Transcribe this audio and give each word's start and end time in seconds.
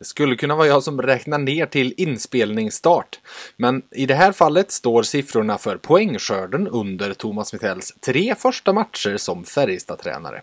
Det 0.00 0.06
skulle 0.06 0.36
kunna 0.36 0.56
vara 0.56 0.66
jag 0.66 0.82
som 0.82 1.02
räknar 1.02 1.38
ner 1.38 1.66
till 1.66 1.94
inspelningsstart. 1.96 3.20
Men 3.56 3.82
i 3.90 4.06
det 4.06 4.14
här 4.14 4.32
fallet 4.32 4.70
står 4.70 5.02
siffrorna 5.02 5.58
för 5.58 5.76
poängskörden 5.76 6.68
under 6.68 7.14
Thomas 7.14 7.52
Mittells 7.52 7.94
tre 8.00 8.34
första 8.34 8.72
matcher 8.72 9.16
som 9.16 9.44
Färjestad-tränare. 9.44 10.42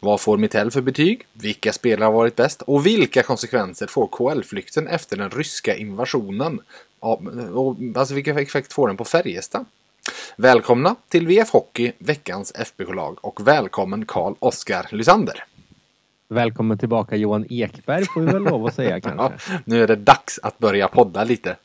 Vad 0.00 0.20
får 0.20 0.38
Mittell 0.38 0.70
för 0.70 0.80
betyg? 0.80 1.26
Vilka 1.32 1.72
spelare 1.72 2.06
har 2.06 2.12
varit 2.12 2.36
bäst? 2.36 2.62
Och 2.62 2.86
vilka 2.86 3.22
konsekvenser 3.22 3.86
får 3.86 4.06
KL-flykten 4.06 4.88
efter 4.88 5.16
den 5.16 5.30
ryska 5.30 5.76
invasionen? 5.76 6.60
Och, 7.00 7.76
alltså 7.94 8.14
vilka 8.14 8.40
effekt 8.40 8.72
får 8.72 8.88
den 8.88 8.96
på 8.96 9.04
Färjestad? 9.04 9.64
Välkomna 10.36 10.96
till 11.08 11.26
VF 11.26 11.50
Hockey, 11.50 11.92
veckans 11.98 12.52
FBK-lag 12.54 13.18
och 13.20 13.48
välkommen 13.48 14.06
Karl 14.06 14.34
Oskar 14.38 14.88
Lysander. 14.90 15.44
Välkommen 16.32 16.78
tillbaka 16.78 17.16
Johan 17.16 17.46
Ekberg 17.50 18.04
får 18.04 18.20
vi 18.20 18.26
väl 18.26 18.42
lov 18.42 18.66
att 18.66 18.74
säga 18.74 19.00
kanske. 19.00 19.22
Ja, 19.22 19.60
nu 19.64 19.82
är 19.82 19.86
det 19.86 19.96
dags 19.96 20.40
att 20.42 20.58
börja 20.58 20.88
podda 20.88 21.24
lite. 21.24 21.56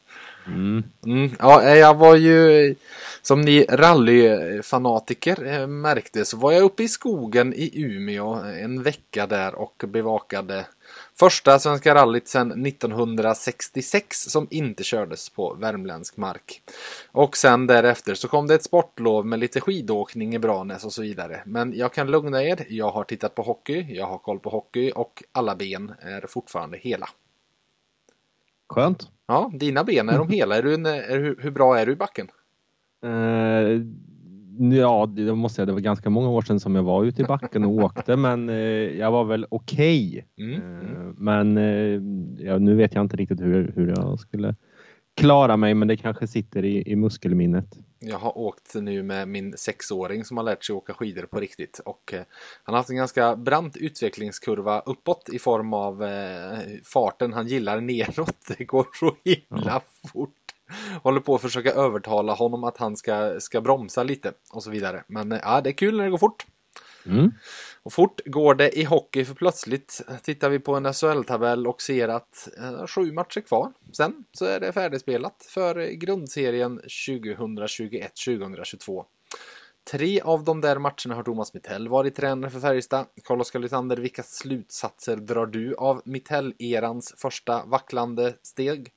Mm. 0.47 0.83
Mm, 1.05 1.29
ja, 1.39 1.75
jag 1.75 1.97
var 1.97 2.15
ju, 2.15 2.75
som 3.21 3.41
ni 3.41 3.65
rallyfanatiker 3.69 5.45
eh, 5.45 5.67
märkte, 5.67 6.25
så 6.25 6.37
var 6.37 6.51
jag 6.51 6.63
uppe 6.63 6.83
i 6.83 6.87
skogen 6.87 7.53
i 7.53 7.71
Umeå 7.81 8.33
en 8.33 8.83
vecka 8.83 9.27
där 9.27 9.55
och 9.55 9.83
bevakade 9.87 10.65
första 11.19 11.59
Svenska 11.59 11.95
rallyt 11.95 12.27
sedan 12.27 12.65
1966 12.65 14.21
som 14.21 14.47
inte 14.49 14.83
kördes 14.83 15.29
på 15.29 15.53
värmländsk 15.53 16.17
mark. 16.17 16.61
Och 17.11 17.37
sen 17.37 17.67
därefter 17.67 18.13
så 18.13 18.27
kom 18.27 18.47
det 18.47 18.55
ett 18.55 18.63
sportlov 18.63 19.25
med 19.25 19.39
lite 19.39 19.61
skidåkning 19.61 20.35
i 20.35 20.39
Branäs 20.39 20.85
och 20.85 20.93
så 20.93 21.01
vidare. 21.01 21.41
Men 21.45 21.77
jag 21.77 21.93
kan 21.93 22.11
lugna 22.11 22.43
er, 22.43 22.65
jag 22.69 22.91
har 22.91 23.03
tittat 23.03 23.35
på 23.35 23.41
hockey, 23.41 23.85
jag 23.89 24.05
har 24.05 24.17
koll 24.17 24.39
på 24.39 24.49
hockey 24.49 24.91
och 24.91 25.23
alla 25.31 25.55
ben 25.55 25.93
är 25.99 26.27
fortfarande 26.27 26.77
hela. 26.77 27.09
Skönt. 28.69 29.09
Ja, 29.27 29.51
dina 29.53 29.83
ben, 29.83 30.09
är 30.09 30.17
de 30.17 30.29
hela? 30.29 30.55
Är 30.55 30.63
du 30.63 30.73
en, 30.73 30.85
är, 30.85 31.19
hur, 31.19 31.39
hur 31.41 31.51
bra 31.51 31.79
är 31.79 31.85
du 31.85 31.91
i 31.91 31.95
backen? 31.95 32.27
Uh, 33.05 33.81
ja, 34.59 35.05
det 35.05 35.35
måste 35.35 35.61
jag. 35.61 35.67
Det 35.67 35.73
var 35.73 35.79
ganska 35.79 36.09
många 36.09 36.29
år 36.29 36.41
sedan 36.41 36.59
som 36.59 36.75
jag 36.75 36.83
var 36.83 37.03
ute 37.03 37.21
i 37.21 37.25
backen 37.25 37.63
och 37.63 37.71
åkte, 37.71 38.15
men 38.17 38.49
uh, 38.49 38.97
jag 38.97 39.11
var 39.11 39.23
väl 39.23 39.45
okej. 39.49 40.25
Okay. 40.35 40.55
Mm. 40.55 40.61
Uh, 40.61 41.13
men 41.17 41.57
ja, 42.39 42.57
nu 42.57 42.75
vet 42.75 42.95
jag 42.95 43.01
inte 43.01 43.17
riktigt 43.17 43.41
hur, 43.41 43.71
hur 43.75 43.87
jag 43.87 44.19
skulle 44.19 44.55
klara 45.17 45.57
mig, 45.57 45.73
men 45.73 45.87
det 45.87 45.97
kanske 45.97 46.27
sitter 46.27 46.65
i, 46.65 46.91
i 46.91 46.95
muskelminnet. 46.95 47.77
Jag 47.99 48.17
har 48.17 48.37
åkt 48.37 48.75
nu 48.75 49.03
med 49.03 49.27
min 49.27 49.57
sexåring 49.57 50.25
som 50.25 50.37
har 50.37 50.43
lärt 50.43 50.63
sig 50.63 50.75
åka 50.75 50.93
skidor 50.93 51.23
på 51.23 51.39
riktigt 51.39 51.79
och 51.85 52.13
eh, 52.13 52.21
han 52.63 52.73
har 52.73 52.79
haft 52.79 52.89
en 52.89 52.95
ganska 52.95 53.35
brant 53.35 53.77
utvecklingskurva 53.77 54.79
uppåt 54.79 55.29
i 55.33 55.39
form 55.39 55.73
av 55.73 56.03
eh, 56.03 56.59
farten 56.83 57.33
han 57.33 57.47
gillar 57.47 57.81
neråt. 57.81 58.37
Det 58.57 58.65
går 58.65 58.87
så 58.99 59.15
himla 59.23 59.71
ja. 59.71 59.81
fort. 60.09 60.35
Håller 61.03 61.19
på 61.19 61.35
att 61.35 61.41
försöka 61.41 61.71
övertala 61.71 62.33
honom 62.33 62.63
att 62.63 62.77
han 62.77 62.97
ska, 62.97 63.39
ska 63.39 63.61
bromsa 63.61 64.03
lite 64.03 64.33
och 64.51 64.63
så 64.63 64.69
vidare. 64.69 65.03
Men 65.07 65.31
eh, 65.31 65.39
ja, 65.41 65.61
det 65.61 65.69
är 65.69 65.73
kul 65.73 65.97
när 65.97 66.03
det 66.03 66.09
går 66.09 66.17
fort. 66.17 66.45
Mm. 67.05 67.31
Och 67.83 67.93
fort 67.93 68.21
går 68.25 68.55
det 68.55 68.79
i 68.79 68.83
hockey 68.83 69.25
för 69.25 69.33
plötsligt 69.33 70.01
tittar 70.23 70.49
vi 70.49 70.59
på 70.59 70.75
en 70.75 70.93
SHL-tabell 70.93 71.67
och 71.67 71.81
ser 71.81 72.07
att 72.07 72.49
eh, 72.57 72.87
sju 72.87 73.11
matcher 73.11 73.41
kvar. 73.41 73.73
Sen 73.93 74.23
så 74.31 74.45
är 74.45 74.59
det 74.59 74.71
färdigspelat 74.71 75.45
för 75.49 75.85
grundserien 75.85 76.81
2021-2022. 76.81 79.05
Tre 79.91 80.21
av 80.21 80.43
de 80.43 80.61
där 80.61 80.79
matcherna 80.79 81.15
har 81.15 81.23
Thomas 81.23 81.53
Mittell 81.53 81.87
varit 81.87 82.15
tränare 82.15 82.51
för 82.51 82.59
Färjestad. 82.59 83.05
Carl-Oskar 83.23 83.59
Lysander, 83.59 83.97
vilka 83.97 84.23
slutsatser 84.23 85.15
drar 85.15 85.45
du 85.45 85.75
av 85.75 86.01
Mittell-erans 86.05 87.13
första 87.17 87.65
vacklande 87.65 88.33
steg? 88.41 88.91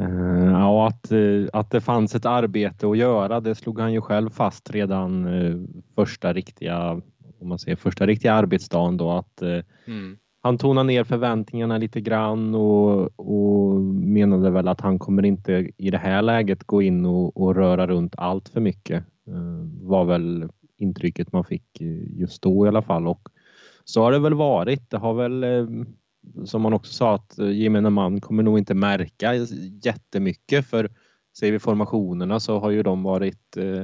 Uh, 0.00 0.50
ja, 0.50 0.86
att, 0.86 1.12
uh, 1.12 1.48
att 1.52 1.70
det 1.70 1.80
fanns 1.80 2.14
ett 2.14 2.26
arbete 2.26 2.88
att 2.88 2.98
göra, 2.98 3.40
det 3.40 3.54
slog 3.54 3.80
han 3.80 3.92
ju 3.92 4.00
själv 4.00 4.30
fast 4.30 4.70
redan 4.70 5.26
uh, 5.26 5.66
första 5.94 6.32
riktiga, 6.32 7.00
om 7.40 7.48
man 7.48 7.58
säger 7.58 7.76
första 7.76 8.06
riktiga 8.06 8.32
arbetsdagen 8.32 8.96
då 8.96 9.10
att 9.10 9.42
mm. 9.86 10.16
han 10.42 10.58
tonade 10.58 10.86
ner 10.86 11.04
förväntningarna 11.04 11.78
lite 11.78 12.00
grann 12.00 12.54
och, 12.54 13.20
och, 13.20 13.80
menade 13.80 14.50
väl 14.50 14.68
att 14.68 14.80
han 14.80 14.98
kommer 14.98 15.24
inte 15.24 15.70
i 15.76 15.90
det 15.90 15.98
här 15.98 16.22
läget 16.22 16.64
gå 16.64 16.82
in 16.82 17.06
och, 17.06 17.36
och 17.36 17.54
röra 17.54 17.86
runt 17.86 18.14
allt 18.16 18.48
för 18.48 18.60
mycket. 18.60 19.04
var 19.80 20.04
väl 20.04 20.48
intrycket 20.76 21.32
man 21.32 21.44
fick 21.44 21.80
just 22.16 22.42
då 22.42 22.66
i 22.66 22.68
alla 22.68 22.82
fall 22.82 23.08
och 23.08 23.28
så 23.84 24.02
har 24.02 24.12
det 24.12 24.18
väl 24.18 24.34
varit. 24.34 24.90
Det 24.90 24.98
har 24.98 25.14
väl 25.14 25.44
som 26.44 26.62
man 26.62 26.72
också 26.72 26.92
sa 26.92 27.14
att 27.14 27.38
eh, 27.38 27.50
gemene 27.50 27.90
man 27.90 28.20
kommer 28.20 28.42
nog 28.42 28.58
inte 28.58 28.74
märka 28.74 29.34
jättemycket 29.82 30.66
för 30.66 30.90
ser 31.38 31.52
vi 31.52 31.58
formationerna 31.58 32.40
så 32.40 32.58
har 32.58 32.70
ju 32.70 32.82
de 32.82 33.02
varit 33.02 33.56
eh, 33.56 33.82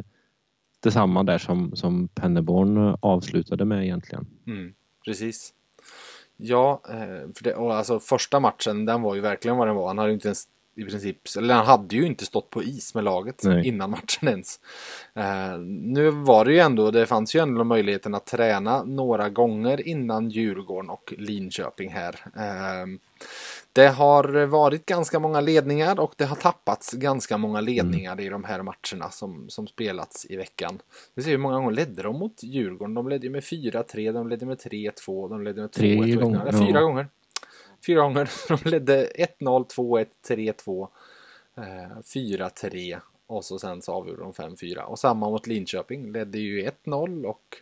detsamma 0.80 1.22
där 1.22 1.38
som, 1.38 1.76
som 1.76 2.08
Penneborn 2.08 2.96
avslutade 3.00 3.64
med 3.64 3.84
egentligen. 3.84 4.26
Mm, 4.46 4.74
precis. 5.04 5.54
Ja, 6.36 6.82
eh, 6.88 7.32
för 7.34 7.44
det, 7.44 7.54
och 7.54 7.74
alltså 7.74 8.00
första 8.00 8.40
matchen 8.40 8.84
den 8.84 9.02
var 9.02 9.14
ju 9.14 9.20
verkligen 9.20 9.56
vad 9.56 9.68
den 9.68 9.76
var. 9.76 9.86
Han 9.86 9.98
hade 9.98 10.10
ju 10.10 10.14
inte 10.14 10.28
ens 10.28 10.44
i 10.76 10.84
princip, 10.84 11.18
eller 11.38 11.54
han 11.54 11.66
hade 11.66 11.96
ju 11.96 12.06
inte 12.06 12.26
stått 12.26 12.50
på 12.50 12.62
is 12.62 12.94
med 12.94 13.04
laget 13.04 13.42
Nej. 13.44 13.68
innan 13.68 13.90
matchen 13.90 14.28
ens. 14.28 14.60
Uh, 15.18 15.58
nu 15.66 16.10
var 16.10 16.44
det 16.44 16.52
ju 16.52 16.58
ändå, 16.58 16.90
det 16.90 17.06
fanns 17.06 17.34
ju 17.34 17.40
ändå 17.40 17.64
möjligheten 17.64 18.14
att 18.14 18.26
träna 18.26 18.84
några 18.84 19.28
gånger 19.28 19.88
innan 19.88 20.30
Djurgården 20.30 20.90
och 20.90 21.14
Linköping 21.18 21.92
här. 21.92 22.12
Uh, 22.36 22.98
det 23.72 23.88
har 23.88 24.46
varit 24.46 24.86
ganska 24.86 25.18
många 25.18 25.40
ledningar 25.40 26.00
och 26.00 26.14
det 26.16 26.24
har 26.24 26.36
tappats 26.36 26.92
ganska 26.92 27.38
många 27.38 27.60
ledningar 27.60 28.12
mm. 28.12 28.24
i 28.24 28.28
de 28.28 28.44
här 28.44 28.62
matcherna 28.62 29.10
som, 29.10 29.48
som 29.48 29.66
spelats 29.66 30.26
i 30.28 30.36
veckan. 30.36 30.78
Vi 31.14 31.22
ser 31.22 31.30
hur 31.30 31.38
många 31.38 31.54
gånger 31.54 31.72
ledde 31.72 32.02
de 32.02 32.18
mot 32.18 32.42
Djurgården. 32.42 32.94
De 32.94 33.08
ledde 33.08 33.30
med 33.30 33.42
4-3, 33.42 34.12
de 34.12 34.28
ledde 34.28 34.46
med 34.46 34.58
3-2, 34.58 35.28
de 35.28 35.44
ledde 35.44 35.60
med 35.60 35.70
2-1. 35.70 36.20
Gånger. 36.20 36.66
Fyra 36.66 36.80
gånger 36.80 37.06
fyra 37.86 38.00
gånger. 38.00 38.30
De 38.48 38.70
ledde 38.70 39.10
1-0, 39.40 39.66
2-1, 39.66 40.06
3-2, 40.28 40.88
4-3 42.02 43.00
och 43.26 43.44
så 43.44 43.58
sen 43.58 43.82
så 43.82 43.92
avgjorde 43.92 44.22
de 44.22 44.32
5-4. 44.32 44.80
Och 44.80 44.98
samma 44.98 45.30
mot 45.30 45.46
Linköping. 45.46 46.12
Ledde 46.12 46.38
ju 46.38 46.70
1-0 46.84 47.24
och 47.24 47.56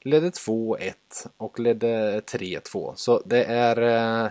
ledde 0.00 0.30
2-1 0.30 0.92
och 1.36 1.60
ledde 1.60 2.20
3-2. 2.20 2.92
Så 2.94 3.22
det 3.24 3.44
är 3.44 3.82
eh, 4.24 4.30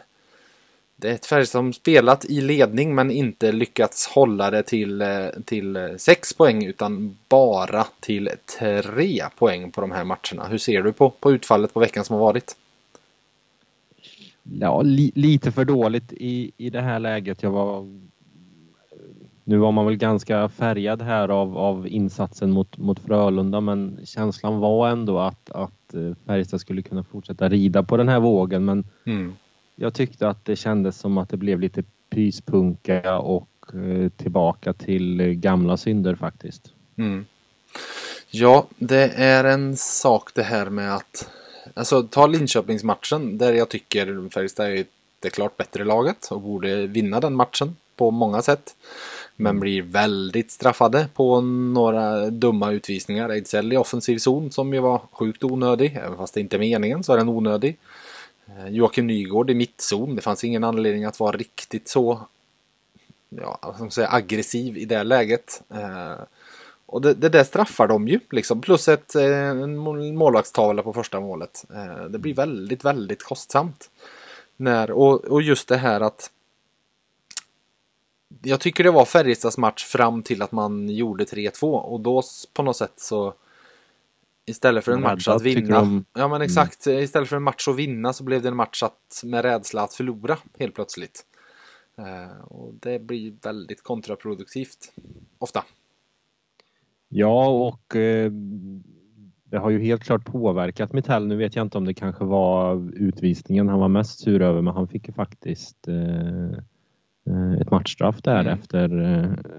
det 1.00 1.10
är 1.10 1.14
ett 1.14 1.26
Färjestad 1.26 1.60
som 1.60 1.74
spelat 1.74 2.26
i 2.26 2.42
ledning 2.42 2.96
men 2.96 3.12
inte 3.12 3.52
lyckats 3.52 4.08
hålla 4.08 4.52
det 4.52 4.64
till, 4.64 5.02
eh, 5.02 5.28
till 5.46 5.96
6 5.98 6.34
poäng 6.34 6.66
utan 6.66 7.18
bara 7.30 7.88
till 8.00 8.30
3 8.60 9.24
poäng 9.38 9.72
på 9.72 9.82
de 9.82 9.92
här 9.92 10.04
matcherna. 10.04 10.48
Hur 10.50 10.58
ser 10.58 10.82
du 10.82 10.94
på, 10.94 11.10
på 11.10 11.32
utfallet 11.32 11.74
på 11.74 11.80
veckan 11.80 12.06
som 12.06 12.14
har 12.14 12.24
varit? 12.24 12.56
Ja, 14.52 14.82
li, 14.82 15.12
lite 15.16 15.52
för 15.52 15.66
dåligt 15.66 16.14
i, 16.14 16.52
i 16.58 16.70
det 16.70 16.82
här 16.82 17.00
läget. 17.00 17.44
Jag 17.44 17.52
var, 17.52 17.86
nu 19.44 19.58
var 19.58 19.72
man 19.72 19.86
väl 19.86 19.96
ganska 19.96 20.50
färgad 20.50 21.02
här 21.02 21.30
av, 21.30 21.58
av 21.58 21.88
insatsen 21.88 22.52
mot, 22.52 22.78
mot 22.78 23.00
Frölunda 23.00 23.62
men 23.62 24.00
känslan 24.06 24.60
var 24.60 24.90
ändå 24.90 25.20
att, 25.20 25.50
att 25.50 25.94
eh, 25.94 26.14
Färjestad 26.26 26.62
skulle 26.62 26.82
kunna 26.82 27.04
fortsätta 27.04 27.50
rida 27.50 27.84
på 27.84 27.98
den 27.98 28.10
här 28.10 28.20
vågen 28.20 28.66
men 28.66 28.84
mm. 29.06 29.36
jag 29.76 29.94
tyckte 29.94 30.30
att 30.30 30.46
det 30.46 30.56
kändes 30.56 31.00
som 31.00 31.18
att 31.18 31.30
det 31.30 31.38
blev 31.38 31.60
lite 31.60 31.84
pyspunka 32.10 33.18
och 33.18 33.50
eh, 33.74 34.10
tillbaka 34.10 34.74
till 34.74 35.34
gamla 35.34 35.78
synder 35.78 36.16
faktiskt. 36.16 36.74
Mm. 36.98 37.26
Ja, 38.32 38.68
det 38.78 39.14
är 39.14 39.44
en 39.44 39.78
sak 39.78 40.32
det 40.36 40.44
här 40.44 40.70
med 40.70 40.96
att 40.96 41.30
Alltså 41.78 42.04
ta 42.04 42.28
Linköpingsmatchen 42.28 43.38
där 43.38 43.54
jag 43.54 43.70
tycker 43.70 44.30
Färjestad 44.30 44.68
är 44.68 44.86
det 45.20 45.30
klart 45.30 45.58
bättre 45.58 45.84
laget 45.84 46.28
och 46.32 46.42
borde 46.42 46.88
vinna 46.88 47.20
den 47.20 47.36
matchen 47.36 47.76
på 47.96 48.12
många 48.12 48.42
sätt. 48.42 48.76
Men 49.36 49.60
blir 49.60 49.82
väldigt 49.82 50.52
straffade 50.52 51.08
på 51.14 51.42
några 51.42 52.30
dumma 52.30 52.72
utvisningar. 52.72 53.30
Ejdsell 53.30 53.74
i 53.74 53.78
offensiv 53.78 54.18
zon 54.18 54.52
som 54.52 54.74
ju 54.74 54.80
var 54.80 55.02
sjukt 55.12 55.44
onödig. 55.44 55.96
Även 55.96 56.18
fast 56.18 56.34
det 56.34 56.40
inte 56.40 56.56
är 56.56 56.60
meningen 56.60 57.04
så 57.04 57.14
är 57.14 57.18
den 57.18 57.30
onödig. 57.30 57.78
Eh, 58.48 58.68
Joakim 58.68 59.08
Nygård 59.08 59.50
i 59.50 59.54
mittzon. 59.54 60.16
Det 60.16 60.22
fanns 60.22 60.44
ingen 60.44 60.64
anledning 60.64 61.06
att 61.06 61.20
vara 61.20 61.38
riktigt 61.38 61.90
så 61.90 62.20
ja, 63.30 63.76
som 63.78 63.92
säger, 63.92 64.16
aggressiv 64.16 64.78
i 64.78 64.86
det 64.86 65.04
läget. 65.04 65.62
Eh, 65.70 66.16
och 66.88 67.02
det, 67.02 67.14
det 67.14 67.30
där 67.30 67.44
straffar 67.44 67.88
de 67.88 68.08
ju 68.08 68.20
liksom. 68.32 68.62
Plus 68.62 68.88
ett, 68.88 69.16
en 69.16 69.78
målvaktstavla 70.16 70.84
på 70.84 70.94
första 70.94 71.20
målet. 71.20 71.66
Det 72.10 72.20
blir 72.20 72.34
väldigt, 72.34 72.86
väldigt 72.86 73.24
kostsamt. 73.24 73.90
När, 74.58 74.92
och, 74.92 75.26
och 75.26 75.42
just 75.42 75.68
det 75.68 75.78
här 75.78 76.02
att 76.02 76.32
jag 78.42 78.60
tycker 78.60 78.84
det 78.84 78.92
var 78.92 79.06
Färjestads 79.06 79.58
match 79.58 79.86
fram 79.86 80.24
till 80.24 80.42
att 80.42 80.52
man 80.52 80.90
gjorde 80.90 81.24
3-2 81.24 81.80
och 81.80 82.00
då 82.00 82.24
på 82.54 82.64
något 82.64 82.78
sätt 82.78 82.94
så 82.96 83.34
Istället 84.50 84.86
för 84.86 84.92
en 84.92 85.02
match 85.02 85.28
att 85.28 85.42
vinna. 85.42 85.80
De... 85.80 86.06
Ja 86.14 86.28
men 86.28 86.42
exakt. 86.42 86.88
Mm. 86.88 87.04
Istället 87.04 87.30
för 87.30 87.36
en 87.36 87.44
match 87.44 87.68
att 87.68 87.76
vinna 87.76 88.14
så 88.14 88.24
blev 88.24 88.42
det 88.42 88.48
en 88.48 88.56
match 88.56 88.84
att, 88.84 89.22
med 89.24 89.42
rädsla 89.42 89.82
att 89.82 89.94
förlora 89.94 90.38
helt 90.60 90.76
plötsligt. 90.76 91.26
Uh, 92.00 92.42
och 92.42 92.74
det 92.74 93.00
blir 93.00 93.34
väldigt 93.42 93.84
kontraproduktivt. 93.84 94.94
Ofta. 95.40 95.64
Ja 97.10 97.50
och 97.50 97.96
uh, 97.96 98.32
det 99.44 99.58
har 99.58 99.70
ju 99.70 99.80
helt 99.80 100.04
klart 100.04 100.26
påverkat 100.26 100.94
Mitell. 100.94 101.28
Nu 101.28 101.36
vet 101.36 101.56
jag 101.56 101.66
inte 101.66 101.78
om 101.78 101.86
det 101.86 101.94
kanske 101.94 102.26
var 102.26 102.92
utvisningen 102.94 103.70
han 103.70 103.80
var 103.80 103.88
mest 103.88 104.20
sur 104.20 104.42
över 104.42 104.62
men 104.62 104.74
han 104.74 104.88
fick 104.88 105.08
ju 105.08 105.14
faktiskt 105.14 105.88
uh, 105.88 106.52
ett 107.62 107.72
matchstraff 107.72 108.22
där 108.22 108.40
mm. 108.40 108.54
efter, 108.54 108.90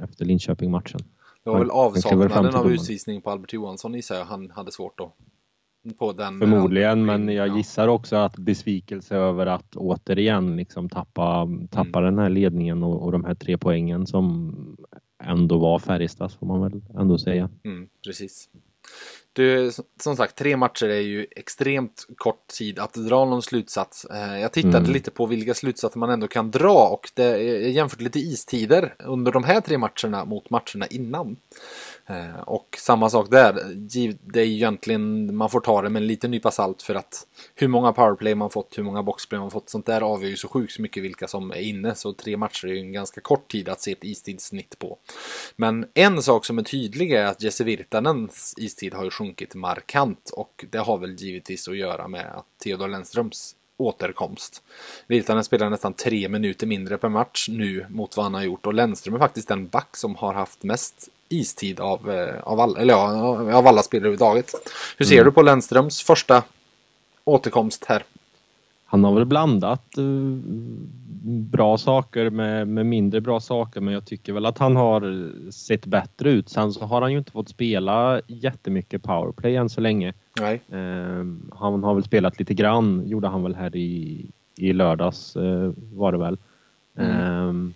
efter 0.03 0.25
Linköping-matchen. 0.25 1.01
Det 1.45 1.51
var 1.51 1.59
väl 1.59 1.71
avsaknaden 1.71 2.55
av 2.55 2.73
utvisning 2.73 3.23
på 3.23 3.31
Albert 3.31 3.53
Johansson 3.53 3.95
gissar 3.95 4.15
jag 4.15 4.25
han 4.25 4.51
hade 4.51 4.73
svårt 4.73 4.99
då. 4.99 5.15
På 5.99 6.13
den, 6.13 6.39
Förmodligen, 6.39 7.05
men 7.05 7.29
jag 7.29 7.57
gissar 7.57 7.89
också 7.89 8.17
att 8.17 8.39
besvikelse 8.39 9.17
över 9.17 9.47
att 9.47 9.77
återigen 9.77 10.57
liksom 10.57 10.89
tappa, 10.89 11.49
tappa 11.71 11.99
mm. 11.99 12.15
den 12.15 12.19
här 12.19 12.31
ledningen 12.31 12.83
och, 12.83 13.03
och 13.03 13.13
de 13.13 13.25
här 13.25 13.35
tre 13.35 13.59
poängen 13.59 14.07
som 14.07 14.55
ändå 15.29 15.59
var 15.59 15.79
Färjestads 15.79 16.35
får 16.35 16.47
man 16.47 16.63
väl 16.63 16.83
ändå 16.99 17.19
säga. 17.19 17.49
Mm, 17.65 17.89
precis. 18.05 18.49
Du, 19.33 19.73
som 20.01 20.17
sagt, 20.17 20.37
tre 20.37 20.57
matcher 20.57 20.87
är 20.87 21.01
ju 21.01 21.27
extremt 21.37 22.07
kort 22.17 22.47
tid 22.47 22.79
att 22.79 22.95
dra 22.95 23.25
någon 23.25 23.43
slutsats. 23.43 24.05
Eh, 24.05 24.41
jag 24.41 24.53
tittade 24.53 24.79
mm. 24.79 24.93
lite 24.93 25.11
på 25.11 25.27
vilka 25.27 25.55
slutsatser 25.55 25.99
man 25.99 26.11
ändå 26.11 26.29
kan 26.29 26.51
dra 26.51 26.89
och 26.89 27.11
det, 27.15 27.43
jag 27.43 27.71
jämförde 27.71 28.05
lite 28.05 28.19
istider 28.19 28.95
under 28.99 29.33
de 29.33 29.45
här 29.45 29.61
tre 29.61 29.79
matcherna 29.79 30.25
mot 30.25 30.51
matcherna 30.51 30.87
innan. 30.91 31.37
Eh, 32.11 32.41
och 32.41 32.77
samma 32.79 33.11
sak 33.11 33.31
där, 33.31 33.55
det 34.33 34.41
är 34.41 34.47
egentligen, 34.47 35.37
man 35.37 35.51
får 35.51 35.61
ta 35.61 35.83
det 35.83 35.91
med 35.91 36.03
en 36.03 36.07
liten 36.07 36.31
nypa 36.31 36.51
salt 36.51 36.83
för 36.83 36.95
att 36.95 37.27
hur 37.55 37.69
många 37.69 37.93
powerplay 37.93 38.35
man 38.35 38.51
fått, 38.51 38.79
hur 38.79 38.83
många 38.83 39.03
boxplay 39.03 39.41
man 39.41 39.51
fått, 39.51 39.69
sånt 39.69 39.87
där 39.87 40.01
avgör 40.01 40.31
ju 40.31 40.37
så 40.37 40.49
sjukt 40.49 40.79
mycket 40.79 41.03
vilka 41.03 41.29
som 41.29 41.51
är 41.51 41.61
inne. 41.61 41.95
Så 41.95 42.13
tre 42.13 42.37
matcher 42.37 42.67
är 42.67 42.73
ju 42.73 42.81
en 42.81 42.93
ganska 42.93 43.21
kort 43.21 43.51
tid 43.51 43.69
att 43.69 43.81
se 43.81 43.93
ett 43.93 44.05
istidssnitt 44.05 44.79
på. 44.79 44.99
Men 45.57 45.87
en 45.95 46.23
sak 46.23 46.45
som 46.45 46.59
är 46.59 46.63
tydlig 46.63 47.13
är 47.13 47.25
att 47.25 47.43
Jesse 47.43 47.65
Virtanens 47.65 48.55
istid 48.57 48.95
har 48.95 49.05
ju 49.05 49.11
sjunkit 49.11 49.55
markant 49.55 50.31
och 50.33 50.65
det 50.71 50.79
har 50.79 50.99
väl 50.99 51.15
givetvis 51.15 51.69
att 51.69 51.77
göra 51.77 52.09
med 52.09 52.27
att 52.27 52.47
Theodor 52.63 52.89
Lennströms 52.89 53.55
återkomst. 53.77 54.63
Virtanen 55.07 55.45
spelar 55.45 55.71
nästan 55.71 55.93
tre 55.93 56.29
minuter 56.29 56.67
mindre 56.67 56.99
per 56.99 57.09
match 57.09 57.49
nu 57.49 57.87
mot 57.89 58.17
vad 58.17 58.25
han 58.25 58.35
har 58.35 58.43
gjort 58.43 58.67
och 58.67 58.75
Lennström 58.75 59.15
är 59.15 59.19
faktiskt 59.19 59.49
den 59.49 59.69
back 59.69 59.97
som 59.97 60.15
har 60.15 60.35
haft 60.35 60.63
mest 60.63 61.09
istid 61.29 61.81
av, 61.81 62.11
eh, 62.11 62.41
av, 62.43 62.61
alla, 62.61 62.81
eller 62.81 62.95
ja, 62.95 63.57
av 63.59 63.67
alla 63.67 63.83
spelare 63.83 64.09
överhuvudtaget. 64.09 64.55
Hur 64.97 65.07
ser 65.07 65.15
mm. 65.15 65.25
du 65.25 65.33
på 65.33 65.43
Lennströms 65.43 66.03
första 66.03 66.43
återkomst 67.25 67.85
här? 67.85 68.05
Han 68.91 69.05
har 69.05 69.15
väl 69.15 69.25
blandat 69.25 69.85
uh, 69.99 70.39
bra 71.51 71.79
saker 71.79 72.31
med, 72.31 72.69
med 72.69 72.87
mindre 72.87 73.21
bra 73.21 73.41
saker 73.41 73.81
men 73.81 73.95
jag 73.95 74.07
tycker 74.07 74.33
väl 74.33 74.47
att 74.47 74.59
han 74.59 74.77
har 74.77 75.31
sett 75.51 75.87
bättre 75.87 76.31
ut. 76.31 76.49
Sen 76.49 76.73
så 76.73 76.85
har 76.85 77.03
han 77.03 77.13
ju 77.13 77.19
inte 77.19 77.33
fått 77.33 77.49
spela 77.49 78.21
jättemycket 78.27 79.03
powerplay 79.03 79.57
än 79.57 79.69
så 79.69 79.81
länge. 79.81 80.13
Nej. 80.41 80.61
Uh, 80.73 81.37
han 81.55 81.85
har 81.85 81.95
väl 81.95 82.05
spelat 82.05 82.39
lite 82.39 82.55
grann, 82.55 83.03
gjorde 83.07 83.29
han 83.29 83.43
väl 83.43 83.55
här 83.55 83.77
i, 83.77 84.27
i 84.57 84.73
lördags 84.73 85.37
uh, 85.37 85.73
var 85.77 86.13
det 86.13 86.19
väl. 86.19 86.39
Mm. 87.01 87.75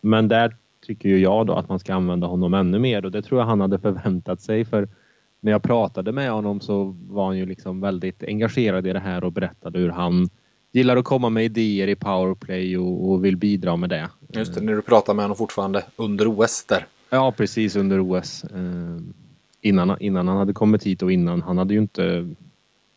men 0.00 0.28
där 0.28 0.56
tycker 0.86 1.08
ju 1.08 1.18
jag 1.18 1.46
då 1.46 1.52
att 1.52 1.68
man 1.68 1.78
ska 1.78 1.94
använda 1.94 2.26
honom 2.26 2.54
ännu 2.54 2.78
mer 2.78 3.04
och 3.04 3.10
det 3.10 3.22
tror 3.22 3.40
jag 3.40 3.46
han 3.46 3.60
hade 3.60 3.78
förväntat 3.78 4.40
sig 4.40 4.64
för 4.64 4.88
när 5.40 5.52
jag 5.52 5.62
pratade 5.62 6.12
med 6.12 6.30
honom 6.30 6.60
så 6.60 6.96
var 7.08 7.26
han 7.26 7.38
ju 7.38 7.46
liksom 7.46 7.80
väldigt 7.80 8.22
engagerad 8.22 8.86
i 8.86 8.92
det 8.92 9.00
här 9.00 9.24
och 9.24 9.32
berättade 9.32 9.78
hur 9.78 9.90
han 9.90 10.28
gillar 10.72 10.96
att 10.96 11.04
komma 11.04 11.30
med 11.30 11.44
idéer 11.44 11.88
i 11.88 11.94
powerplay 11.94 12.78
och, 12.78 13.10
och 13.10 13.24
vill 13.24 13.36
bidra 13.36 13.76
med 13.76 13.90
det. 13.90 14.10
Just 14.28 14.54
det, 14.54 14.60
när 14.60 14.72
du 14.72 14.82
pratar 14.82 15.14
med 15.14 15.24
honom 15.24 15.36
fortfarande 15.36 15.84
under 15.96 16.40
OS 16.40 16.64
där. 16.64 16.86
Ja, 17.10 17.32
precis 17.36 17.76
under 17.76 18.00
OS. 18.00 18.44
Eh, 18.44 18.98
innan, 19.60 19.96
innan 20.00 20.28
han 20.28 20.36
hade 20.36 20.52
kommit 20.52 20.84
hit 20.84 21.02
och 21.02 21.12
innan 21.12 21.42
han 21.42 21.58
hade 21.58 21.74
ju 21.74 21.80
inte... 21.80 22.34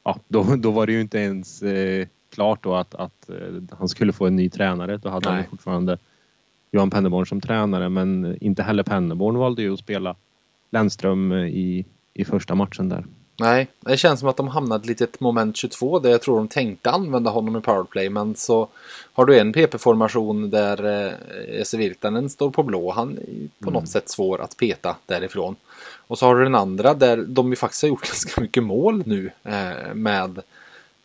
Ja, 0.03 0.19
då, 0.27 0.44
då 0.57 0.71
var 0.71 0.86
det 0.86 0.94
ju 0.94 1.01
inte 1.01 1.18
ens 1.18 1.63
eh, 1.63 2.07
klart 2.33 2.63
då 2.63 2.75
att, 2.75 2.95
att 2.95 3.30
eh, 3.30 3.36
han 3.77 3.89
skulle 3.89 4.13
få 4.13 4.27
en 4.27 4.36
ny 4.36 4.50
tränare. 4.50 4.97
Då 4.97 5.09
hade 5.09 5.30
Nej. 5.30 5.36
han 5.36 5.50
fortfarande 5.50 5.97
Johan 6.71 6.89
Penneborn 6.89 7.25
som 7.25 7.42
tränare 7.42 7.89
men 7.89 8.38
inte 8.42 8.63
heller 8.63 8.83
Penneborn 8.83 9.38
valde 9.38 9.62
ju 9.62 9.74
att 9.74 9.80
spela 9.80 10.16
Lennström 10.71 11.33
i, 11.33 11.86
i 12.13 12.25
första 12.25 12.56
matchen 12.56 12.89
där. 12.89 13.06
Nej, 13.39 13.68
det 13.80 13.98
känns 13.98 14.19
som 14.19 14.30
att 14.30 14.38
de 14.38 14.48
hamnade 14.48 14.88
lite 14.88 15.04
ett 15.04 15.19
moment 15.19 15.57
22 15.57 16.00
där 16.00 16.10
jag 16.10 16.21
tror 16.21 16.38
de 16.38 16.48
tänkte 16.48 16.92
använda 16.92 17.30
honom 17.30 17.57
i 17.57 17.62
powerplay 17.62 18.10
men 18.10 18.36
så 18.36 18.68
har 19.13 19.25
du 19.25 19.39
en 19.39 19.54
PP-formation 19.54 20.50
där 20.50 21.06
eh, 21.07 21.62
Esse 21.62 21.77
Virtanen 21.77 22.30
står 22.30 22.50
på 22.50 22.63
blå. 22.63 22.92
Han 22.92 23.10
är 23.12 23.24
på 23.63 23.69
mm. 23.69 23.74
något 23.74 23.89
sätt 23.89 24.10
svår 24.10 24.42
att 24.42 24.57
peta 24.57 24.95
därifrån. 25.06 25.56
Och 26.07 26.19
så 26.19 26.25
har 26.25 26.36
du 26.36 26.44
den 26.44 26.56
andra 26.56 26.94
där 26.94 27.18
de 27.18 27.50
ju 27.50 27.56
faktiskt 27.56 27.81
har 27.81 27.89
gjort 27.89 28.07
ganska 28.07 28.42
mycket 28.42 28.63
mål 28.63 29.04
nu 29.06 29.31
eh, 29.44 29.94
med 29.94 30.42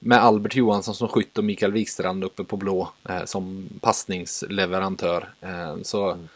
med 0.04 0.18
Albert 0.18 0.56
Johansson 0.56 0.94
som 0.94 1.08
skytt 1.08 1.38
och 1.38 1.44
Mikael 1.44 1.72
Wikstrand 1.72 2.24
uppe 2.24 2.44
på 2.44 2.56
blå 2.56 2.88
eh, 3.08 3.24
som 3.24 3.68
passningsleverantör. 3.80 5.28
Eh, 5.40 5.76
så 5.82 6.10
mm. 6.10 6.28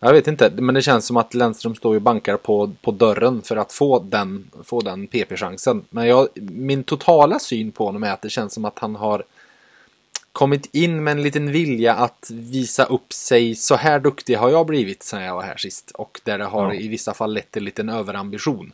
jag 0.00 0.12
vet 0.12 0.26
inte, 0.26 0.50
men 0.54 0.74
det 0.74 0.82
känns 0.82 1.06
som 1.06 1.16
att 1.16 1.34
Lennström 1.34 1.74
står 1.74 1.94
och 1.94 2.02
bankar 2.02 2.36
på, 2.36 2.72
på 2.82 2.90
dörren 2.90 3.42
för 3.42 3.56
att 3.56 3.72
få 3.72 3.98
den, 3.98 4.50
få 4.64 4.80
den 4.80 5.06
PP-chansen. 5.06 5.84
Men 5.90 6.06
jag, 6.06 6.28
min 6.50 6.84
totala 6.84 7.38
syn 7.38 7.72
på 7.72 7.86
honom 7.86 8.02
är 8.02 8.12
att 8.12 8.22
det 8.22 8.30
känns 8.30 8.54
som 8.54 8.64
att 8.64 8.78
han 8.78 8.96
har 8.96 9.24
kommit 10.32 10.74
in 10.74 11.04
med 11.04 11.12
en 11.12 11.22
liten 11.22 11.52
vilja 11.52 11.94
att 11.94 12.30
visa 12.30 12.84
upp 12.84 13.12
sig. 13.12 13.54
Så 13.54 13.76
här 13.76 13.98
duktig 14.00 14.34
har 14.36 14.50
jag 14.50 14.66
blivit 14.66 15.02
sen 15.02 15.22
jag 15.22 15.34
var 15.34 15.42
här 15.42 15.56
sist. 15.56 15.90
Och 15.90 16.20
där 16.24 16.38
det 16.38 16.44
har 16.44 16.74
ja. 16.74 16.80
i 16.80 16.88
vissa 16.88 17.14
fall 17.14 17.34
lett 17.34 17.50
till 17.50 17.60
en 17.60 17.64
liten 17.64 17.88
överambition. 17.88 18.72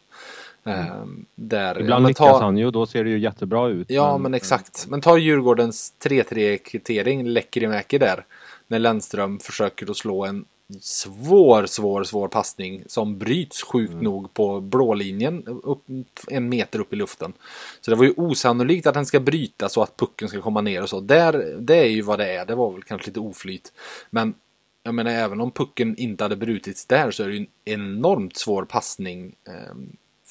Mm. 0.64 1.26
Där, 1.34 1.80
Ibland 1.80 2.06
lyckas 2.06 2.18
ta... 2.18 2.40
han 2.40 2.56
ju 2.56 2.66
och 2.66 2.72
då 2.72 2.86
ser 2.86 3.04
det 3.04 3.10
ju 3.10 3.18
jättebra 3.18 3.68
ut. 3.68 3.90
Ja, 3.90 4.12
men, 4.12 4.22
men 4.22 4.34
exakt. 4.34 4.86
Men 4.88 5.00
ta 5.00 5.18
Djurgårdens 5.18 5.94
3-3 6.04 6.56
kvittering, 6.56 7.26
Lekkerimäki 7.26 7.98
där. 7.98 8.24
När 8.68 8.78
Lennström 8.78 9.38
försöker 9.38 9.90
att 9.90 9.96
slå 9.96 10.24
en 10.24 10.44
svår, 10.80 11.66
svår, 11.66 12.04
svår 12.04 12.28
passning 12.28 12.84
som 12.86 13.18
bryts 13.18 13.62
sjukt 13.62 13.92
mm. 13.92 14.04
nog 14.04 14.34
på 14.34 14.60
blålinjen 14.60 15.42
upp, 15.46 15.84
en 16.28 16.48
meter 16.48 16.78
upp 16.78 16.92
i 16.92 16.96
luften. 16.96 17.32
Så 17.80 17.90
det 17.90 17.96
var 17.96 18.04
ju 18.04 18.14
osannolikt 18.16 18.86
att 18.86 18.94
den 18.94 19.06
ska 19.06 19.20
bryta 19.20 19.68
så 19.68 19.82
att 19.82 19.96
pucken 19.96 20.28
ska 20.28 20.40
komma 20.40 20.60
ner 20.60 20.82
och 20.82 20.88
så. 20.88 21.00
Där, 21.00 21.56
det 21.60 21.76
är 21.76 21.88
ju 21.88 22.02
vad 22.02 22.18
det 22.18 22.36
är. 22.36 22.46
Det 22.46 22.54
var 22.54 22.72
väl 22.72 22.82
kanske 22.82 23.06
lite 23.06 23.20
oflyt. 23.20 23.72
Men 24.10 24.34
jag 24.82 24.94
menar 24.94 25.10
även 25.10 25.40
om 25.40 25.50
pucken 25.50 25.96
inte 25.96 26.24
hade 26.24 26.36
brutits 26.36 26.86
där 26.86 27.10
så 27.10 27.22
är 27.22 27.28
det 27.28 27.34
ju 27.34 27.40
en 27.40 27.46
enormt 27.64 28.36
svår 28.36 28.64
passning. 28.64 29.34
Eh, 29.48 29.76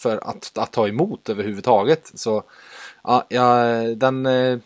för 0.01 0.29
att, 0.29 0.57
att 0.57 0.71
ta 0.71 0.87
emot 0.87 1.29
överhuvudtaget. 1.29 2.11
Så 2.13 2.43
ja, 3.03 3.25
ja 3.29 3.63
den... 3.95 4.25
Eh, 4.25 4.59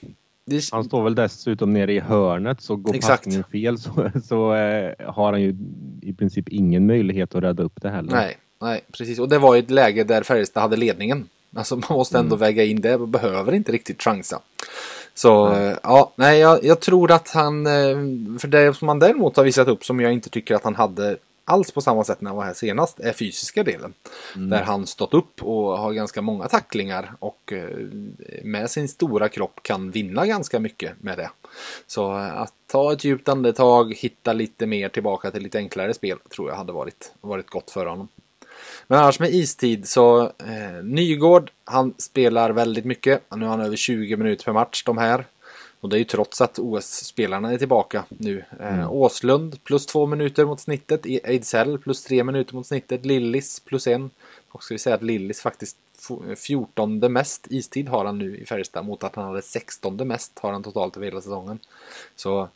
det... 0.46 0.70
Han 0.72 0.84
står 0.84 1.04
väl 1.04 1.16
dessutom 1.16 1.74
nere 1.74 1.94
i 1.94 2.00
hörnet 2.00 2.62
så 2.62 2.76
går 2.76 2.96
Exakt. 2.96 3.24
passningen 3.24 3.44
fel 3.52 3.78
så, 3.80 4.12
så 4.24 4.54
eh, 4.54 5.12
har 5.14 5.32
han 5.32 5.42
ju 5.42 5.56
i 6.02 6.14
princip 6.14 6.50
ingen 6.50 6.86
möjlighet 6.86 7.36
att 7.36 7.44
rädda 7.44 7.64
upp 7.64 7.82
det 7.82 7.90
heller. 7.90 8.12
Nej, 8.12 8.38
nej 8.62 8.82
precis. 8.92 9.20
Och 9.20 9.30
det 9.30 9.38
var 9.38 9.56
ett 9.56 9.72
läge 9.72 10.04
där 10.04 10.24
Färjestad 10.24 10.62
hade 10.62 10.76
ledningen. 10.76 11.30
Alltså 11.56 11.76
man 11.76 11.86
måste 11.90 12.18
ändå 12.18 12.36
mm. 12.36 12.40
väga 12.40 12.64
in 12.64 12.82
det. 12.82 12.98
Man 12.98 13.12
behöver 13.12 13.54
inte 13.54 13.72
riktigt 13.72 14.04
chansa. 14.04 14.40
Så 15.14 15.46
mm. 15.46 15.78
ja, 15.84 16.12
nej 16.16 16.40
jag, 16.40 16.64
jag, 16.64 16.80
tror 16.80 17.12
att 17.12 17.30
han, 17.30 17.68
eh, 17.68 18.40
för 18.40 18.48
det 18.48 18.78
som 18.78 18.86
man 18.86 19.00
däremot 19.00 19.38
har 19.38 19.44
visat 19.44 19.68
upp 19.68 19.86
som 19.86 20.00
jag 20.00 20.14
inte 20.14 20.30
tycker 20.30 20.56
att 20.56 20.64
han 20.64 20.76
hade 20.76 21.18
alls 21.46 21.72
på 21.72 21.82
samma 21.82 22.04
sätt 22.04 22.22
när 22.22 22.30
han 22.30 22.38
var 22.38 22.44
här 22.44 22.54
senast 22.54 23.00
är 23.00 23.14
fysiska 23.14 23.64
delen. 23.64 23.94
Mm. 24.36 24.50
Där 24.50 24.64
han 24.64 24.88
stått 24.88 25.14
upp 25.14 25.44
och 25.44 25.78
har 25.78 25.94
ganska 25.94 26.22
många 26.22 26.48
tacklingar 26.48 27.14
och 27.20 27.54
eh, 27.54 27.78
med 28.44 28.70
sin 28.70 28.88
stora 28.88 29.30
kropp 29.30 29.60
kan 29.62 29.92
vinna 29.92 30.26
ganska 30.26 30.60
mycket 30.60 31.04
med 31.04 31.18
det. 31.18 31.30
Så 31.88 32.12
att 32.12 32.54
ta 32.68 32.94
ett 32.94 33.04
djupt 33.04 33.30
andetag, 33.30 33.94
hitta 33.94 34.34
lite 34.34 34.66
mer 34.66 34.90
tillbaka 34.90 35.32
till 35.32 35.44
lite 35.44 35.58
enklare 35.58 35.94
spel 35.94 36.18
tror 36.36 36.50
jag 36.50 36.58
hade 36.58 36.74
varit, 36.74 37.14
varit 37.22 37.50
gott 37.50 37.72
för 37.72 37.86
honom. 37.86 38.08
Men 38.88 39.00
annars 39.00 39.20
med 39.20 39.34
istid 39.34 39.88
så 39.88 40.22
eh, 40.24 40.84
Nygård, 40.84 41.52
han 41.64 41.94
spelar 41.98 42.50
väldigt 42.50 42.86
mycket. 42.86 43.22
Nu 43.36 43.46
har 43.46 43.52
han 43.52 43.62
över 43.62 43.76
20 43.76 44.18
minuter 44.18 44.46
per 44.46 44.54
match 44.54 44.84
de 44.84 44.98
här. 44.98 45.26
Och 45.86 45.90
det 45.90 45.96
är 45.96 46.00
ju 46.00 46.06
trots 46.06 46.42
att 46.42 46.60
OS-spelarna 46.60 47.54
är 47.54 47.58
tillbaka 47.58 48.04
nu. 48.08 48.44
Mm. 48.60 48.90
Åslund 48.90 49.64
plus 49.64 49.86
två 49.86 50.06
minuter 50.06 50.46
mot 50.46 50.60
snittet. 50.60 51.06
Ejdsell 51.06 51.78
plus 51.78 52.04
tre 52.04 52.24
minuter 52.24 52.56
mot 52.56 52.68
snittet. 52.68 53.06
Lillis 53.06 53.60
plus 53.60 53.88
en. 53.88 54.10
Och 54.50 54.64
ska 54.64 54.74
vi 54.74 54.80
säga 54.80 54.96
att 54.96 55.04
Lillis 55.04 55.42
faktiskt 55.42 55.78
14 56.38 57.00
mest 57.00 57.48
istid 57.50 57.90
har 57.90 58.06
han 58.06 58.18
nu 58.18 58.38
i 58.38 58.46
Färjestad 58.46 58.86
mot 58.86 59.04
att 59.04 59.16
han 59.16 59.26
hade 59.26 59.42
16 59.42 60.08
mest 60.08 60.40
har 60.40 60.52
han 60.52 60.64
totalt 60.64 60.98
över 60.98 61.06
hela 61.06 61.22
säsongen. 61.22 61.60
Så 62.16 62.48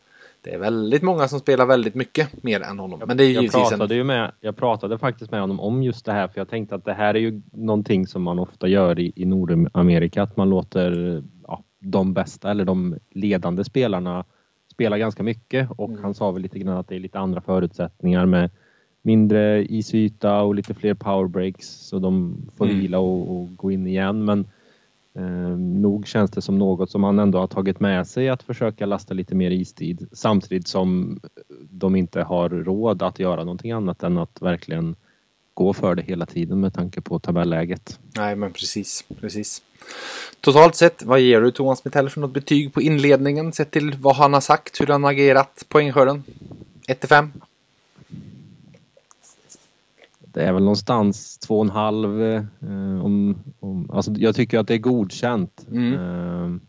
det 0.41 0.53
är 0.53 0.57
väldigt 0.57 1.01
många 1.01 1.27
som 1.27 1.39
spelar 1.39 1.65
väldigt 1.65 1.95
mycket 1.95 2.43
mer 2.43 2.62
än 2.62 2.79
honom. 2.79 3.01
Men 3.07 3.17
det 3.17 3.24
är 3.24 3.31
jag, 3.31 3.51
pratade 3.51 3.93
en... 3.93 3.98
ju 3.98 4.03
med, 4.03 4.31
jag 4.41 4.57
pratade 4.57 4.98
faktiskt 4.98 5.31
med 5.31 5.41
honom 5.41 5.59
om 5.59 5.83
just 5.83 6.05
det 6.05 6.12
här 6.12 6.27
för 6.27 6.39
jag 6.39 6.50
tänkte 6.50 6.75
att 6.75 6.86
det 6.86 6.93
här 6.93 7.13
är 7.13 7.19
ju 7.19 7.41
någonting 7.51 8.07
som 8.07 8.24
man 8.24 8.39
ofta 8.39 8.67
gör 8.67 9.00
i, 9.00 9.12
i 9.15 9.25
Nordamerika 9.25 10.24
att 10.24 10.38
man 10.38 10.50
låter 10.50 11.24
de 11.79 12.13
bästa 12.13 12.51
eller 12.51 12.65
de 12.65 12.98
ledande 13.12 13.63
spelarna 13.63 14.25
spela 14.71 14.98
ganska 14.98 15.24
mycket 15.24 15.69
och 15.71 15.89
mm. 15.89 16.03
han 16.03 16.13
sa 16.13 16.31
väl 16.31 16.41
lite 16.41 16.59
grann 16.59 16.77
att 16.77 16.88
det 16.88 16.95
är 16.95 17.00
lite 17.00 17.19
andra 17.19 17.41
förutsättningar 17.41 18.25
med 18.25 18.50
mindre 19.01 19.65
isyta 19.65 20.41
och 20.41 20.55
lite 20.55 20.74
fler 20.74 20.93
powerbreaks 20.93 21.67
så 21.67 22.00
de 22.00 22.38
får 22.57 22.65
mm. 22.65 22.79
vila 22.79 23.00
och, 23.00 23.36
och, 23.36 23.55
gå 23.55 23.71
in 23.71 23.88
igen. 23.88 24.25
Men 24.25 24.48
eh, 25.13 25.57
nog 25.57 26.07
känns 26.07 26.31
det 26.31 26.41
som 26.41 26.57
något 26.57 26.91
som 26.91 27.03
han 27.03 27.19
ändå 27.19 27.39
har 27.39 27.48
tagit 27.48 27.79
med 27.79 28.07
sig 28.07 28.29
att 28.29 28.43
försöka 28.43 28.86
lasta 28.86 29.13
lite 29.13 29.36
mer 29.36 29.51
istid 29.51 30.09
samtidigt 30.12 30.67
som 30.67 31.19
de 31.69 31.95
inte 31.95 32.21
har 32.21 32.50
råd 32.50 33.03
att 33.03 33.19
göra 33.19 33.43
någonting 33.43 33.71
annat 33.71 34.03
än 34.03 34.17
att 34.17 34.41
verkligen 34.41 34.95
gå 35.60 35.74
för 35.74 35.96
det 35.96 36.01
hela 36.01 36.25
tiden 36.25 36.60
med 36.60 36.74
tanke 36.74 37.01
på 37.01 37.20
tabelläget. 37.20 38.00
Nej, 38.16 38.36
men 38.36 38.51
precis, 38.51 39.06
precis. 39.22 39.62
Totalt 40.42 40.75
sett, 40.75 41.04
vad 41.04 41.20
ger 41.20 41.42
du 41.42 41.51
Thomas 41.51 41.86
Metell 41.86 42.10
för 42.10 42.22
något 42.22 42.34
betyg 42.34 42.74
på 42.74 42.82
inledningen 42.82 43.54
sett 43.54 43.72
till 43.72 43.96
vad 44.00 44.16
han 44.16 44.34
har 44.34 44.42
sagt, 44.42 44.82
hur 44.82 44.88
han 44.88 45.06
agerat, 45.06 45.66
poängskörden? 45.70 46.24
1 46.88 47.00
till 47.00 47.10
5? 47.10 47.32
det 50.20 50.44
är 50.44 50.54
väl 50.54 50.63
någonstans 50.63 51.38
två 51.38 51.60
och 51.60 51.66
en 51.66 51.70
halv. 51.70 52.24
Eh, 52.24 52.44
om, 53.06 53.36
om, 53.60 53.92
alltså 53.94 54.12
jag 54.12 54.36
tycker 54.36 54.60
att 54.60 54.68
det 54.68 54.74
är 54.74 54.78
godkänt. 54.78 55.66
Mm. 55.72 55.94
Eh, 55.94 56.62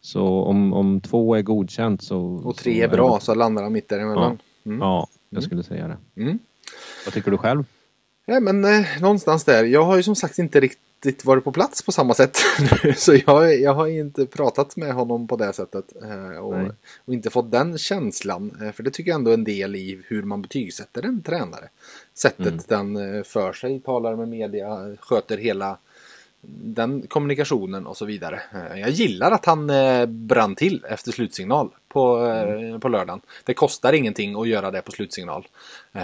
så 0.00 0.42
om, 0.42 0.72
om 0.72 1.00
två 1.00 1.34
är 1.34 1.42
godkänt 1.42 2.02
så... 2.02 2.20
Och 2.44 2.56
tre 2.56 2.82
är 2.82 2.88
bra 2.88 3.20
så 3.20 3.34
landar 3.34 3.62
han 3.62 3.72
mitt 3.72 3.88
däremellan. 3.88 4.38
Ja, 4.62 4.70
mm. 4.70 4.80
ja 4.80 5.08
jag 5.30 5.38
mm. 5.38 5.42
skulle 5.42 5.62
säga 5.62 5.88
det. 5.88 6.22
Mm. 6.22 6.38
Vad 7.04 7.14
tycker 7.14 7.30
du 7.30 7.38
själv? 7.38 7.64
Ja, 8.30 8.40
men 8.40 8.64
eh, 8.64 8.86
någonstans 9.00 9.44
där. 9.44 9.64
Jag 9.64 9.84
har 9.84 9.96
ju 9.96 10.02
som 10.02 10.16
sagt 10.16 10.38
inte 10.38 10.60
riktigt 10.60 11.24
varit 11.24 11.44
på 11.44 11.52
plats 11.52 11.82
på 11.82 11.92
samma 11.92 12.14
sätt. 12.14 12.38
så 12.96 13.14
jag, 13.26 13.60
jag 13.60 13.74
har 13.74 13.86
inte 13.86 14.26
pratat 14.26 14.76
med 14.76 14.92
honom 14.92 15.28
på 15.28 15.36
det 15.36 15.52
sättet. 15.52 15.84
Eh, 16.02 16.38
och, 16.38 16.54
och, 17.04 17.14
inte 17.14 17.30
fått 17.30 17.50
den 17.50 17.78
känslan. 17.78 18.58
Eh, 18.62 18.72
för 18.72 18.82
det 18.82 18.90
tycker 18.90 19.10
jag 19.10 19.18
ändå 19.18 19.30
är 19.30 19.34
en 19.34 19.44
del 19.44 19.76
i 19.76 20.02
hur 20.06 20.22
man 20.22 20.42
betygsätter 20.42 21.02
en 21.02 21.22
tränare. 21.22 21.68
Sättet 22.14 22.70
mm. 22.70 22.94
den 22.94 23.16
eh, 23.16 23.22
för 23.22 23.52
sig, 23.52 23.80
talar 23.80 24.16
med 24.16 24.28
media, 24.28 24.96
sköter 25.00 25.38
hela 25.38 25.78
den 26.62 27.06
kommunikationen 27.06 27.86
och 27.86 27.96
så 27.96 28.04
vidare. 28.04 28.40
Jag 28.76 28.90
gillar 28.90 29.30
att 29.30 29.44
han 29.44 29.70
brann 30.26 30.54
till 30.54 30.84
efter 30.88 31.12
slutsignal 31.12 31.70
på, 31.88 32.16
mm. 32.16 32.80
på 32.80 32.88
lördagen. 32.88 33.20
Det 33.44 33.54
kostar 33.54 33.92
ingenting 33.92 34.40
att 34.40 34.48
göra 34.48 34.70
det 34.70 34.82
på 34.82 34.92
slutsignal. 34.92 35.46
Eh, 35.92 36.02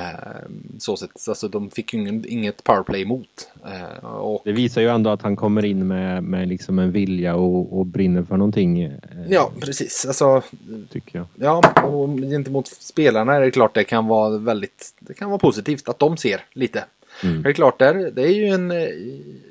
så 0.79 0.97
sett, 0.97 1.29
alltså 1.29 1.49
de 1.49 1.71
fick 1.71 1.95
ju 1.95 2.23
inget 2.29 2.65
powerplay 2.65 3.03
emot. 3.03 3.49
Eh, 3.65 4.05
och... 4.05 4.43
Det 4.45 4.53
visar 4.53 4.81
ju 4.81 4.89
ändå 4.89 5.11
att 5.11 5.23
han 5.23 5.37
kommer 5.37 5.65
in 5.65 5.87
med, 5.87 6.23
med 6.23 6.49
liksom 6.49 6.79
en 6.79 6.93
vilja 6.93 7.35
och, 7.35 7.79
och 7.79 7.87
brinner 7.87 8.23
för 8.23 8.37
någonting. 8.37 8.83
Eh, 8.83 8.93
ja, 9.29 9.51
precis. 9.61 10.07
Alltså, 10.07 10.43
tycker 10.91 11.19
jag. 11.19 11.27
Ja, 11.35 11.83
och 11.85 12.09
gentemot 12.19 12.67
spelarna 12.67 13.35
är 13.35 13.41
det 13.41 13.51
klart 13.51 13.75
det 13.75 13.85
kan 13.85 14.07
vara 14.07 14.39
väldigt, 14.39 14.95
det 14.99 15.15
kan 15.15 15.31
vara 15.31 15.39
positivt 15.39 15.89
att 15.89 15.99
de 15.99 16.17
ser 16.17 16.45
lite. 16.53 16.85
Mm. 17.23 17.43
Det 17.43 17.49
är 17.49 17.53
klart, 17.53 17.79
där, 17.79 18.11
det 18.11 18.23
är 18.23 18.33
ju 18.33 18.47
en 18.47 18.73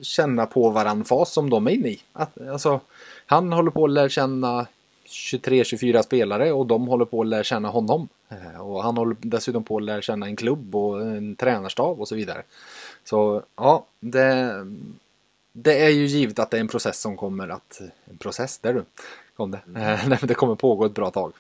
känna 0.02 0.46
på 0.46 0.70
varann 0.70 1.06
fas 1.06 1.34
som 1.34 1.50
de 1.50 1.68
är 1.68 1.72
inne 1.72 1.88
i. 1.88 2.00
Att, 2.14 2.48
alltså, 2.48 2.80
han 3.26 3.54
håller 3.54 3.72
på 3.72 3.86
att 3.86 3.92
lära 3.92 4.10
känna 4.10 4.66
23-24 5.14 6.02
spelare 6.02 6.52
och 6.52 6.68
de 6.68 6.88
håller 6.88 7.06
på 7.06 7.22
att 7.22 7.28
lära 7.28 7.44
känna 7.44 7.70
honom. 7.70 8.08
Eh, 8.30 8.62
och 8.62 8.84
han 8.84 8.98
håller 8.98 9.16
dessutom 9.22 9.64
på 9.64 9.78
att 9.78 9.84
lära 9.84 10.02
känna 10.02 10.26
en 10.26 10.36
klubb 10.36 10.76
och 10.76 11.02
en 11.02 11.36
tränarstab 11.36 12.00
och 12.00 12.08
så 12.08 12.16
vidare. 12.16 12.44
Så 13.04 13.42
ja, 13.56 13.86
det, 14.00 14.54
det 15.54 15.86
är 15.86 15.90
ju 15.90 16.06
givet 16.06 16.40
att 16.40 16.52
det 16.52 16.58
är 16.58 16.62
en 16.62 16.68
process 16.68 17.02
som 17.02 17.18
kommer 17.18 17.50
att... 17.50 17.82
En 18.06 18.18
process, 18.18 18.60
där 18.60 18.74
du 18.74 18.84
kom 19.38 19.52
det. 19.52 19.60
Mm. 19.68 20.12
Eh, 20.12 20.20
det 20.24 20.34
kommer 20.34 20.56
pågå 20.56 20.86
ett 20.86 20.94
bra 20.94 21.12
tag. 21.12 21.34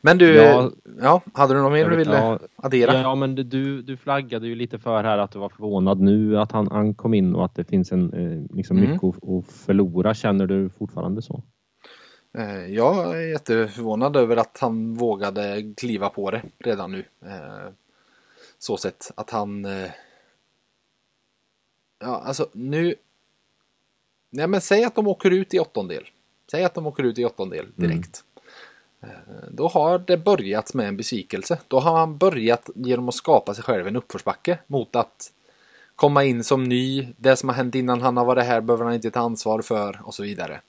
Men 0.00 0.18
du, 0.18 0.34
ja, 0.34 0.70
ja 1.00 1.20
hade 1.34 1.54
du 1.54 1.60
något 1.60 1.72
mer 1.72 1.90
du 1.90 1.96
ville 1.96 2.16
ja, 2.16 2.38
addera? 2.56 3.00
Ja, 3.00 3.14
men 3.14 3.34
du, 3.34 3.82
du 3.82 3.96
flaggade 3.96 4.46
ju 4.46 4.54
lite 4.54 4.78
för 4.78 5.04
här 5.04 5.18
att 5.18 5.30
du 5.30 5.38
var 5.38 5.48
förvånad 5.48 6.00
nu 6.00 6.38
att 6.38 6.52
han, 6.52 6.68
han 6.70 6.94
kom 6.94 7.14
in 7.14 7.34
och 7.34 7.44
att 7.44 7.54
det 7.54 7.64
finns 7.64 7.92
en, 7.92 8.12
eh, 8.12 8.56
liksom 8.56 8.76
mm. 8.76 8.90
mycket 8.90 9.04
att, 9.04 9.28
att 9.28 9.46
förlora. 9.46 10.14
Känner 10.14 10.46
du 10.46 10.68
fortfarande 10.68 11.22
så? 11.22 11.42
Eh, 12.38 12.66
jag 12.66 13.16
är 13.16 13.28
jätteförvånad 13.28 14.16
över 14.16 14.36
att 14.36 14.58
han 14.58 14.94
vågade 14.94 15.74
kliva 15.76 16.08
på 16.08 16.30
det 16.30 16.42
redan 16.58 16.92
nu. 16.92 17.04
Eh, 17.26 17.72
så 18.58 18.76
sett 18.76 19.10
att 19.14 19.30
han... 19.30 19.64
Eh, 19.64 19.90
ja, 21.98 22.22
alltså 22.24 22.48
nu... 22.52 22.94
Nej, 24.30 24.46
men 24.46 24.60
säg 24.60 24.84
att 24.84 24.94
de 24.94 25.08
åker 25.08 25.30
ut 25.30 25.54
i 25.54 25.58
åttondel. 25.58 26.04
Säg 26.50 26.64
att 26.64 26.74
de 26.74 26.86
åker 26.86 27.02
ut 27.02 27.18
i 27.18 27.24
åttondel 27.24 27.66
mm. 27.78 27.90
direkt. 27.90 28.24
Mm. 29.02 29.14
Då 29.50 29.68
har 29.68 29.98
det 29.98 30.16
börjat 30.16 30.74
med 30.74 30.88
en 30.88 30.96
besvikelse. 30.96 31.58
Då 31.68 31.80
har 31.80 31.96
han 31.98 32.18
börjat 32.18 32.70
genom 32.74 33.08
att 33.08 33.14
skapa 33.14 33.54
sig 33.54 33.64
själv 33.64 33.86
en 33.86 33.96
uppförsbacke 33.96 34.58
mot 34.66 34.96
att 34.96 35.32
komma 35.96 36.24
in 36.24 36.44
som 36.44 36.64
ny. 36.64 37.08
Det 37.16 37.36
som 37.36 37.48
har 37.48 37.56
hänt 37.56 37.74
innan 37.74 38.00
han 38.00 38.16
har 38.16 38.24
varit 38.24 38.44
här 38.44 38.60
behöver 38.60 38.84
han 38.84 38.94
inte 38.94 39.10
ta 39.10 39.20
ansvar 39.20 39.62
för 39.62 40.00
och 40.04 40.14
så 40.14 40.22
vidare. 40.22 40.60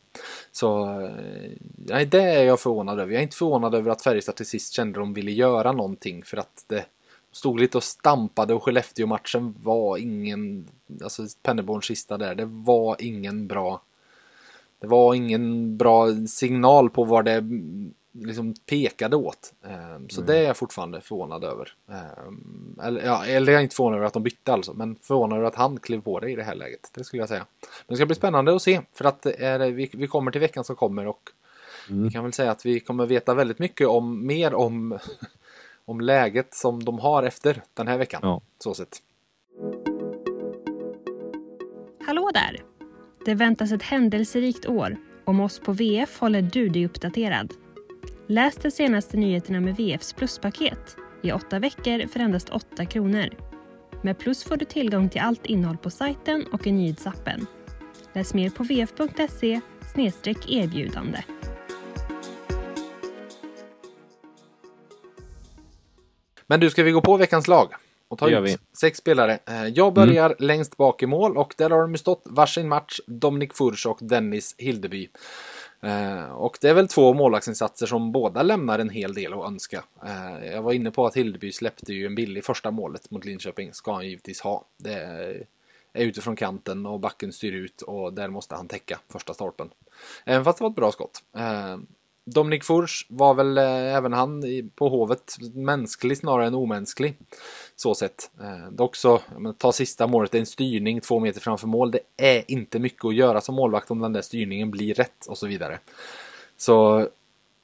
Så 0.51 0.99
eh, 1.01 1.51
nej, 1.75 2.05
det 2.05 2.21
är 2.21 2.43
jag 2.43 2.59
förvånad 2.59 2.99
över. 2.99 3.11
Jag 3.11 3.19
är 3.19 3.23
inte 3.23 3.37
förvånad 3.37 3.75
över 3.75 3.91
att 3.91 4.01
Färjestad 4.01 4.35
till 4.35 4.45
sist 4.45 4.73
kände 4.73 4.99
att 4.99 5.05
de 5.05 5.13
ville 5.13 5.31
göra 5.31 5.71
någonting 5.71 6.23
för 6.23 6.37
att 6.37 6.65
det 6.67 6.85
stod 7.31 7.59
lite 7.59 7.77
och 7.77 7.83
stampade 7.83 8.53
och 8.53 8.63
Skellefteå-matchen 8.63 9.55
var 9.63 9.97
ingen, 9.97 10.67
alltså 11.03 11.27
Pennerborns 11.43 11.85
sista 11.85 12.17
där, 12.17 12.35
det 12.35 12.45
var 12.45 12.95
ingen 12.99 13.47
bra 13.47 13.81
det 14.79 14.87
var 14.87 15.13
ingen 15.13 15.77
bra 15.77 16.07
signal 16.27 16.89
på 16.89 17.03
vad 17.03 17.25
det 17.25 17.43
liksom 18.23 18.53
pekade 18.53 19.15
åt. 19.15 19.53
Ehm, 19.63 20.09
så 20.09 20.21
mm. 20.21 20.27
det 20.27 20.37
är 20.37 20.43
jag 20.43 20.57
fortfarande 20.57 21.01
förvånad 21.01 21.43
över. 21.43 21.73
Ehm, 21.89 22.79
eller, 22.83 23.05
ja, 23.05 23.25
eller 23.25 23.51
jag 23.51 23.59
är 23.59 23.63
inte 23.63 23.75
förvånad 23.75 23.97
över 23.97 24.07
att 24.07 24.13
de 24.13 24.23
bytte 24.23 24.53
alltså, 24.53 24.73
men 24.73 24.95
förvånad 25.01 25.37
över 25.37 25.47
att 25.47 25.55
han 25.55 25.79
klev 25.79 26.01
på 26.01 26.19
det 26.19 26.31
i 26.31 26.35
det 26.35 26.43
här 26.43 26.55
läget. 26.55 26.91
Det 26.93 27.03
skulle 27.03 27.21
jag 27.21 27.29
säga. 27.29 27.45
Men 27.61 27.93
det 27.93 27.95
ska 27.95 28.05
bli 28.05 28.15
spännande 28.15 28.55
att 28.55 28.61
se, 28.61 28.81
för 28.93 29.05
att 29.05 29.25
är, 29.25 29.71
vi, 29.71 29.89
vi 29.93 30.07
kommer 30.07 30.31
till 30.31 30.41
veckan 30.41 30.63
som 30.63 30.75
kommer 30.75 31.07
och 31.07 31.29
mm. 31.89 32.03
vi 32.03 32.11
kan 32.11 32.23
väl 32.23 32.33
säga 32.33 32.51
att 32.51 32.65
vi 32.65 32.79
kommer 32.79 33.05
veta 33.05 33.33
väldigt 33.33 33.59
mycket 33.59 33.87
om, 33.87 34.27
mer 34.27 34.53
om, 34.53 34.99
om 35.85 36.01
läget 36.01 36.53
som 36.53 36.85
de 36.85 36.99
har 36.99 37.23
efter 37.23 37.63
den 37.73 37.87
här 37.87 37.97
veckan. 37.97 38.19
Ja. 38.23 38.41
Så 38.59 38.73
sett. 38.73 39.01
Hallå 42.05 42.31
där! 42.33 42.63
Det 43.25 43.33
väntas 43.33 43.71
ett 43.71 43.83
händelserikt 43.83 44.65
år. 44.65 44.97
Om 45.25 45.39
oss 45.39 45.59
på 45.59 45.73
VF 45.73 46.19
håller 46.19 46.41
du 46.41 46.69
dig 46.69 46.85
uppdaterad. 46.85 47.53
Läs 48.27 48.55
de 48.55 48.71
senaste 48.71 49.17
nyheterna 49.17 49.59
med 49.59 49.75
VFs 49.75 50.13
pluspaket 50.13 50.97
i 51.23 51.31
åtta 51.31 51.59
veckor 51.59 52.07
för 52.07 52.19
endast 52.19 52.49
8 52.49 52.85
kronor. 52.85 53.29
Med 54.01 54.19
Plus 54.19 54.43
får 54.43 54.57
du 54.57 54.65
tillgång 54.65 55.09
till 55.09 55.21
allt 55.21 55.45
innehåll 55.45 55.77
på 55.77 55.89
sajten 55.89 56.45
och 56.51 56.67
i 56.67 56.71
nyhetsappen. 56.71 57.45
Läs 58.13 58.33
mer 58.33 58.49
på 58.49 58.63
vf.se 58.63 59.61
erbjudande. 60.47 61.23
Men 66.47 66.59
du, 66.59 66.69
ska 66.69 66.83
vi 66.83 66.91
gå 66.91 67.01
på 67.01 67.17
veckans 67.17 67.47
lag? 67.47 67.73
Och 68.07 68.17
ta 68.17 68.29
ut 68.29 68.43
vi. 68.43 68.57
sex 68.77 68.97
spelare. 68.97 69.39
Eh, 69.47 69.65
jag 69.65 69.93
börjar 69.93 70.25
mm. 70.25 70.37
längst 70.39 70.77
bak 70.77 71.03
i 71.03 71.05
mål 71.05 71.37
och 71.37 71.53
där 71.57 71.69
har 71.69 71.81
de 71.81 71.97
stått 71.97 72.23
varsin 72.25 72.67
match. 72.69 72.99
Dominik 73.07 73.53
Furch 73.53 73.85
och 73.85 73.97
Dennis 74.01 74.55
Hildeby. 74.57 75.09
Eh, 75.85 76.31
och 76.31 76.57
det 76.61 76.69
är 76.69 76.73
väl 76.73 76.87
två 76.87 77.13
målvaktsinsatser 77.13 77.85
som 77.85 78.11
båda 78.11 78.43
lämnar 78.43 78.79
en 78.79 78.89
hel 78.89 79.13
del 79.13 79.33
att 79.33 79.47
önska. 79.47 79.83
Eh, 80.05 80.45
jag 80.45 80.61
var 80.61 80.73
inne 80.73 80.91
på 80.91 81.05
att 81.05 81.17
Hildeby 81.17 81.51
släppte 81.51 81.93
ju 81.93 82.05
en 82.05 82.15
billig 82.15 82.45
första 82.45 82.71
målet 82.71 83.11
mot 83.11 83.25
Linköping. 83.25 83.73
Ska 83.73 83.93
han 83.93 84.07
givetvis 84.07 84.41
ha. 84.41 84.65
Det 84.77 84.93
är 85.93 86.03
utifrån 86.03 86.35
kanten 86.35 86.85
och 86.85 86.99
backen 86.99 87.33
styr 87.33 87.51
ut 87.51 87.81
och 87.81 88.13
där 88.13 88.27
måste 88.27 88.55
han 88.55 88.67
täcka 88.67 88.99
första 89.09 89.33
stolpen. 89.33 89.69
Även 90.25 90.43
fast 90.43 90.57
det 90.57 90.63
var 90.63 90.69
ett 90.69 90.75
bra 90.75 90.91
skott. 90.91 91.23
Eh, 91.37 91.77
Dominik 92.25 92.63
Furch 92.63 93.05
var 93.09 93.33
väl 93.33 93.57
eh, 93.57 93.95
även 93.95 94.13
han 94.13 94.43
på 94.75 94.89
Hovet 94.89 95.35
mänsklig 95.53 96.17
snarare 96.17 96.47
än 96.47 96.55
omänsklig. 96.55 97.17
Så 97.75 97.95
sett. 97.95 98.31
Eh, 98.41 98.71
dock 98.71 98.95
så, 98.95 99.21
ta 99.57 99.71
sista 99.71 100.07
målet, 100.07 100.31
det 100.31 100.37
är 100.37 100.39
en 100.39 100.45
styrning 100.45 101.01
två 101.01 101.19
meter 101.19 101.41
framför 101.41 101.67
mål. 101.67 101.91
Det 101.91 101.99
är 102.17 102.43
inte 102.47 102.79
mycket 102.79 103.05
att 103.05 103.15
göra 103.15 103.41
som 103.41 103.55
målvakt 103.55 103.91
om 103.91 103.99
den 103.99 104.13
där 104.13 104.21
styrningen 104.21 104.71
blir 104.71 104.93
rätt 104.93 105.25
och 105.27 105.37
så 105.37 105.47
vidare. 105.47 105.79
Så 106.57 107.07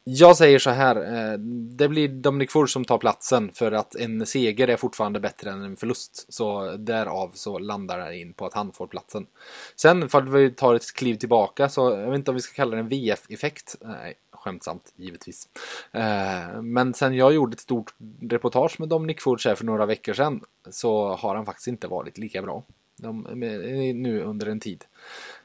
jag 0.03 0.38
säger 0.38 0.60
så 0.60 0.70
här, 0.70 0.96
eh, 0.96 1.38
det 1.77 1.88
blir 1.88 2.08
Dominic 2.08 2.51
Furs 2.51 2.74
som 2.74 2.86
tar 2.86 2.98
platsen 2.98 3.51
för 3.53 3.72
att 3.72 3.96
en 3.96 4.25
seger 4.25 4.68
är 4.68 4.77
fortfarande 4.77 5.20
bättre 5.20 5.51
än 5.51 5.63
en 5.63 5.75
förlust. 5.75 6.34
Så 6.34 6.72
därav 6.77 7.32
så 7.34 7.60
landar 7.60 8.00
det 8.00 8.18
in 8.18 8.34
på 8.34 8.46
att 8.46 8.53
han 8.53 8.72
får 8.72 8.88
platsen. 8.88 9.25
Sen 9.75 10.10
för 10.10 10.18
att 10.22 10.30
vi 10.30 10.51
tar 10.51 10.75
ett 10.75 10.94
kliv 10.96 11.15
tillbaka 11.15 11.70
så, 11.70 11.91
jag 11.91 12.10
vet 12.10 12.15
inte 12.15 12.32
om 12.32 12.36
vi 12.36 12.41
ska 12.41 12.56
kalla 12.56 12.75
det 12.75 12.80
en 12.80 12.88
VF-effekt. 12.88 13.75
Nej, 13.82 14.13
skämtsamt 14.41 14.93
givetvis. 14.95 15.48
Eh, 15.91 16.62
men 16.62 16.93
sen 16.93 17.15
jag 17.15 17.33
gjorde 17.33 17.53
ett 17.53 17.60
stort 17.60 17.93
reportage 18.21 18.79
med 18.79 18.89
Dominic 18.89 19.17
Furch 19.19 19.45
här 19.45 19.55
för 19.55 19.65
några 19.65 19.86
veckor 19.86 20.13
sedan 20.13 20.41
så 20.69 21.15
har 21.15 21.36
han 21.36 21.45
faktiskt 21.45 21.67
inte 21.67 21.88
varit 21.88 22.17
lika 22.17 22.41
bra. 22.41 22.63
De, 22.98 23.21
nu 23.95 24.21
under 24.21 24.48
en 24.48 24.60
tid. 24.60 24.83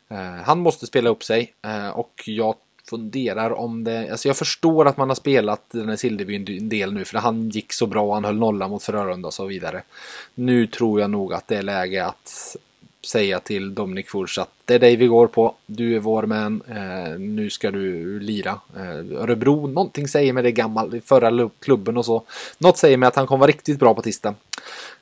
Eh, 0.09 0.43
han 0.45 0.59
måste 0.59 0.87
spela 0.87 1.11
upp 1.11 1.25
sig 1.25 1.55
eh, 1.63 1.89
och 1.89 2.23
jag 2.27 2.55
funderar 2.91 3.51
om 3.51 3.85
det, 3.85 4.11
alltså 4.11 4.29
jag 4.29 4.37
förstår 4.37 4.87
att 4.87 4.97
man 4.97 5.09
har 5.09 5.17
spelat 5.17 5.71
den 5.71 5.89
här 5.89 5.97
Silderby 5.97 6.59
en 6.59 6.69
del 6.69 6.93
nu 6.93 7.05
för 7.05 7.19
han 7.19 7.49
gick 7.49 7.73
så 7.73 7.87
bra, 7.87 8.15
han 8.15 8.25
höll 8.25 8.39
nolla 8.39 8.69
mot 8.69 8.83
Frölunda 8.83 9.27
och 9.27 9.35
så 9.35 9.47
vidare. 9.47 9.83
Nu 10.35 10.67
tror 10.67 11.01
jag 11.01 11.11
nog 11.11 11.33
att 11.35 11.49
det 11.49 11.57
är 11.57 11.63
läge 11.63 12.05
att 12.05 12.57
säga 13.07 13.41
till 13.41 13.75
Dominic 13.75 14.07
Furs 14.07 14.39
att 14.39 14.51
det 14.65 14.75
är 14.75 14.79
dig 14.79 14.97
vi 14.97 15.07
går 15.07 15.27
på, 15.27 15.55
du 15.67 15.97
är 15.97 16.01
vår 16.01 16.23
man, 16.23 16.63
eh, 16.69 17.19
nu 17.19 17.51
ska 17.51 17.71
du 17.71 18.21
lira. 18.21 18.61
Eh, 18.77 19.21
Örebro, 19.23 19.67
någonting 19.67 20.09
säger 20.09 20.33
mig 20.33 20.43
det 20.43 20.53
gammal, 20.53 21.01
förra 21.01 21.51
klubben 21.59 21.97
och 21.97 22.05
så. 22.05 22.23
Något 22.59 22.79
säger 22.79 22.97
mig 22.97 23.07
att 23.07 23.17
han 23.17 23.27
kommer 23.27 23.41
vara 23.41 23.49
riktigt 23.49 23.79
bra 23.79 23.95
på 23.95 24.03
tisdag. 24.03 24.35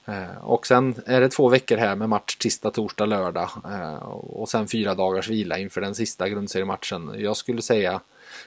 Eh, 0.06 0.44
och 0.44 0.66
sen 0.66 0.94
är 1.06 1.20
det 1.20 1.28
två 1.28 1.48
veckor 1.48 1.76
här 1.76 1.96
med 1.96 2.08
match 2.08 2.36
tisdag, 2.36 2.70
torsdag, 2.70 3.06
lördag. 3.06 3.50
Eh, 3.64 3.94
och 4.12 4.48
sen 4.48 4.68
fyra 4.68 4.94
dagars 4.94 5.28
vila 5.28 5.58
inför 5.58 5.80
den 5.80 5.94
sista 5.94 6.28
grundseriematchen. 6.28 7.10
Jag 7.18 7.36
skulle 7.36 7.62
säga 7.62 8.00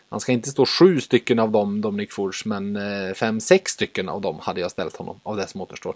han 0.10 0.20
ska 0.20 0.32
inte 0.32 0.50
stå 0.50 0.66
sju 0.66 1.00
stycken 1.00 1.40
av 1.40 1.52
dem, 1.52 1.82
Dominic 1.82 2.14
Furs, 2.14 2.46
men 2.46 2.76
eh, 2.76 3.14
fem, 3.14 3.40
sex 3.40 3.72
stycken 3.72 4.10
av 4.10 4.22
dem 4.22 4.40
hade 4.42 4.62
jag 4.62 4.72
ställt 4.72 4.96
honom 4.96 5.20
av 5.24 5.38
det 5.38 5.48
som 5.48 5.62
återstår. 5.62 5.96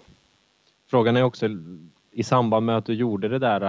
Frågan 0.90 1.16
är 1.16 1.22
också, 1.22 1.48
i 2.12 2.22
samband 2.22 2.66
med 2.66 2.76
att 2.76 2.86
du 2.86 2.94
gjorde 2.94 3.28
det 3.28 3.38
där 3.38 3.60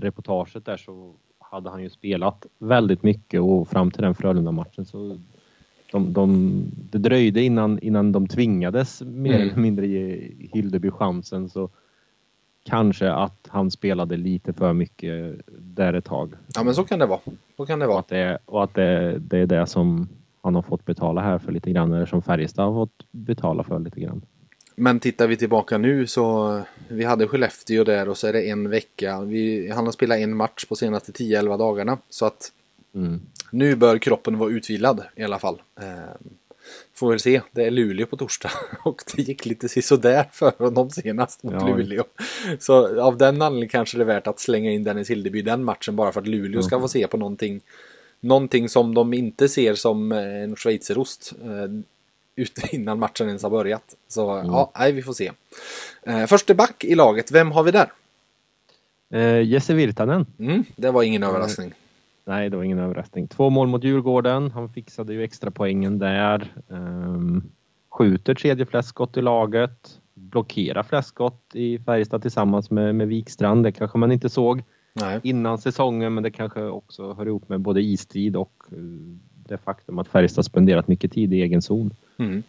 reportaget 0.00 0.64
där 0.64 0.76
så 0.76 1.14
hade 1.38 1.70
han 1.70 1.82
ju 1.82 1.90
spelat 1.90 2.46
väldigt 2.58 3.02
mycket 3.02 3.40
och 3.40 3.68
fram 3.68 3.90
till 3.90 4.02
den 4.02 4.14
Frölunda-matchen 4.14 4.84
så 4.84 5.18
de, 5.92 6.12
de, 6.12 6.50
det 6.90 6.98
dröjde 6.98 7.42
innan, 7.42 7.78
innan 7.78 8.12
de 8.12 8.28
tvingades 8.28 9.02
mer 9.02 9.34
mm. 9.34 9.42
eller 9.42 9.60
mindre 9.60 9.86
ge 9.86 10.32
Hildeby 10.52 10.90
chansen 10.90 11.48
så 11.48 11.70
kanske 12.64 13.12
att 13.12 13.48
han 13.48 13.70
spelade 13.70 14.16
lite 14.16 14.52
för 14.52 14.72
mycket 14.72 15.40
där 15.58 15.94
ett 15.94 16.04
tag. 16.04 16.32
Ja 16.54 16.64
men 16.64 16.74
så 16.74 16.84
kan 16.84 16.98
det 16.98 17.06
vara. 17.06 17.20
Så 17.56 17.66
kan 17.66 17.78
det 17.78 17.86
vara. 17.86 17.94
Och 17.94 18.00
att, 18.00 18.08
det, 18.08 18.38
och 18.44 18.64
att 18.64 18.74
det, 18.74 19.18
det 19.18 19.38
är 19.38 19.46
det 19.46 19.66
som 19.66 20.08
han 20.42 20.54
har 20.54 20.62
fått 20.62 20.84
betala 20.84 21.20
här 21.20 21.38
för 21.38 21.52
lite 21.52 21.70
grann 21.70 21.92
eller 21.92 22.06
som 22.06 22.22
Färjestad 22.22 22.66
har 22.66 22.72
fått 22.72 23.06
betala 23.10 23.62
för 23.62 23.78
lite 23.78 24.00
grann. 24.00 24.22
Men 24.82 25.00
tittar 25.00 25.26
vi 25.26 25.36
tillbaka 25.36 25.78
nu 25.78 26.06
så 26.06 26.60
vi 26.88 27.04
hade 27.04 27.28
Skellefteå 27.28 27.84
där 27.84 28.08
och 28.08 28.18
så 28.18 28.26
är 28.26 28.32
det 28.32 28.48
en 28.48 28.70
vecka. 28.70 29.20
Vi, 29.20 29.70
han 29.70 29.84
har 29.84 29.92
spelat 29.92 30.18
en 30.18 30.36
match 30.36 30.64
på 30.64 30.76
senaste 30.76 31.12
10-11 31.12 31.58
dagarna. 31.58 31.98
Så 32.10 32.26
att 32.26 32.52
mm. 32.94 33.20
Nu 33.50 33.76
bör 33.76 33.98
kroppen 33.98 34.38
vara 34.38 34.50
utvilad 34.50 35.02
i 35.16 35.22
alla 35.22 35.38
fall. 35.38 35.62
Eh, 35.80 36.30
får 36.94 37.10
väl 37.10 37.20
se. 37.20 37.40
Det 37.52 37.64
är 37.64 37.70
Luleå 37.70 38.06
på 38.06 38.16
torsdag 38.16 38.50
och 38.84 39.02
det 39.16 39.22
gick 39.22 39.46
lite 39.46 39.82
sådär 39.82 40.28
för 40.32 40.52
honom 40.58 40.90
senast 40.90 41.42
mot 41.42 41.54
ja. 41.54 41.76
Luleå. 41.76 42.04
Så 42.58 43.00
av 43.00 43.16
den 43.16 43.42
anledningen 43.42 43.68
kanske 43.68 43.98
det 43.98 44.02
är 44.02 44.06
värt 44.06 44.26
att 44.26 44.40
slänga 44.40 44.70
in 44.70 44.84
Dennis 44.84 45.10
Hildeby 45.10 45.42
den 45.42 45.64
matchen 45.64 45.96
bara 45.96 46.12
för 46.12 46.20
att 46.20 46.26
Luleå 46.26 46.52
mm. 46.52 46.62
ska 46.62 46.80
få 46.80 46.88
se 46.88 47.06
på 47.06 47.16
någonting. 47.16 47.60
Någonting 48.20 48.68
som 48.68 48.94
de 48.94 49.14
inte 49.14 49.48
ser 49.48 49.74
som 49.74 50.12
en 50.12 50.56
schweizerost. 50.56 51.32
Eh, 52.36 52.46
innan 52.74 52.98
matchen 52.98 53.28
ens 53.28 53.42
har 53.42 53.50
börjat. 53.50 53.96
Så 54.08 54.30
mm. 54.30 54.46
ja, 54.46 54.72
nej, 54.78 54.92
vi 54.92 55.02
får 55.02 55.12
se. 55.12 55.32
Eh, 56.02 56.26
förste 56.26 56.54
back 56.54 56.84
i 56.84 56.94
laget, 56.94 57.32
vem 57.32 57.50
har 57.50 57.62
vi 57.62 57.70
där? 57.70 57.92
Eh, 59.10 59.42
Jesse 59.42 59.74
Virtanen. 59.74 60.26
Mm, 60.38 60.64
det 60.76 60.90
var 60.90 61.02
ingen 61.02 61.22
överraskning. 61.22 61.72
Nej, 62.24 62.50
det 62.50 62.56
var 62.56 62.64
ingen 62.64 62.78
överraskning. 62.78 63.28
Två 63.28 63.50
mål 63.50 63.68
mot 63.68 63.84
Djurgården. 63.84 64.50
Han 64.50 64.68
fixade 64.68 65.12
ju 65.12 65.22
extra 65.24 65.50
poängen 65.50 65.98
där. 65.98 66.52
Um, 66.68 67.50
skjuter 67.90 68.34
tredje 68.34 68.66
flest 68.66 68.88
skott 68.88 69.16
i 69.16 69.22
laget. 69.22 70.00
Blockerar 70.14 70.82
flest 70.82 71.08
skott 71.08 71.50
i 71.54 71.78
Färjestad 71.78 72.22
tillsammans 72.22 72.70
med, 72.70 72.94
med 72.94 73.08
Wikstrand. 73.08 73.64
Det 73.64 73.72
kanske 73.72 73.98
man 73.98 74.12
inte 74.12 74.28
såg 74.28 74.62
Nej. 74.94 75.20
innan 75.22 75.58
säsongen, 75.58 76.14
men 76.14 76.22
det 76.22 76.30
kanske 76.30 76.62
också 76.62 77.12
hör 77.12 77.26
ihop 77.26 77.48
med 77.48 77.60
både 77.60 77.82
istid 77.82 78.36
och 78.36 78.64
uh, 78.72 79.16
det 79.48 79.58
faktum 79.58 79.98
att 79.98 80.08
Färjestad 80.08 80.44
spenderat 80.44 80.88
mycket 80.88 81.12
tid 81.12 81.32
i 81.32 81.42
egen 81.42 81.62
zon. 81.62 81.94
Mm. 82.18 82.36
Uh, 82.36 82.42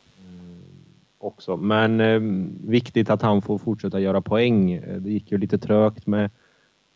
också. 1.18 1.58
Men 1.58 2.02
uh, 2.02 2.46
viktigt 2.70 3.10
att 3.10 3.22
han 3.22 3.42
får 3.42 3.58
fortsätta 3.58 4.00
göra 4.00 4.22
poäng. 4.22 4.82
Det 5.00 5.12
gick 5.12 5.32
ju 5.32 5.38
lite 5.38 5.58
trögt 5.58 6.08
med, 6.08 6.30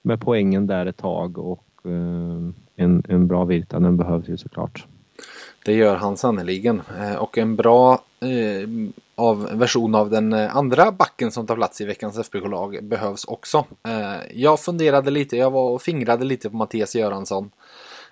med 0.01 0.21
poängen 0.21 0.67
där 0.67 0.85
ett 0.85 0.97
tag 0.97 1.37
och 1.37 1.63
en, 2.75 3.03
en 3.07 3.27
bra 3.27 3.45
Virtanen 3.45 3.97
behövs 3.97 4.29
ju 4.29 4.37
såklart. 4.37 4.87
Det 5.65 5.73
gör 5.73 5.95
han 5.95 6.17
sannerligen. 6.17 6.81
Eh, 6.99 7.15
och 7.15 7.37
en 7.37 7.55
bra 7.55 7.93
eh, 8.19 8.69
av 9.15 9.49
version 9.53 9.95
av 9.95 10.09
den 10.09 10.33
eh, 10.33 10.55
andra 10.55 10.91
backen 10.91 11.31
som 11.31 11.47
tar 11.47 11.55
plats 11.55 11.81
i 11.81 11.85
veckans 11.85 12.19
FBK-lag 12.19 12.79
behövs 12.83 13.25
också. 13.25 13.65
Eh, 13.87 14.41
jag 14.41 14.59
funderade 14.59 15.11
lite, 15.11 15.37
jag 15.37 15.51
var 15.51 15.69
och 15.69 15.81
fingrade 15.81 16.25
lite 16.25 16.49
på 16.49 16.55
Mattias 16.55 16.95
Göransson. 16.95 17.51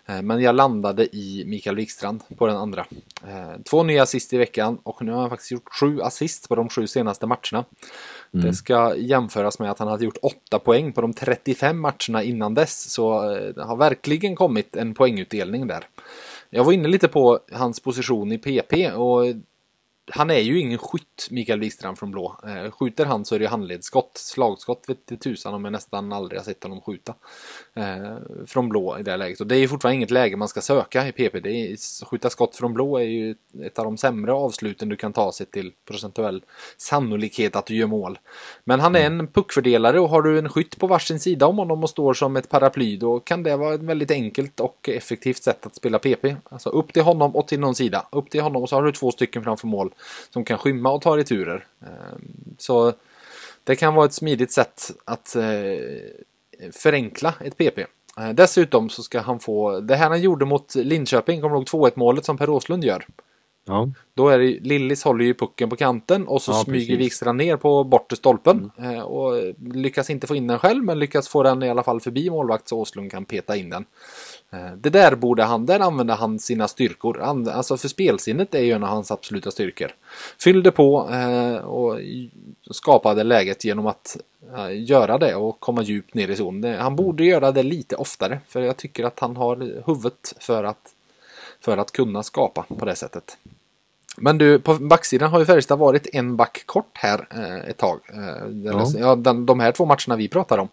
Eh, 0.06 0.22
men 0.22 0.41
jag 0.41 0.56
landade 0.56 1.15
i 1.15 1.44
Mikael 1.48 1.76
Wikstrand 1.76 2.22
på 2.38 2.48
den 2.48 2.58
andra. 2.58 2.86
Eh, 3.28 3.62
två 3.70 3.84
nya 3.84 4.04
assist 4.04 4.34
i 4.34 4.38
veckan 4.38 4.78
och 4.84 5.02
nu 5.02 5.12
har 5.12 5.22
han 5.22 5.30
faktiskt 5.30 5.52
gjort 5.52 5.74
sju 5.80 6.02
assist 6.02 6.50
på 6.50 6.56
de 6.56 6.70
sju 6.70 6.88
senaste 6.88 7.28
matcherna. 7.28 7.65
Mm. 8.34 8.46
Det 8.46 8.54
ska 8.54 8.96
jämföras 8.96 9.60
med 9.60 9.72
att 9.72 9.80
han 9.80 9.88
hade 9.88 10.06
gjort 10.06 10.18
8 10.22 10.60
poäng 10.60 10.94
på 10.94 11.02
de 11.02 11.13
35 11.13 11.80
matcherna 11.80 12.24
innan 12.24 12.54
dess. 12.54 12.91
Så 12.91 13.32
eh, 13.36 13.48
det 13.48 13.63
har 13.63 13.76
verkligen 13.76 14.36
kommit 14.36 14.76
en 14.76 14.94
poängutdelning 14.94 15.68
där. 15.68 15.88
Jag 16.50 16.63
var 16.63 16.74
inne 16.74 16.88
lite 16.88 17.08
på 17.08 17.39
hans 17.52 17.80
position 17.80 18.32
i 18.32 18.38
PP 18.38 18.91
och 18.91 19.26
han 20.12 20.32
är 20.32 20.39
ju 20.39 20.60
ingen 20.60 20.78
skytt, 20.78 21.28
Mikael 21.32 21.60
Wikstrand 21.60 21.98
från 21.98 22.12
blå. 22.12 22.36
Eh, 22.48 22.72
skjuter 22.72 23.06
han 23.06 23.26
så 23.26 23.36
är 23.36 23.39
det 23.39 23.48
handledsskott. 23.48 24.12
Slagskott 24.18 24.84
vet 24.88 25.22
tusan 25.22 25.54
om 25.54 25.65
jag 25.65 25.72
nästan 25.72 26.13
aldrig 26.13 26.39
har 26.39 26.46
sett 26.46 26.63
honom 26.63 26.82
skjuta. 26.82 27.13
Eh, 27.74 28.15
från 28.46 28.70
blå 28.70 29.00
i 29.00 29.04
det 29.04 29.18
läget. 29.18 29.41
Och 29.41 29.48
det 29.48 29.56
är 29.56 29.68
fortfarande 29.68 29.96
inget 29.96 30.12
läge 30.12 30.36
man 30.36 30.48
ska 30.48 30.62
söka 30.62 31.08
i 31.08 31.12
PP. 31.12 31.39
Det 31.39 31.50
är, 31.50 32.06
skjuta 32.06 32.30
skott 32.30 32.56
från 32.56 32.74
blå 32.74 32.98
är 32.98 33.04
ju 33.04 33.36
ett 33.63 33.80
av 33.80 33.86
de 33.86 33.98
sämre 33.98 34.34
avsluten 34.34 34.89
du 34.89 34.96
kan 34.96 35.13
ta 35.13 35.32
sig 35.32 35.46
till 35.46 35.72
procentuell 35.88 36.44
sannolikhet 36.78 37.56
att 37.56 37.65
du 37.65 37.76
gör 37.76 37.88
mål. 37.88 38.20
Men 38.63 38.80
han 38.80 38.96
är 38.96 39.06
en 39.06 39.28
puckfördelare 39.28 40.00
och 40.00 40.10
har 40.10 40.22
du 40.22 40.39
en 40.39 40.50
skytt 40.50 40.80
på 40.80 40.88
varsin 40.88 41.20
sida 41.20 41.48
om 41.48 41.58
honom 41.58 41.84
och 41.84 41.89
står 41.89 42.13
som 42.13 42.36
ett 42.36 42.50
paraply 42.50 42.98
då 42.98 43.20
kan 43.20 43.44
det 43.44 43.56
vara 43.56 43.74
ett 43.74 43.82
väldigt 43.82 44.12
enkelt 44.12 44.60
och 44.60 44.89
effektivt 44.89 45.44
sätt 45.44 45.65
att 45.65 45.76
spela 45.76 46.00
PP. 46.00 46.36
Alltså 46.50 46.70
upp 46.70 46.94
till 46.94 47.04
honom 47.04 47.36
och 47.36 47.48
till 47.48 47.60
någon 47.60 47.76
sida. 47.76 48.08
Upp 48.12 48.30
till 48.30 48.41
honom 48.41 48.63
och 48.63 48.70
så 48.70 48.76
har 48.76 48.84
du 48.84 48.91
två 48.91 49.12
stycken 49.12 49.44
framför 49.44 49.68
mål 49.68 49.91
som 50.29 50.45
kan 50.45 50.58
skymma 50.58 50.91
och 50.91 51.01
ta 51.01 51.17
returer. 51.17 51.67
Ehm, 51.81 52.55
så 52.58 52.93
det 53.63 53.75
kan 53.75 53.95
vara 53.95 54.05
ett 54.05 54.13
smidigt 54.13 54.51
sätt 54.51 54.91
att 55.05 55.36
eh, 55.36 55.43
förenkla 56.71 57.34
ett 57.39 57.58
PP. 57.58 57.79
Eh, 58.17 58.29
dessutom 58.29 58.89
så 58.89 59.03
ska 59.03 59.19
han 59.19 59.39
få, 59.39 59.79
det 59.79 59.95
här 59.95 60.10
han 60.10 60.21
gjorde 60.21 60.45
mot 60.45 60.75
Linköping, 60.75 61.41
kommer 61.41 61.55
du 61.55 61.60
ihåg 61.60 61.88
2-1 61.88 61.91
målet 61.95 62.25
som 62.25 62.38
Per 62.38 62.49
Åslund 62.49 62.84
gör? 62.84 63.05
Ja. 63.67 63.89
Då 64.13 64.29
är 64.29 64.39
det, 64.39 64.60
Lillis 64.60 65.03
håller 65.03 65.25
ju 65.25 65.34
pucken 65.34 65.69
på 65.69 65.75
kanten 65.75 66.27
och 66.27 66.41
så 66.41 66.51
ja, 66.51 66.63
smyger 66.63 66.97
Wikstrand 66.97 67.38
ner 67.38 67.58
på 67.58 67.84
bortre 67.84 68.15
stolpen. 68.15 68.71
Mm. 68.77 68.95
Eh, 68.95 69.01
och 69.01 69.53
lyckas 69.73 70.10
inte 70.10 70.27
få 70.27 70.36
in 70.36 70.47
den 70.47 70.60
själv 70.60 70.84
men 70.84 70.99
lyckas 70.99 71.27
få 71.27 71.43
den 71.43 71.63
i 71.63 71.69
alla 71.69 71.84
fall 71.84 72.01
förbi 72.01 72.29
målvakt 72.29 72.67
så 72.67 72.79
Åslund 72.79 73.12
kan 73.12 73.25
peta 73.25 73.55
in 73.55 73.69
den. 73.69 73.86
Eh, 74.51 74.71
det 74.77 74.89
där 74.89 75.15
borde 75.15 75.43
han, 75.43 75.65
där 75.65 75.79
använder 75.79 76.15
han 76.15 76.39
sina 76.39 76.67
styrkor. 76.67 77.21
Alltså 77.21 77.77
för 77.77 77.88
spelsinnet 77.88 78.55
är 78.55 78.62
ju 78.62 78.71
en 78.71 78.84
av 78.84 78.89
hans 78.89 79.12
absoluta 79.12 79.51
styrkor. 79.51 79.91
Fyllde 80.39 80.71
på 80.71 81.10
eh, 81.12 81.55
och 81.55 81.99
skapade 82.71 83.23
läget 83.23 83.63
genom 83.63 83.88
att 83.88 84.17
eh, 84.58 84.84
göra 84.84 85.17
det 85.17 85.36
och 85.36 85.60
komma 85.60 85.81
djupt 85.81 86.13
ner 86.13 86.27
i 86.27 86.36
zon. 86.36 86.63
Han 86.63 86.95
borde 86.95 87.25
göra 87.25 87.51
det 87.51 87.63
lite 87.63 87.95
oftare 87.95 88.39
för 88.47 88.62
jag 88.62 88.77
tycker 88.77 89.03
att 89.03 89.19
han 89.19 89.38
har 89.38 89.55
huvudet 89.86 90.36
för 90.39 90.63
att, 90.63 90.93
för 91.62 91.77
att 91.77 91.91
kunna 91.91 92.23
skapa 92.23 92.65
på 92.79 92.86
det 92.86 92.95
sättet. 92.95 93.38
Men 94.17 94.38
du, 94.38 94.60
på 94.60 94.73
backsidan 94.73 95.32
har 95.32 95.39
ju 95.39 95.45
Färjestad 95.45 95.80
varit 95.80 96.08
en 96.13 96.36
back 96.36 96.63
kort 96.65 96.91
här 96.93 97.28
eh, 97.32 97.69
ett 97.69 97.78
tag. 97.78 97.99
Eh, 98.13 98.47
ja. 98.63 98.88
ja 98.99 99.15
den, 99.15 99.45
de 99.45 99.60
här 99.60 99.71
två 99.71 99.86
matcherna 99.86 100.15
vi 100.15 100.28
pratar 100.28 100.58
om. 100.58 100.69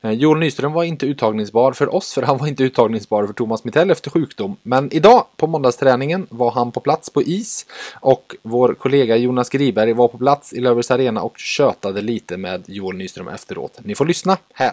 Eh, 0.00 0.10
Joel 0.10 0.38
Nyström 0.38 0.72
var 0.72 0.84
inte 0.84 1.06
uttagningsbar 1.06 1.72
för 1.72 1.94
oss, 1.94 2.14
för 2.14 2.22
han 2.22 2.38
var 2.38 2.46
inte 2.46 2.64
uttagningsbar 2.64 3.26
för 3.26 3.34
Thomas 3.34 3.64
Mittell 3.64 3.90
efter 3.90 4.10
sjukdom. 4.10 4.56
Men 4.62 4.92
idag 4.92 5.24
på 5.36 5.46
måndagsträningen 5.46 6.26
var 6.30 6.50
han 6.50 6.72
på 6.72 6.80
plats 6.80 7.10
på 7.10 7.22
is 7.22 7.66
och 8.00 8.36
vår 8.42 8.74
kollega 8.74 9.16
Jonas 9.16 9.48
Griberg 9.48 9.92
var 9.92 10.08
på 10.08 10.18
plats 10.18 10.52
i 10.52 10.60
Löfbergs 10.60 10.90
Arena 10.90 11.22
och 11.22 11.38
tjötade 11.38 12.02
lite 12.02 12.36
med 12.36 12.64
Joel 12.66 12.96
Nyström 12.96 13.28
efteråt. 13.28 13.78
Ni 13.82 13.94
får 13.94 14.06
lyssna 14.06 14.36
här. 14.54 14.72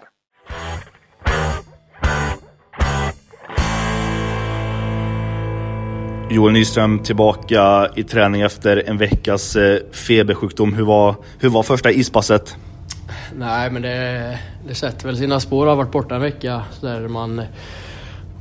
Joel 6.34 6.54
Nyström 6.54 7.00
tillbaka 7.00 7.90
i 7.96 8.04
träning 8.04 8.42
efter 8.42 8.84
en 8.90 8.98
veckas 8.98 9.56
eh, 9.56 9.80
febersjukdom. 9.92 10.74
Hur 10.74 10.84
var, 10.84 11.16
hur 11.40 11.50
var 11.50 11.64
första 11.64 11.92
ispasset? 11.92 12.58
Nej, 13.36 13.72
men 13.72 13.82
det, 13.82 14.40
det 14.68 14.76
sätter 14.76 15.08
väl 15.08 15.18
sina 15.18 15.40
spår. 15.40 15.68
Jag 15.68 15.72
har 15.72 15.84
varit 15.84 15.92
borta 15.92 16.16
en 16.16 16.22
vecka. 16.22 16.62
Så 16.72 16.86
där 16.86 17.08
man, 17.08 17.42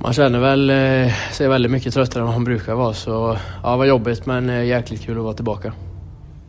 man 0.03 0.13
känner 0.13 0.39
väl 0.39 0.71
eh, 0.71 1.13
sig 1.33 1.49
väldigt 1.49 1.73
mycket 1.73 1.95
tröttare 1.95 2.23
än 2.23 2.29
man 2.31 2.45
brukar 2.45 2.75
vara. 2.75 2.95
Så 2.95 3.37
ja, 3.63 3.71
det 3.71 3.77
var 3.77 3.87
jobbigt 3.87 4.27
men 4.27 4.51
eh, 4.51 4.65
jäkligt 4.65 5.03
kul 5.03 5.17
att 5.17 5.25
vara 5.25 5.35
tillbaka. 5.35 5.73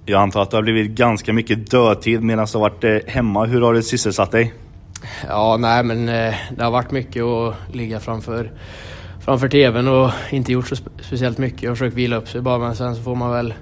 Jag 0.05 0.21
antar 0.21 0.41
att 0.41 0.51
det 0.51 0.57
har 0.57 0.63
blivit 0.63 0.91
ganska 0.91 1.33
mycket 1.33 1.71
dödtid 1.71 2.23
medan 2.23 2.47
du 2.51 2.57
har 2.57 2.69
varit 2.69 3.09
hemma. 3.09 3.45
Hur 3.45 3.61
har 3.61 3.73
det 3.73 3.83
sysselsatt 3.83 4.31
dig? 4.31 4.53
Ja, 5.27 5.57
nej 5.59 5.83
men 5.83 6.05
det 6.55 6.63
har 6.63 6.71
varit 6.71 6.91
mycket 6.91 7.23
att 7.23 7.55
ligga 7.71 7.99
framför 7.99 8.51
framför 9.21 9.49
TVn 9.49 9.87
och 9.87 10.11
inte 10.29 10.51
gjort 10.51 10.67
så 10.67 10.75
speciellt 10.75 11.37
mycket. 11.37 11.63
Jag 11.63 11.69
har 11.69 11.75
försökt 11.75 11.95
vila 11.95 12.15
upp 12.15 12.29
sig 12.29 12.41
bara 12.41 12.57
men 12.57 12.75
sen 12.75 12.95
så 12.95 13.01
får 13.01 13.15
man 13.15 13.31
väl 13.31 13.53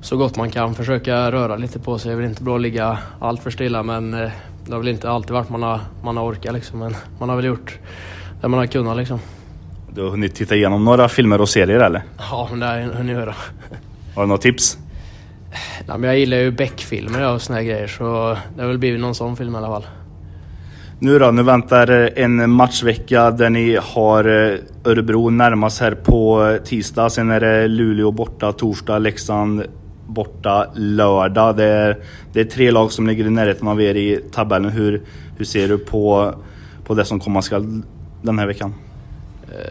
så 0.00 0.16
gott 0.16 0.36
man 0.36 0.50
kan 0.50 0.74
försöka 0.74 1.32
röra 1.32 1.56
lite 1.56 1.78
på 1.78 1.98
sig. 1.98 2.08
Det 2.08 2.14
är 2.14 2.16
väl 2.16 2.28
inte 2.30 2.42
bra 2.42 2.54
att 2.54 2.60
ligga 2.60 2.98
allt 3.20 3.42
för 3.42 3.50
stilla 3.50 3.82
men 3.82 4.14
eh, 4.14 4.30
det 4.66 4.72
har 4.72 4.78
väl 4.78 4.88
inte 4.88 5.10
alltid 5.10 5.32
varit 5.32 5.48
man 5.48 5.62
har, 5.62 5.80
man 6.02 6.16
har 6.16 6.24
orkat 6.24 6.54
liksom. 6.54 6.78
Men 6.78 6.96
man 7.18 7.28
har 7.28 7.36
väl 7.36 7.44
gjort 7.44 7.78
det 8.40 8.48
man 8.48 8.58
har 8.58 8.66
kunnat 8.66 8.96
liksom. 8.96 9.20
Du 9.94 10.02
har 10.02 10.10
hunnit 10.10 10.34
titta 10.34 10.56
igenom 10.56 10.84
några 10.84 11.08
filmer 11.08 11.40
och 11.40 11.48
serier 11.48 11.80
eller? 11.80 12.02
Ja, 12.18 12.48
men 12.50 12.60
det 12.60 12.66
har 12.66 12.76
jag 12.76 12.88
hunnit 12.88 13.16
göra. 13.16 13.34
Har 14.14 14.22
du 14.22 14.28
några 14.28 14.42
tips? 14.42 14.78
Nej, 15.86 15.98
men 15.98 16.02
jag 16.02 16.18
gillar 16.18 16.36
ju 16.36 16.50
Beck-filmer 16.50 17.34
och 17.34 17.42
såna 17.42 17.62
grejer 17.62 17.86
så 17.86 18.36
det 18.56 18.62
har 18.62 18.68
väl 18.68 18.78
blivit 18.78 19.00
någon 19.00 19.14
sån 19.14 19.36
film 19.36 19.54
i 19.54 19.58
alla 19.58 19.66
fall. 19.66 19.86
Nu 20.98 21.18
då, 21.18 21.30
nu 21.30 21.42
väntar 21.42 21.90
eh, 21.90 22.24
en 22.24 22.50
matchvecka 22.50 23.30
där 23.30 23.50
ni 23.50 23.78
har 23.82 24.24
eh, 24.24 24.58
Örebro 24.84 25.30
närmast 25.30 25.80
här 25.80 25.94
på 25.94 26.46
eh, 26.46 26.62
tisdag. 26.62 27.10
Sen 27.10 27.30
är 27.30 27.40
det 27.40 27.68
Luleå 27.68 28.10
borta 28.10 28.52
torsdag, 28.52 28.98
Leksand 28.98 29.62
borta 30.06 30.66
lördag. 30.74 31.56
Det 31.56 31.64
är, 31.64 31.98
det 32.32 32.40
är 32.40 32.44
tre 32.44 32.70
lag 32.70 32.92
som 32.92 33.06
ligger 33.06 33.26
i 33.26 33.30
närheten 33.30 33.68
av 33.68 33.82
er 33.82 33.94
i 33.94 34.20
tabellen. 34.32 34.70
Hur, 34.70 35.02
hur 35.38 35.44
ser 35.44 35.68
du 35.68 35.78
på, 35.78 36.34
på 36.84 36.94
det 36.94 37.04
som 37.04 37.20
komma 37.20 37.42
skall 37.42 37.82
den 38.22 38.38
här 38.38 38.46
veckan? 38.46 38.74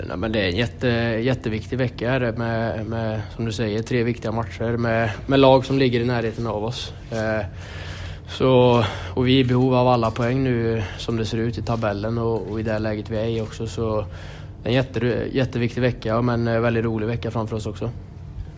Nej, 0.08 0.18
men 0.18 0.32
det 0.32 0.40
är 0.40 0.48
en 0.48 0.56
jätte, 0.56 0.88
jätteviktig 1.22 1.78
vecka 1.78 2.10
här 2.10 2.32
med, 2.38 2.86
med, 2.86 3.22
som 3.36 3.46
du 3.46 3.52
säger, 3.52 3.82
tre 3.82 4.04
viktiga 4.04 4.32
matcher 4.32 4.78
med, 4.78 5.10
med 5.28 5.40
lag 5.40 5.66
som 5.66 5.80
ligger 5.80 6.00
i 6.00 6.06
närheten 6.06 6.48
av 6.48 6.64
oss. 6.64 6.94
Eh, 7.12 7.46
så, 8.28 8.84
och 9.14 9.28
vi 9.28 9.36
är 9.36 9.40
i 9.40 9.44
behov 9.44 9.76
av 9.76 9.88
alla 9.88 10.12
poäng 10.12 10.44
nu 10.44 10.84
som 10.98 11.18
det 11.18 11.26
ser 11.26 11.38
ut 11.38 11.58
i 11.58 11.62
tabellen 11.62 12.18
och, 12.18 12.52
och 12.52 12.60
i 12.60 12.64
det 12.64 12.80
läget 12.80 13.10
vi 13.10 13.18
är 13.18 13.26
i 13.26 13.42
också. 13.42 13.68
Så 13.68 14.06
en 14.64 14.74
jätte, 14.74 15.28
jätteviktig 15.32 15.82
vecka 15.82 16.22
men 16.22 16.48
en 16.48 16.62
väldigt 16.62 16.86
rolig 16.86 17.08
vecka 17.08 17.32
framför 17.32 17.56
oss 17.56 17.66
också. 17.66 17.90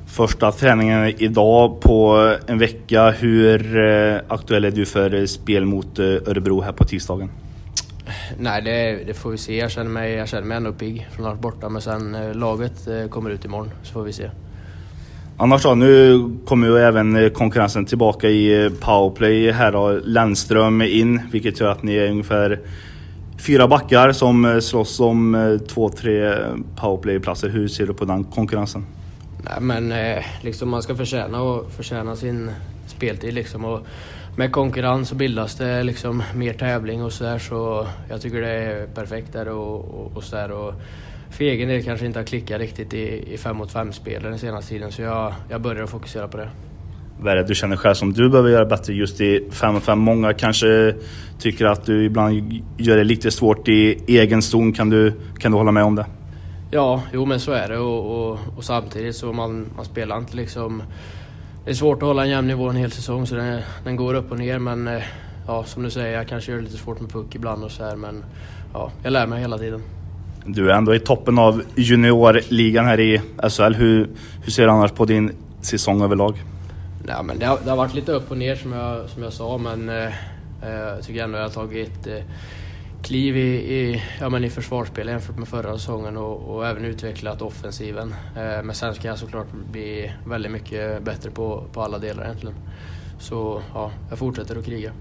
Första 0.08 0.52
träningen 0.52 1.14
idag 1.18 1.82
på 1.82 2.36
en 2.48 2.60
vecka. 2.60 3.12
Hur 3.12 3.78
eh, 3.78 4.20
aktuell 4.28 4.66
är 4.66 4.72
du 4.72 4.86
för 4.86 5.26
spel 5.26 5.66
mot 5.66 6.00
eh, 6.00 6.06
Örebro 6.06 6.62
här 6.62 6.72
på 6.72 6.84
tisdagen? 6.84 7.30
Nej, 8.40 8.62
det, 8.62 9.04
det, 9.08 9.14
får 9.14 9.32
vi 9.32 9.38
se. 9.38 9.58
Jag 9.58 9.72
känner 9.72 9.90
mig, 9.90 10.14
jag 10.14 10.28
känner 10.28 10.48
mig 10.48 10.58
ändå 10.58 10.74
pigg 10.74 11.08
från 11.12 11.26
att 11.26 11.32
vara 11.32 11.42
borta. 11.42 11.70
Men 11.70 11.82
sen 11.82 12.16
eh, 12.16 12.34
laget 12.34 12.88
kommer 13.10 13.30
ut 13.30 13.46
imorgon 13.46 13.70
så 13.84 13.94
får 13.94 14.04
vi 14.04 14.14
se. 14.14 14.30
Annars 15.40 15.64
då, 15.64 15.76
nu 15.76 16.22
kommer 16.46 16.68
ju 16.68 16.78
även 16.78 17.16
eh, 17.16 17.30
konkurrensen 17.30 17.86
tillbaka 17.86 18.30
i 18.30 18.66
eh, 18.66 18.72
powerplay. 18.72 19.52
Här 19.52 19.74
har 19.74 20.02
Lennström 20.06 20.82
in, 20.82 21.22
vilket 21.32 21.60
gör 21.60 21.70
att 21.70 21.84
ni 21.84 21.96
är 21.96 22.12
ungefär 22.12 22.60
fyra 23.40 23.68
backar 23.68 24.12
som 24.12 24.46
eh, 24.46 24.60
slåss 24.60 25.00
om 25.00 25.60
två, 25.68 25.90
tre 25.90 26.36
powerplayplatser. 26.76 27.50
Hur 27.50 27.68
ser 27.68 27.88
du 27.88 27.94
på 27.94 28.06
den 28.06 28.24
konkurrensen? 28.24 28.86
Nej, 29.44 29.62
men 29.62 29.94
liksom 30.42 30.70
man 30.70 30.82
ska 30.82 30.96
förtjäna, 30.96 31.42
och 31.42 31.72
förtjäna 31.72 32.16
sin 32.16 32.52
speltid 32.88 33.34
liksom. 33.34 33.66
Och 33.66 33.80
med 34.36 34.52
konkurrens 34.52 35.10
så 35.10 35.16
bildas 35.16 35.56
det 35.56 35.84
liksom 35.84 36.24
mer 36.36 36.54
tävling 36.54 37.04
och 37.04 37.14
sådär 37.14 37.40
så 37.40 37.88
jag 38.10 38.22
tycker 38.22 38.42
det 38.42 38.50
är 38.50 38.88
perfekt 38.88 39.34
där 39.34 39.48
och, 39.48 39.86
och, 39.86 40.18
och 40.18 40.24
sådär 40.24 40.52
för 41.30 41.44
egen 41.44 41.70
del 41.70 41.84
kanske 41.84 42.06
inte 42.06 42.20
har 42.20 42.26
klickat 42.26 42.60
riktigt 42.60 42.94
i, 42.94 43.34
i 43.34 43.38
5 43.38 43.58
mot 43.58 43.72
5 43.72 43.94
spel 43.94 44.24
den 44.24 44.40
senaste 44.40 44.70
tiden 44.70 44.92
så 44.92 45.02
jag, 45.02 45.34
jag 45.50 45.62
börjar 45.62 45.86
fokusera 45.86 46.28
på 46.28 46.38
det. 46.38 46.50
Vad 47.20 47.32
är 47.34 47.36
det 47.36 47.44
du 47.44 47.56
känner 47.56 47.76
själv 47.76 47.94
som 47.94 48.14
du 48.14 48.30
behöver 48.30 48.50
göra 48.50 48.66
bättre 48.66 48.94
just 48.94 49.22
i 49.22 49.48
5 49.52 49.74
mot 49.74 49.84
5? 49.84 50.00
Många 50.00 50.34
kanske 50.34 50.96
tycker 51.40 51.66
att 51.66 51.86
du 51.86 52.06
ibland 52.06 52.64
gör 52.78 52.98
det 52.98 53.04
lite 53.04 53.32
svårt 53.32 53.68
i 53.68 54.04
egen 54.08 54.42
zon. 54.42 54.74
Kan 54.74 54.90
du, 54.90 55.14
kan 55.40 55.52
du 55.52 55.58
hålla 55.58 55.72
med 55.72 55.84
om 55.84 55.96
det? 55.96 56.06
Ja, 56.72 57.04
jo 57.14 57.26
men 57.26 57.40
så 57.40 57.52
är 57.52 57.68
det 57.68 57.78
och, 57.78 58.30
och, 58.30 58.40
och 58.58 58.64
samtidigt 58.64 59.16
så 59.16 59.34
man, 59.34 59.66
man 59.76 59.86
spelar 59.86 60.18
inte 60.18 60.36
liksom... 60.36 60.84
Det 61.66 61.72
är 61.72 61.76
svårt 61.76 61.98
att 61.98 62.08
hålla 62.08 62.24
en 62.24 62.30
jämn 62.30 62.48
nivå 62.48 62.70
en 62.70 62.76
hel 62.76 62.92
säsong 62.92 63.28
så 63.28 63.36
den, 63.36 63.62
den 63.84 63.96
går 63.96 64.14
upp 64.14 64.32
och 64.32 64.38
ner 64.38 64.60
men 64.60 64.88
eh, 64.88 65.04
ja, 65.48 65.64
som 65.64 65.84
du 65.84 65.90
säger, 65.90 66.18
jag 66.18 66.28
kanske 66.28 66.52
gör 66.52 66.60
det 66.60 66.66
lite 66.66 66.78
svårt 66.78 67.02
med 67.02 67.12
puck 67.12 67.36
ibland 67.36 67.64
och 67.64 67.72
så 67.72 67.84
här 67.84 67.96
men 67.96 68.26
ja, 68.74 68.92
jag 69.04 69.14
lär 69.14 69.28
mig 69.28 69.42
hela 69.42 69.58
tiden. 69.58 69.82
Du 70.48 70.72
är 70.72 70.76
ändå 70.76 70.96
i 70.96 71.00
toppen 71.00 71.40
av 71.40 71.64
juniorligan 71.76 72.86
här 72.86 73.00
i 73.00 73.22
SHL. 73.50 73.74
Hur, 73.74 74.10
hur 74.44 74.52
ser 74.52 74.64
du 74.64 74.72
annars 74.72 74.92
på 74.92 75.06
din 75.06 75.32
säsong 75.62 76.02
överlag? 76.02 76.44
Nej, 77.06 77.24
men 77.24 77.40
det, 77.40 77.46
har, 77.46 77.60
det 77.64 77.70
har 77.70 77.78
varit 77.78 77.94
lite 77.94 78.12
upp 78.12 78.32
och 78.32 78.38
ner 78.38 78.56
som 78.56 78.72
jag, 78.72 79.10
som 79.10 79.24
jag 79.24 79.34
sa, 79.34 79.58
men 79.58 79.90
eh, 79.90 80.06
eh 80.06 80.12
jag 80.62 81.04
tycker 81.04 81.24
ändå 81.24 81.38
att 81.38 81.56
jag 81.56 81.62
har 81.62 81.68
tagit 81.68 82.08
eh, 82.08 82.24
kliv 83.04 83.38
i, 83.38 83.74
i, 83.74 84.04
ja, 84.20 84.30
men 84.30 84.44
i 84.44 84.50
försvarsspel 84.50 85.08
jämfört 85.08 85.38
med 85.38 85.48
förra 85.48 85.78
säsongen 85.78 86.18
och, 86.18 86.56
och 86.56 86.68
även 86.68 86.86
utvecklat 86.86 87.42
offensiven. 87.42 88.16
Eh, 88.36 88.64
men 88.64 88.76
sen 88.76 88.96
ska 88.96 89.08
jag 89.08 89.18
såklart 89.18 89.48
bli 89.72 90.12
väldigt 90.26 90.52
mycket 90.52 91.04
bättre 91.04 91.32
på, 91.32 91.64
på 91.74 91.82
alla 91.82 91.98
delar 91.98 92.24
egentligen. 92.24 92.56
Så 93.20 93.62
ja, 93.74 93.92
jag 94.10 94.20
fortsätter 94.20 94.60
att 94.60 94.66
kriga. 94.66 94.92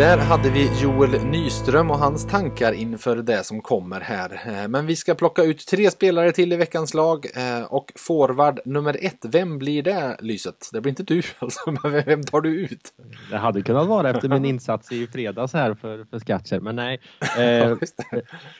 Där 0.00 0.18
hade 0.18 0.50
vi 0.50 0.82
Joel 0.82 1.24
Nyström 1.24 1.90
och 1.90 1.98
hans 1.98 2.26
tankar 2.26 2.72
inför 2.72 3.16
det 3.16 3.44
som 3.44 3.60
kommer 3.60 4.00
här. 4.00 4.32
Eh, 4.46 4.68
men 4.68 4.86
vi 4.86 4.96
ska 4.96 5.14
plocka 5.14 5.42
ut 5.42 5.66
tre 5.66 5.90
spelare 5.90 6.32
till 6.32 6.52
i 6.52 6.56
veckans 6.56 6.94
lag 6.94 7.26
eh, 7.36 7.72
och 7.72 7.92
forward 7.96 8.60
nummer 8.64 8.96
ett, 9.00 9.24
vem 9.32 9.58
blir 9.58 9.82
det 9.82 10.16
Lyset? 10.20 10.70
Det 10.72 10.80
blir 10.80 10.90
inte 10.90 11.02
du 11.02 11.22
alltså, 11.38 11.70
men 11.70 11.92
vem 12.04 12.22
tar 12.22 12.40
du 12.40 12.60
ut? 12.60 12.94
Det 13.30 13.36
hade 13.36 13.62
kunnat 13.62 13.86
vara 13.86 14.10
efter 14.10 14.28
min 14.28 14.44
insats 14.44 14.92
i 14.92 15.06
fredags 15.06 15.52
här 15.52 15.74
för, 15.74 16.04
för 16.04 16.18
Skatcher, 16.18 16.60
men 16.60 16.76
nej. 16.76 17.00
Eh, 17.38 17.76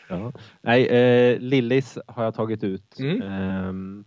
ja. 0.09 0.33
Nej, 0.63 0.87
eh, 0.87 1.39
Lillis 1.39 1.99
har 2.07 2.25
jag 2.25 2.35
tagit 2.35 2.65
ut. 2.65 2.99
Mm. 2.99 3.23
Eh, 3.23 4.05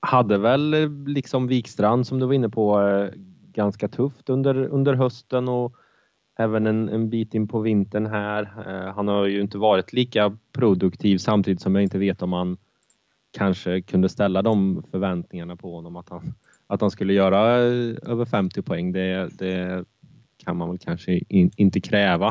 hade 0.00 0.38
väl 0.38 0.90
liksom 1.06 1.46
Wikstrand 1.46 2.06
som 2.06 2.18
du 2.18 2.26
var 2.26 2.34
inne 2.34 2.48
på 2.48 2.82
eh, 2.82 3.10
ganska 3.52 3.88
tufft 3.88 4.30
under, 4.30 4.66
under 4.66 4.94
hösten 4.94 5.48
och 5.48 5.76
även 6.38 6.66
en, 6.66 6.88
en 6.88 7.10
bit 7.10 7.34
in 7.34 7.48
på 7.48 7.60
vintern 7.60 8.06
här. 8.06 8.42
Eh, 8.42 8.94
han 8.94 9.08
har 9.08 9.26
ju 9.26 9.40
inte 9.40 9.58
varit 9.58 9.92
lika 9.92 10.36
produktiv 10.52 11.18
samtidigt 11.18 11.60
som 11.60 11.74
jag 11.74 11.82
inte 11.82 11.98
vet 11.98 12.22
om 12.22 12.32
han 12.32 12.56
kanske 13.38 13.80
kunde 13.80 14.08
ställa 14.08 14.42
de 14.42 14.82
förväntningarna 14.90 15.56
på 15.56 15.74
honom 15.74 15.96
att 15.96 16.08
han, 16.08 16.34
att 16.66 16.80
han 16.80 16.90
skulle 16.90 17.12
göra 17.12 17.56
eh, 17.56 17.94
över 18.02 18.24
50 18.24 18.62
poäng. 18.62 18.92
Det, 18.92 19.28
det 19.38 19.84
kan 20.44 20.56
man 20.56 20.68
väl 20.68 20.78
kanske 20.78 21.20
in, 21.28 21.50
inte 21.56 21.80
kräva. 21.80 22.28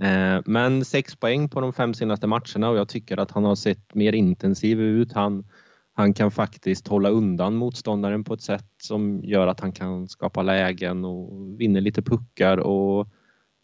Eh, 0.00 0.40
men 0.44 0.84
sex 0.84 1.16
poäng 1.16 1.48
på 1.48 1.60
de 1.60 1.72
fem 1.72 1.94
senaste 1.94 2.26
matcherna 2.26 2.70
och 2.70 2.76
jag 2.76 2.88
tycker 2.88 3.16
att 3.16 3.30
han 3.30 3.44
har 3.44 3.54
sett 3.54 3.94
mer 3.94 4.12
intensiv 4.12 4.80
ut. 4.80 5.12
Han, 5.12 5.44
han 5.92 6.14
kan 6.14 6.30
faktiskt 6.30 6.88
hålla 6.88 7.08
undan 7.08 7.54
motståndaren 7.54 8.24
på 8.24 8.34
ett 8.34 8.42
sätt 8.42 8.66
som 8.82 9.20
gör 9.24 9.46
att 9.46 9.60
han 9.60 9.72
kan 9.72 10.08
skapa 10.08 10.42
lägen 10.42 11.04
och 11.04 11.60
vinna 11.60 11.80
lite 11.80 12.02
puckar 12.02 12.56
och 12.58 13.08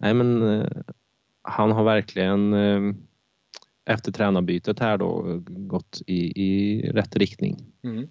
nej 0.00 0.14
men 0.14 0.42
eh, 0.42 0.66
han 1.42 1.72
har 1.72 1.84
verkligen 1.84 2.52
eh, 2.52 2.94
efter 3.84 4.12
tränarbytet 4.12 4.78
här 4.78 4.98
då 4.98 5.42
gått 5.46 6.02
i, 6.06 6.42
i 6.42 6.82
rätt 6.90 7.16
riktning. 7.16 7.56
Mm. 7.82 8.08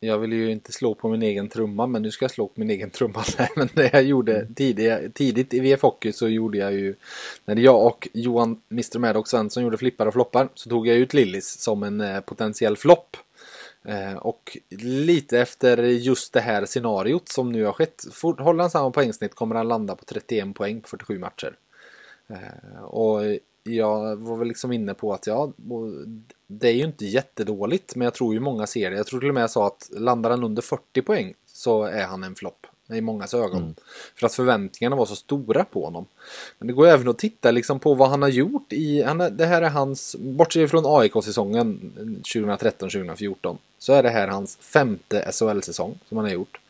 Jag 0.00 0.18
vill 0.18 0.32
ju 0.32 0.50
inte 0.50 0.72
slå 0.72 0.94
på 0.94 1.08
min 1.08 1.22
egen 1.22 1.48
trumma 1.48 1.86
men 1.86 2.02
nu 2.02 2.10
ska 2.10 2.24
jag 2.24 2.30
slå 2.30 2.46
på 2.46 2.60
min 2.60 2.70
egen 2.70 2.90
trumma. 2.90 3.24
men 3.56 3.68
det 3.74 3.90
jag 3.92 4.02
gjorde 4.02 4.40
mm. 4.40 4.54
tidigt, 4.54 5.14
tidigt 5.14 5.54
i 5.54 5.60
VF 5.60 5.82
Hockey 5.82 6.12
så 6.12 6.28
gjorde 6.28 6.58
jag 6.58 6.72
ju 6.72 6.94
när 7.44 7.56
jag 7.56 7.86
och 7.86 8.08
Johan 8.12 8.60
Mr 8.70 8.98
Maddox 8.98 9.30
Svensson 9.30 9.62
gjorde 9.62 9.78
flippar 9.78 10.06
och 10.06 10.12
floppar 10.12 10.48
så 10.54 10.70
tog 10.70 10.86
jag 10.86 10.96
ut 10.96 11.14
Lillis 11.14 11.60
som 11.60 11.82
en 11.82 12.00
eh, 12.00 12.20
potentiell 12.20 12.76
flopp. 12.76 13.16
Eh, 13.84 14.14
och 14.14 14.58
lite 14.80 15.38
efter 15.40 15.82
just 15.82 16.32
det 16.32 16.40
här 16.40 16.66
scenariot 16.66 17.28
som 17.28 17.52
nu 17.52 17.64
har 17.64 17.72
skett. 17.72 18.04
Håller 18.22 18.60
han 18.60 18.70
samma 18.70 18.90
poängsnitt 18.90 19.34
kommer 19.34 19.54
han 19.54 19.68
landa 19.68 19.96
på 19.96 20.04
31 20.04 20.54
poäng 20.54 20.80
på 20.80 20.88
47 20.88 21.18
matcher. 21.18 21.56
Eh, 22.28 22.82
och 22.82 23.20
jag 23.62 24.16
var 24.16 24.36
väl 24.36 24.48
liksom 24.48 24.72
inne 24.72 24.94
på 24.94 25.12
att 25.12 25.26
ja, 25.26 25.52
det 26.46 26.68
är 26.68 26.72
ju 26.72 26.84
inte 26.84 27.06
jättedåligt 27.06 27.96
men 27.96 28.04
jag 28.04 28.14
tror 28.14 28.34
ju 28.34 28.40
många 28.40 28.66
ser 28.66 28.90
det. 28.90 28.96
Jag 28.96 29.06
tror 29.06 29.20
till 29.20 29.28
och 29.28 29.34
med 29.34 29.42
jag 29.42 29.50
sa 29.50 29.66
att 29.66 29.90
landar 29.92 30.30
han 30.30 30.44
under 30.44 30.62
40 30.62 31.02
poäng 31.02 31.34
så 31.46 31.82
är 31.82 32.06
han 32.06 32.24
en 32.24 32.34
flopp 32.34 32.66
i 32.96 33.00
mångas 33.00 33.34
ögon. 33.34 33.62
Mm. 33.62 33.74
För 34.14 34.26
att 34.26 34.34
förväntningarna 34.34 34.96
var 34.96 35.06
så 35.06 35.16
stora 35.16 35.64
på 35.64 35.84
honom. 35.84 36.06
Men 36.58 36.66
det 36.66 36.72
går 36.72 36.86
även 36.86 37.08
att 37.08 37.18
titta 37.18 37.50
liksom 37.50 37.80
på 37.80 37.94
vad 37.94 38.10
han 38.10 38.22
har 38.22 38.28
gjort 38.28 38.72
i, 38.72 39.02
han, 39.02 39.36
det 39.36 39.46
här 39.46 39.62
är 39.62 39.68
hans, 39.68 40.16
bortsett 40.18 40.70
från 40.70 40.84
AIK-säsongen 40.86 41.92
2013-2014, 42.24 43.56
så 43.78 43.92
är 43.92 44.02
det 44.02 44.10
här 44.10 44.28
hans 44.28 44.56
femte 44.56 45.32
SHL-säsong 45.32 45.98
som 46.08 46.16
han 46.16 46.26
har 46.26 46.32
gjort. 46.32 46.60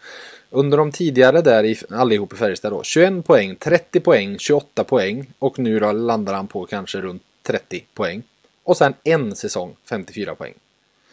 Under 0.50 0.78
de 0.78 0.92
tidigare 0.92 1.42
där, 1.42 1.64
i, 1.64 1.76
allihop 1.90 2.32
i 2.32 2.36
Färjestad 2.36 2.72
då, 2.72 2.82
21 2.82 3.26
poäng, 3.26 3.56
30 3.56 4.00
poäng, 4.00 4.38
28 4.38 4.84
poäng 4.84 5.32
och 5.38 5.58
nu 5.58 5.78
då 5.78 5.92
landar 5.92 6.34
han 6.34 6.46
på 6.46 6.66
kanske 6.66 7.00
runt 7.00 7.22
30 7.42 7.84
poäng. 7.94 8.22
Och 8.64 8.76
sen 8.76 8.94
en 9.04 9.36
säsong, 9.36 9.76
54 9.84 10.34
poäng. 10.34 10.54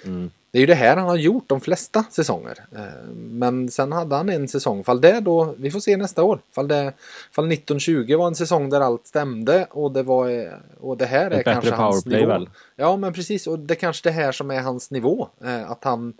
Mm. 0.03 0.31
Det 0.55 0.59
är 0.59 0.61
ju 0.61 0.67
det 0.67 0.75
här 0.75 0.97
han 0.97 1.07
har 1.07 1.15
gjort 1.15 1.49
de 1.49 1.61
flesta 1.61 2.05
säsonger. 2.11 2.65
Eh, 2.75 3.13
men 3.15 3.69
sen 3.69 3.91
hade 3.91 4.15
han 4.15 4.29
en 4.29 4.47
säsong, 4.47 4.83
fall 4.83 5.01
det 5.01 5.19
då, 5.19 5.55
vi 5.57 5.71
får 5.71 5.79
se 5.79 5.97
nästa 5.97 6.23
år. 6.23 6.39
Fall, 6.51 6.67
det, 6.67 6.93
fall 7.31 7.51
1920 7.51 8.15
var 8.17 8.27
en 8.27 8.35
säsong 8.35 8.69
där 8.69 8.81
allt 8.81 9.07
stämde 9.07 9.67
och 9.71 9.91
det 9.91 10.03
var, 10.03 10.53
och 10.79 10.97
det 10.97 11.05
här 11.05 11.31
är 11.31 11.39
Ett 11.39 11.43
kanske 11.43 11.71
hans 11.71 12.05
nivå. 12.05 12.27
Väl? 12.27 12.49
Ja 12.75 12.97
men 12.97 13.13
precis, 13.13 13.47
och 13.47 13.59
det 13.59 13.73
är 13.73 13.75
kanske 13.75 14.09
det 14.09 14.13
här 14.13 14.31
som 14.31 14.51
är 14.51 14.61
hans 14.61 14.91
nivå. 14.91 15.27
Eh, 15.43 15.71
att 15.71 15.83
han, 15.83 16.13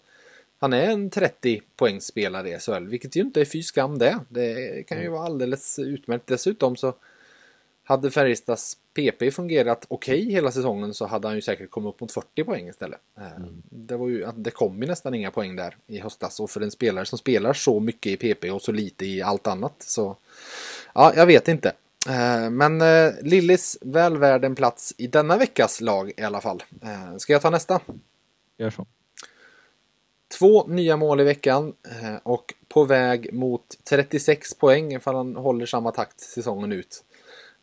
han 0.60 0.74
är 0.74 0.92
en 0.92 1.10
30 1.10 1.62
poängspelare 1.76 2.50
i 2.50 2.60
SHL, 2.60 2.88
vilket 2.88 3.16
ju 3.16 3.22
inte 3.22 3.42
är 3.42 3.46
fy 3.46 3.64
skam 3.64 3.98
det. 3.98 4.20
Det 4.30 4.84
kan 4.88 4.98
ju 4.98 5.04
mm. 5.04 5.14
vara 5.14 5.26
alldeles 5.26 5.80
utmärkt. 5.80 6.28
Dessutom 6.28 6.76
så 6.76 6.94
hade 7.84 8.12
Färjestads 8.12 8.78
PP 8.96 9.32
fungerat 9.32 9.86
okej 9.88 10.22
okay 10.22 10.32
hela 10.32 10.52
säsongen 10.52 10.94
så 10.94 11.06
hade 11.06 11.28
han 11.28 11.36
ju 11.36 11.42
säkert 11.42 11.70
kommit 11.70 11.90
upp 11.90 12.02
mot 12.02 12.12
40 12.12 12.44
poäng 12.44 12.68
istället. 12.68 13.00
Eh, 13.18 13.36
mm. 13.36 13.64
Det, 13.70 13.98
var 13.98 14.08
ju, 14.08 14.28
det 14.36 14.52
kom 14.52 14.82
ju 14.82 14.88
nästan 14.88 15.14
inga 15.14 15.32
poäng 15.32 15.56
där 15.56 15.78
i 15.88 16.00
höstas 16.00 16.40
och 16.40 16.50
för 16.50 16.62
en 16.62 16.72
spelare 16.72 17.06
som 17.06 17.18
spelar 17.18 17.54
så 17.54 17.80
mycket 17.80 18.12
i 18.12 18.18
PP 18.34 18.52
och 18.52 18.62
så 18.62 18.72
lite 18.72 19.06
i 19.06 19.22
allt 19.22 19.48
annat 19.48 19.74
så 19.78 20.18
ja, 20.94 21.14
jag 21.16 21.26
vet 21.26 21.48
inte. 21.48 21.72
Eh, 22.10 22.50
men 22.50 22.82
eh, 22.82 23.14
Lillis 23.22 23.78
väl 23.82 24.18
värd 24.18 24.46
en 24.46 24.56
plats 24.56 24.94
i 24.98 25.08
denna 25.08 25.38
veckas 25.38 25.82
lag 25.82 26.12
i 26.18 26.22
alla 26.22 26.42
fall. 26.42 26.64
Ska 27.18 27.34
jag 27.34 27.42
ta 27.42 27.50
nästa? 27.50 27.80
Gör 28.58 28.70
så. 28.70 28.86
Två 30.40 30.68
nya 30.68 30.98
mål 30.98 31.22
i 31.22 31.24
veckan 31.24 31.74
och 32.24 32.54
på 32.68 32.84
väg 32.84 33.34
mot 33.34 33.78
36 33.84 34.54
poäng 34.54 34.94
ifall 34.94 35.16
han 35.16 35.36
håller 35.36 35.66
samma 35.66 35.92
takt 35.92 36.20
säsongen 36.20 36.72
ut. 36.72 37.04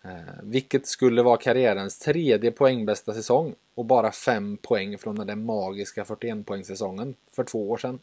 Eh, 0.04 0.10
vilket 0.42 0.86
skulle 0.86 1.22
vara 1.22 1.36
karriärens 1.36 1.98
tredje 1.98 2.50
poängbästa 2.50 3.14
säsong 3.14 3.54
och 3.74 3.84
bara 3.84 4.12
fem 4.12 4.56
poäng 4.56 4.98
från 4.98 5.14
den 5.14 5.44
magiska 5.44 6.04
41 6.04 6.46
poängsäsongen 6.46 7.14
för 7.36 7.44
två 7.44 7.70
år 7.70 7.78
sedan. 7.78 7.98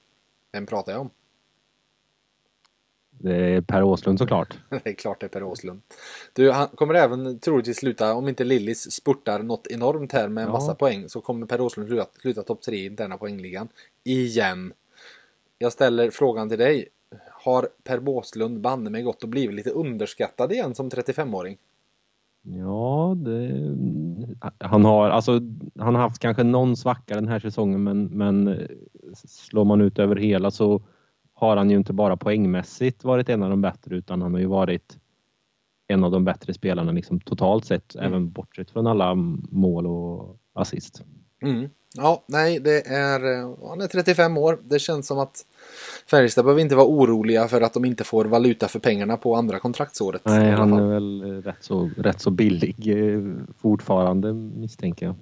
Vem 0.51 0.65
pratar 0.65 0.91
jag 0.91 1.01
om? 1.01 1.09
Det 3.11 3.35
är 3.35 3.61
Per 3.61 3.83
Åslund 3.83 4.19
såklart. 4.19 4.57
det 4.69 4.89
är 4.89 4.93
klart 4.93 5.19
det 5.19 5.25
är 5.25 5.29
Per 5.29 5.43
Åslund. 5.43 5.81
Du, 6.33 6.51
han 6.51 6.67
kommer 6.67 6.93
även 6.93 7.39
troligtvis 7.39 7.77
sluta, 7.77 8.13
om 8.13 8.27
inte 8.27 8.43
Lillis 8.43 8.91
spurtar 8.91 9.43
något 9.43 9.67
enormt 9.67 10.11
här 10.11 10.27
med 10.27 10.41
en 10.41 10.47
ja. 10.47 10.53
massa 10.53 10.75
poäng, 10.75 11.09
så 11.09 11.21
kommer 11.21 11.45
Per 11.45 11.61
Åslund 11.61 11.89
sluta, 11.89 12.07
sluta 12.21 12.43
topp 12.43 12.61
tre 12.61 12.85
i 12.85 12.89
denna 12.89 13.17
poängligan. 13.17 13.67
Igen. 14.03 14.73
Jag 15.57 15.71
ställer 15.73 16.09
frågan 16.09 16.49
till 16.49 16.59
dig. 16.59 16.87
Har 17.31 17.69
Per 17.83 18.09
Åslund 18.09 18.59
banne 18.59 18.89
mig 18.89 19.01
gått 19.01 19.23
och 19.23 19.29
blivit 19.29 19.55
lite 19.55 19.69
underskattad 19.69 20.51
igen 20.51 20.75
som 20.75 20.89
35-åring? 20.89 21.57
Ja, 22.41 23.15
det, 23.17 23.75
han 24.57 24.85
har 24.85 25.09
alltså, 25.09 25.41
han 25.79 25.95
har 25.95 26.01
haft 26.01 26.19
kanske 26.19 26.43
någon 26.43 26.77
svacka 26.77 27.15
den 27.15 27.27
här 27.27 27.39
säsongen 27.39 27.83
men, 27.83 28.05
men 28.05 28.67
slår 29.13 29.65
man 29.65 29.81
ut 29.81 29.99
över 29.99 30.15
hela 30.15 30.51
så 30.51 30.81
har 31.33 31.57
han 31.57 31.69
ju 31.69 31.77
inte 31.77 31.93
bara 31.93 32.17
poängmässigt 32.17 33.03
varit 33.03 33.29
en 33.29 33.43
av 33.43 33.49
de 33.49 33.61
bättre 33.61 33.95
utan 33.95 34.21
han 34.21 34.33
har 34.33 34.39
ju 34.39 34.45
varit 34.45 34.99
en 35.87 36.03
av 36.03 36.11
de 36.11 36.25
bättre 36.25 36.53
spelarna 36.53 36.91
liksom 36.91 37.19
totalt 37.19 37.65
sett, 37.65 37.95
mm. 37.95 38.07
även 38.07 38.31
bortsett 38.31 38.71
från 38.71 38.87
alla 38.87 39.15
mål 39.15 39.87
och 39.87 40.37
assist. 40.53 41.03
Mm. 41.41 41.69
Ja, 41.93 42.23
nej, 42.25 42.59
det 42.59 42.87
är, 42.87 43.39
eh, 43.39 43.55
han 43.67 43.81
är 43.81 43.87
35 43.87 44.37
år. 44.37 44.59
Det 44.63 44.79
känns 44.79 45.07
som 45.07 45.19
att 45.19 45.45
Färjestad 46.07 46.45
behöver 46.45 46.61
inte 46.61 46.75
vara 46.75 46.87
oroliga 46.87 47.47
för 47.47 47.61
att 47.61 47.73
de 47.73 47.85
inte 47.85 48.03
får 48.03 48.25
valuta 48.25 48.67
för 48.67 48.79
pengarna 48.79 49.17
på 49.17 49.35
andra 49.35 49.59
kontraktsåret. 49.59 50.21
Nej, 50.25 50.51
han 50.51 50.73
är 50.73 50.87
väl 50.87 51.21
eh, 51.21 51.41
rätt 51.41 51.57
så, 51.59 51.89
rätt 51.97 52.21
så 52.21 52.29
billig 52.29 52.75
eh, 52.87 53.21
fortfarande 53.61 54.33
misstänker 54.33 55.05
jag. 55.05 55.15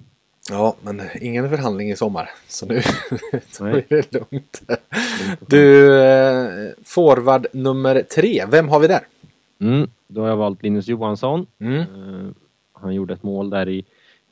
Ja, 0.50 0.76
men 0.82 1.02
ingen 1.20 1.50
förhandling 1.50 1.90
i 1.90 1.96
sommar. 1.96 2.30
Så 2.48 2.66
nu 2.66 2.76
är 3.60 3.84
det 3.88 4.12
lugnt. 4.12 4.62
Du, 5.46 6.74
forward 6.84 7.46
nummer 7.52 8.02
tre. 8.02 8.44
Vem 8.50 8.68
har 8.68 8.80
vi 8.80 8.86
där? 8.86 9.06
Mm, 9.60 9.90
då 10.06 10.20
har 10.20 10.28
jag 10.28 10.36
valt 10.36 10.62
Linus 10.62 10.86
Johansson. 10.86 11.46
Mm. 11.60 11.84
Han 12.72 12.94
gjorde 12.94 13.14
ett 13.14 13.22
mål 13.22 13.50
där 13.50 13.68
i 13.68 13.84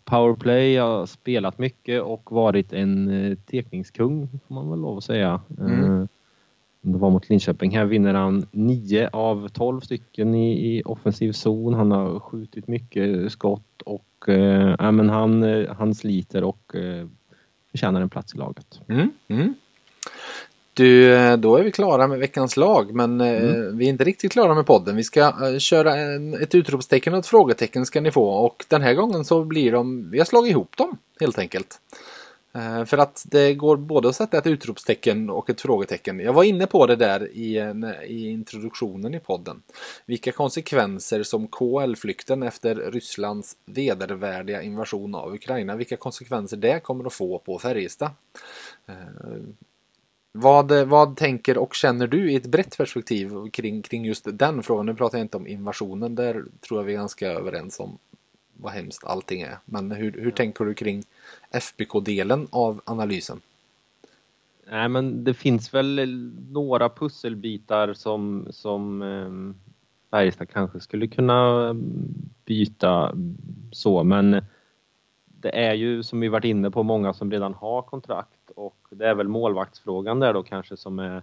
powerplay, 0.06 0.72
jag 0.72 0.84
har 0.84 1.06
spelat 1.06 1.58
mycket 1.58 2.02
och 2.02 2.32
varit 2.32 2.72
en 2.72 3.08
eh, 3.08 3.36
tekningskung 3.36 4.28
får 4.48 4.54
man 4.54 4.70
väl 4.70 4.80
lov 4.80 4.98
att 4.98 5.04
säga. 5.04 5.40
Mm. 5.58 6.00
Eh, 6.00 6.06
det 6.80 6.98
var 6.98 7.10
mot 7.10 7.28
Linköping. 7.28 7.76
Här 7.76 7.84
vinner 7.84 8.14
han 8.14 8.46
9 8.50 9.08
av 9.12 9.48
12 9.48 9.80
stycken 9.80 10.34
i, 10.34 10.76
i 10.76 10.82
offensiv 10.84 11.32
zon. 11.32 11.74
Han 11.74 11.90
har 11.90 12.20
skjutit 12.20 12.68
mycket 12.68 13.32
skott 13.32 13.82
och 13.84 14.28
eh, 14.28 14.92
men 14.92 15.08
han, 15.08 15.66
han 15.78 15.94
sliter 15.94 16.44
och 16.44 16.74
eh, 16.74 17.06
förtjänar 17.70 18.00
en 18.00 18.10
plats 18.10 18.34
i 18.34 18.38
laget. 18.38 18.80
Mm. 18.88 19.10
Mm. 19.28 19.54
Du, 20.76 21.14
eh, 21.14 21.36
då 21.36 21.56
är 21.56 21.62
vi 21.62 21.72
klara 21.72 22.06
med 22.06 22.18
veckans 22.18 22.56
lag 22.56 22.94
men 22.94 23.20
eh, 23.20 23.42
mm. 23.42 23.78
vi 23.78 23.84
är 23.84 23.88
inte 23.88 24.04
riktigt 24.04 24.32
klara 24.32 24.54
med 24.54 24.66
podden. 24.66 24.96
Vi 24.96 25.04
ska 25.04 25.20
eh, 25.20 25.58
köra 25.58 25.96
en, 25.96 26.34
ett 26.34 26.54
utropstecken 26.54 27.12
och 27.12 27.18
ett 27.18 27.26
frågetecken 27.26 27.86
ska 27.86 28.00
ni 28.00 28.10
få 28.10 28.28
och 28.28 28.64
den 28.68 28.82
här 28.82 28.94
gången 28.94 29.24
så 29.24 29.44
blir 29.44 29.72
de, 29.72 30.10
vi 30.10 30.18
har 30.18 30.24
slagit 30.24 30.50
ihop 30.50 30.76
dem 30.76 30.98
helt 31.20 31.38
enkelt. 31.38 31.80
För 32.86 32.98
att 32.98 33.24
det 33.28 33.54
går 33.54 33.76
både 33.76 34.08
att 34.08 34.16
sätta 34.16 34.38
ett 34.38 34.46
utropstecken 34.46 35.30
och 35.30 35.50
ett 35.50 35.60
frågetecken. 35.60 36.20
Jag 36.20 36.32
var 36.32 36.44
inne 36.44 36.66
på 36.66 36.86
det 36.86 36.96
där 36.96 37.28
i, 37.32 37.58
en, 37.58 37.94
i 38.06 38.30
introduktionen 38.30 39.14
i 39.14 39.20
podden. 39.20 39.62
Vilka 40.06 40.32
konsekvenser 40.32 41.22
som 41.22 41.48
KL-flykten 41.48 42.42
efter 42.42 42.74
Rysslands 42.74 43.56
vedervärdiga 43.66 44.62
invasion 44.62 45.14
av 45.14 45.34
Ukraina, 45.34 45.76
vilka 45.76 45.96
konsekvenser 45.96 46.56
det 46.56 46.80
kommer 46.80 47.06
att 47.06 47.12
få 47.12 47.38
på 47.38 47.58
Färjestad. 47.58 48.10
Vad, 50.38 50.72
vad 50.72 51.16
tänker 51.16 51.58
och 51.58 51.74
känner 51.74 52.06
du 52.06 52.32
i 52.32 52.36
ett 52.36 52.46
brett 52.46 52.76
perspektiv 52.76 53.50
kring, 53.52 53.82
kring 53.82 54.04
just 54.04 54.26
den 54.32 54.62
frågan? 54.62 54.86
Nu 54.86 54.94
pratar 54.94 55.18
jag 55.18 55.24
inte 55.24 55.36
om 55.36 55.46
invasionen, 55.46 56.14
där 56.14 56.44
tror 56.60 56.80
jag 56.80 56.84
vi 56.84 56.92
är 56.92 56.96
ganska 56.96 57.28
överens 57.28 57.80
om 57.80 57.98
vad 58.56 58.72
hemskt 58.72 59.04
allting 59.04 59.40
är. 59.40 59.58
Men 59.64 59.90
hur, 59.92 60.12
hur 60.12 60.30
tänker 60.30 60.64
du 60.64 60.74
kring 60.74 61.02
FBK-delen 61.50 62.48
av 62.50 62.80
analysen? 62.84 63.40
Nej 64.70 64.88
men 64.88 65.24
det 65.24 65.34
finns 65.34 65.74
väl 65.74 66.08
några 66.50 66.88
pusselbitar 66.88 67.94
som, 67.94 68.46
som 68.50 69.02
eh, 69.02 69.62
Färjestad 70.10 70.48
kanske 70.48 70.80
skulle 70.80 71.06
kunna 71.06 71.70
byta 72.44 73.14
så 73.72 74.04
men 74.04 74.44
det 75.26 75.58
är 75.58 75.74
ju 75.74 76.02
som 76.02 76.20
vi 76.20 76.28
varit 76.28 76.44
inne 76.44 76.70
på 76.70 76.82
många 76.82 77.14
som 77.14 77.30
redan 77.30 77.54
har 77.54 77.82
kontrakt 77.82 78.35
och 78.56 78.76
det 78.90 79.08
är 79.08 79.14
väl 79.14 79.28
målvaktsfrågan 79.28 80.20
där 80.20 80.34
då 80.34 80.42
kanske 80.42 80.76
som 80.76 80.98
är 80.98 81.22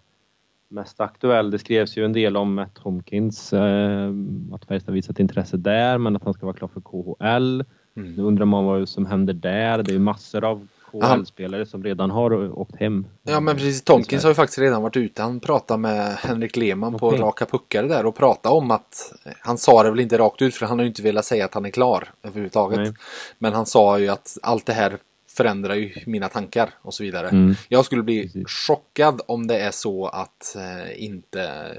mest 0.68 1.02
aktuell. 1.02 1.52
Det 1.52 1.60
skrevs 1.60 1.98
ju 1.98 2.06
en 2.06 2.14
del 2.14 2.38
om 2.38 2.54
Matt 2.54 2.76
Tomkins, 2.76 3.54
eh, 3.54 4.12
att 4.54 4.66
Färjestad 4.66 4.94
visat 4.94 5.20
intresse 5.20 5.58
där 5.58 5.98
men 5.98 6.16
att 6.16 6.24
han 6.24 6.34
ska 6.34 6.46
vara 6.46 6.56
klar 6.56 6.70
för 6.74 6.82
KHL. 6.82 7.66
Mm. 7.96 8.14
Nu 8.14 8.24
undrar 8.24 8.46
man 8.46 8.66
vad 8.66 8.90
som 8.90 9.06
händer 9.06 9.34
där. 9.34 9.84
Det 9.84 9.92
är 9.92 9.94
ju 9.94 10.00
massor 10.00 10.44
av 10.44 10.68
KHL-spelare 10.92 11.66
som 11.66 11.84
redan 11.84 12.12
har 12.12 12.60
åkt 12.60 12.76
hem. 12.76 13.08
Ja 13.24 13.40
men 13.40 13.56
precis, 13.56 13.84
Tomkins 13.84 14.24
har 14.24 14.32
ju 14.32 14.36
faktiskt 14.36 14.60
redan 14.60 14.82
varit 14.82 14.98
ute. 14.98 15.22
Han 15.22 15.40
pratade 15.40 15.80
med 15.80 16.16
Henrik 16.16 16.56
Lehmann 16.56 16.96
okay. 16.96 17.20
på 17.20 17.26
Raka 17.26 17.46
Puckar 17.46 17.84
där 17.84 18.06
och 18.06 18.16
pratade 18.16 18.56
om 18.56 18.72
att 18.72 19.14
han 19.40 19.58
sa 19.58 19.84
det 19.84 19.90
väl 19.90 20.00
inte 20.00 20.18
rakt 20.18 20.42
ut 20.42 20.56
för 20.56 20.66
han 20.66 20.80
har 20.80 20.84
ju 20.84 20.90
inte 20.90 21.02
velat 21.02 21.26
säga 21.26 21.46
att 21.46 21.54
han 21.54 21.66
är 21.66 21.70
klar 21.70 22.08
överhuvudtaget. 22.24 22.80
Nej. 22.80 22.94
Men 23.40 23.54
han 23.54 23.66
sa 23.66 24.00
ju 24.00 24.10
att 24.10 24.38
allt 24.42 24.66
det 24.66 24.74
här 24.74 24.98
förändrar 25.34 25.76
ju 25.76 25.94
mina 26.06 26.30
tankar 26.30 26.70
och 26.82 26.94
så 26.94 27.04
vidare. 27.04 27.30
Mm. 27.30 27.56
Jag 27.68 27.86
skulle 27.86 28.04
bli 28.04 28.24
Precis. 28.24 28.48
chockad 28.48 29.22
om 29.28 29.48
det 29.48 29.60
är 29.60 29.72
så 29.72 30.08
att 30.08 30.56
eh, 30.56 31.04
inte 31.04 31.74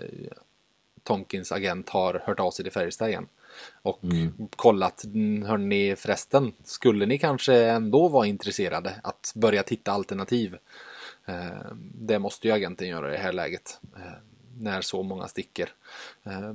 Tomkins 1.03 1.53
agent 1.53 1.89
har 1.89 2.23
hört 2.27 2.41
av 2.41 2.51
sig 2.51 2.63
till 2.63 2.73
Färjestad 2.73 3.09
igen. 3.09 3.27
Och 3.83 4.05
mm. 4.05 4.49
kollat, 4.57 5.05
hörni 5.47 5.97
förresten, 5.97 6.53
skulle 6.65 7.07
ni 7.07 7.19
kanske 7.19 7.65
ändå 7.65 8.09
vara 8.09 8.27
intresserade 8.27 8.93
att 9.03 9.33
börja 9.35 9.63
titta 9.63 9.93
alternativ? 9.93 10.57
Eh, 11.27 11.75
det 11.95 12.19
måste 12.19 12.49
ju 12.49 12.55
agenten 12.55 12.89
göra 12.89 13.09
i 13.09 13.13
det 13.13 13.23
här 13.23 13.33
läget. 13.33 13.81
Eh, 13.97 14.13
när 14.59 14.81
så 14.81 15.03
många 15.03 15.29
sticker. 15.29 15.69
Eh, 16.23 16.53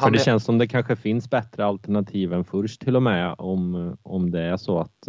För 0.00 0.10
det 0.10 0.18
känns 0.18 0.44
som 0.44 0.58
det 0.58 0.68
kanske 0.68 0.96
finns 0.96 1.30
bättre 1.30 1.64
alternativ 1.64 2.32
än 2.32 2.44
först 2.44 2.80
till 2.80 2.96
och 2.96 3.02
med 3.02 3.34
om, 3.38 3.96
om 4.02 4.30
det 4.30 4.42
är 4.42 4.56
så 4.56 4.78
att 4.78 5.08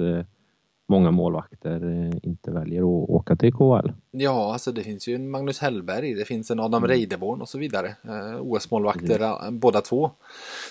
många 0.87 1.11
målvakter 1.11 1.85
eh, 1.85 2.17
inte 2.23 2.51
väljer 2.51 2.79
att 2.79 3.09
åka 3.09 3.35
till 3.35 3.53
KHL. 3.53 3.91
Ja, 4.11 4.53
alltså 4.53 4.71
det 4.71 4.83
finns 4.83 5.07
ju 5.07 5.15
en 5.15 5.29
Magnus 5.29 5.59
Hellberg, 5.59 6.13
det 6.13 6.25
finns 6.25 6.51
en 6.51 6.59
Adam 6.59 6.83
mm. 6.83 6.89
Reideborn 6.89 7.41
och 7.41 7.49
så 7.49 7.57
vidare. 7.57 7.95
Eh, 8.03 8.41
OS-målvakter 8.41 9.19
mm. 9.19 9.59
båda 9.59 9.81
två. 9.81 10.11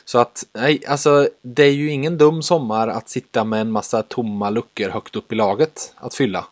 Så 0.04 0.18
att, 0.18 0.44
nej, 0.54 0.82
alltså 0.88 1.28
det 1.42 1.62
är 1.62 1.72
ju 1.72 1.90
ingen 1.90 2.18
dum 2.18 2.42
sommar 2.42 2.88
att 2.88 3.08
sitta 3.08 3.44
med 3.44 3.60
en 3.60 3.70
massa 3.70 4.02
tomma 4.02 4.50
luckor 4.50 4.88
högt 4.88 5.16
upp 5.16 5.32
i 5.32 5.34
laget 5.34 5.94
att 5.96 6.14
fylla. 6.14 6.44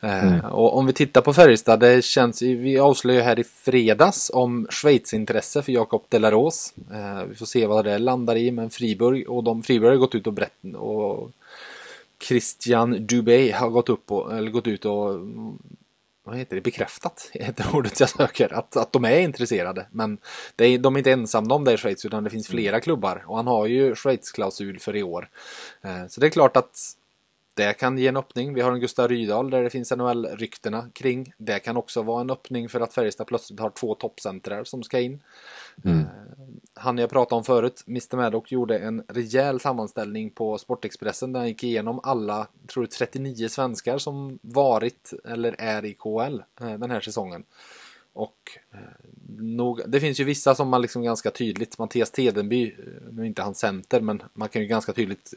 Mm. 0.00 0.40
Och 0.40 0.78
om 0.78 0.86
vi 0.86 0.92
tittar 0.92 1.20
på 1.20 1.32
Färjestad, 1.32 1.80
det 1.80 2.04
känns, 2.04 2.42
vi 2.42 2.78
avslöjar 2.78 3.22
här 3.22 3.38
i 3.38 3.44
fredags 3.44 4.30
om 4.34 4.66
Schweiz 4.70 5.14
intresse 5.14 5.62
för 5.62 5.72
Jakob 5.72 6.04
Delaros. 6.08 6.74
Vi 7.28 7.34
får 7.34 7.46
se 7.46 7.66
vad 7.66 7.84
det 7.84 7.98
landar 7.98 8.36
i, 8.36 8.50
men 8.50 8.70
Friburg 8.70 9.28
och 9.28 9.44
de 9.44 9.62
Friburg 9.62 9.90
har 9.90 9.96
gått 9.96 10.14
ut 10.14 10.26
och 10.26 10.32
berättat 10.32 10.74
och 10.74 11.30
Christian 12.22 13.06
Dubé 13.06 13.52
har 13.52 13.70
gått, 13.70 13.88
upp 13.88 14.12
och, 14.12 14.38
eller 14.38 14.50
gått 14.50 14.66
ut 14.66 14.84
och 14.84 15.20
vad 16.26 16.36
heter 16.36 16.56
det, 16.56 16.62
bekräftat, 16.62 17.30
heter 17.32 17.66
ordet 17.76 18.00
jag 18.00 18.08
söker, 18.08 18.52
att, 18.54 18.76
att 18.76 18.92
de 18.92 19.04
är 19.04 19.18
intresserade. 19.18 19.86
Men 19.90 20.18
är, 20.56 20.78
de 20.78 20.94
är 20.94 20.98
inte 20.98 21.12
ensamma 21.12 21.54
om 21.54 21.64
det 21.64 21.72
i 21.72 21.76
Schweiz 21.76 22.04
utan 22.04 22.24
det 22.24 22.30
finns 22.30 22.48
flera 22.48 22.76
mm. 22.76 22.80
klubbar 22.80 23.24
och 23.26 23.36
han 23.36 23.46
har 23.46 23.66
ju 23.66 23.94
Schweiz-klausul 23.94 24.78
för 24.78 24.96
i 24.96 25.02
år. 25.02 25.28
Eh, 25.82 26.06
så 26.08 26.20
det 26.20 26.26
är 26.26 26.30
klart 26.30 26.56
att 26.56 26.76
det 27.56 27.72
kan 27.72 27.98
ge 27.98 28.06
en 28.06 28.16
öppning. 28.16 28.54
Vi 28.54 28.60
har 28.60 28.72
en 28.72 28.80
Gustav 28.80 29.08
Rydahl 29.08 29.50
där 29.50 29.62
det 29.62 29.70
finns 29.70 29.90
NHL-ryktena 29.90 30.90
kring. 30.92 31.32
Det 31.38 31.58
kan 31.58 31.76
också 31.76 32.02
vara 32.02 32.20
en 32.20 32.30
öppning 32.30 32.68
för 32.68 32.80
att 32.80 32.94
Färjestad 32.94 33.26
plötsligt 33.26 33.60
har 33.60 33.70
två 33.70 33.94
toppcentrar 33.94 34.64
som 34.64 34.82
ska 34.82 35.00
in. 35.00 35.22
Mm. 35.84 35.98
Eh, 35.98 36.06
han 36.74 36.98
jag 36.98 37.10
pratade 37.10 37.38
om 37.38 37.44
förut, 37.44 37.84
Mr 37.86 38.16
Maddock, 38.16 38.52
gjorde 38.52 38.78
en 38.78 39.02
rejäl 39.08 39.60
sammanställning 39.60 40.30
på 40.30 40.58
Sportexpressen 40.58 41.32
där 41.32 41.40
han 41.40 41.48
gick 41.48 41.64
igenom 41.64 42.00
alla, 42.02 42.46
tror 42.66 42.84
jag, 42.84 42.90
39 42.90 43.48
svenskar 43.48 43.98
som 43.98 44.38
varit 44.42 45.12
eller 45.24 45.56
är 45.58 45.84
i 45.84 45.94
KL 45.94 46.40
eh, 46.60 46.78
den 46.78 46.90
här 46.90 47.00
säsongen. 47.00 47.44
Och 48.12 48.58
eh, 48.72 48.78
nog, 49.38 49.80
det 49.86 50.00
finns 50.00 50.20
ju 50.20 50.24
vissa 50.24 50.54
som 50.54 50.68
man 50.68 50.82
liksom 50.82 51.02
ganska 51.02 51.30
tydligt, 51.30 51.78
Mattias 51.78 52.10
Tedenby, 52.10 52.64
eh, 52.64 52.72
nu 53.12 53.22
är 53.22 53.26
inte 53.26 53.42
han 53.42 53.54
center, 53.54 54.00
men 54.00 54.22
man 54.34 54.48
kan 54.48 54.62
ju 54.62 54.68
ganska 54.68 54.92
tydligt 54.92 55.34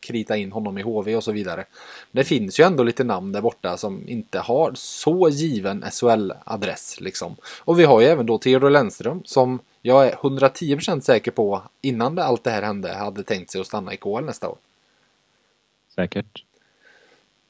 krita 0.00 0.36
in 0.36 0.52
honom 0.52 0.78
i 0.78 0.82
HV 0.82 1.16
och 1.16 1.24
så 1.24 1.32
vidare. 1.32 1.64
Det 2.12 2.24
finns 2.24 2.60
ju 2.60 2.64
ändå 2.64 2.82
lite 2.82 3.04
namn 3.04 3.32
där 3.32 3.40
borta 3.40 3.76
som 3.76 4.08
inte 4.08 4.38
har 4.38 4.72
så 4.74 5.28
given 5.28 5.84
SHL-adress 5.84 7.00
liksom. 7.00 7.36
Och 7.58 7.78
vi 7.78 7.84
har 7.84 8.00
ju 8.00 8.06
även 8.06 8.26
då 8.26 8.38
Theodor 8.38 8.70
Lennström 8.70 9.22
som 9.24 9.58
jag 9.82 10.06
är 10.06 10.12
110% 10.12 11.00
säker 11.00 11.30
på 11.30 11.62
innan 11.82 12.14
det, 12.14 12.24
allt 12.24 12.44
det 12.44 12.50
här 12.50 12.62
hände 12.62 12.92
hade 12.92 13.22
tänkt 13.22 13.50
sig 13.50 13.60
att 13.60 13.66
stanna 13.66 13.94
i 13.94 13.96
KL 13.96 14.24
nästa 14.24 14.48
år. 14.48 14.56
Säkert. 15.94 16.44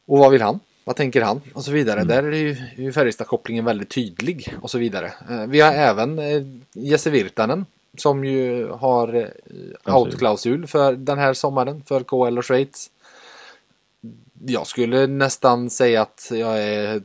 Och 0.06 0.18
vad 0.18 0.32
vill 0.32 0.42
han? 0.42 0.60
Vad 0.84 0.96
tänker 0.96 1.22
han? 1.22 1.40
Och 1.52 1.64
så 1.64 1.72
vidare. 1.72 2.00
Mm. 2.00 2.08
Där 2.08 2.22
är 2.22 2.36
ju, 2.36 2.56
ju 2.76 2.92
Färjestad-kopplingen 2.92 3.64
väldigt 3.64 3.88
tydlig 3.90 4.54
och 4.60 4.70
så 4.70 4.78
vidare. 4.78 5.12
Eh, 5.30 5.46
vi 5.46 5.60
har 5.60 5.72
även 5.72 6.18
eh, 6.18 6.42
Jesse 6.72 7.10
Virtanen 7.10 7.66
som 7.96 8.24
ju 8.24 8.68
har 8.68 9.14
eh, 9.14 9.96
outklausul 9.96 10.66
för 10.66 10.92
den 10.92 11.18
här 11.18 11.34
sommaren 11.34 11.82
för 11.86 12.00
KL 12.00 12.38
och 12.38 12.44
Schweiz. 12.44 12.90
Jag 14.46 14.66
skulle 14.66 15.06
nästan 15.06 15.70
säga 15.70 16.02
att 16.02 16.28
jag 16.30 16.62
är, 16.62 17.02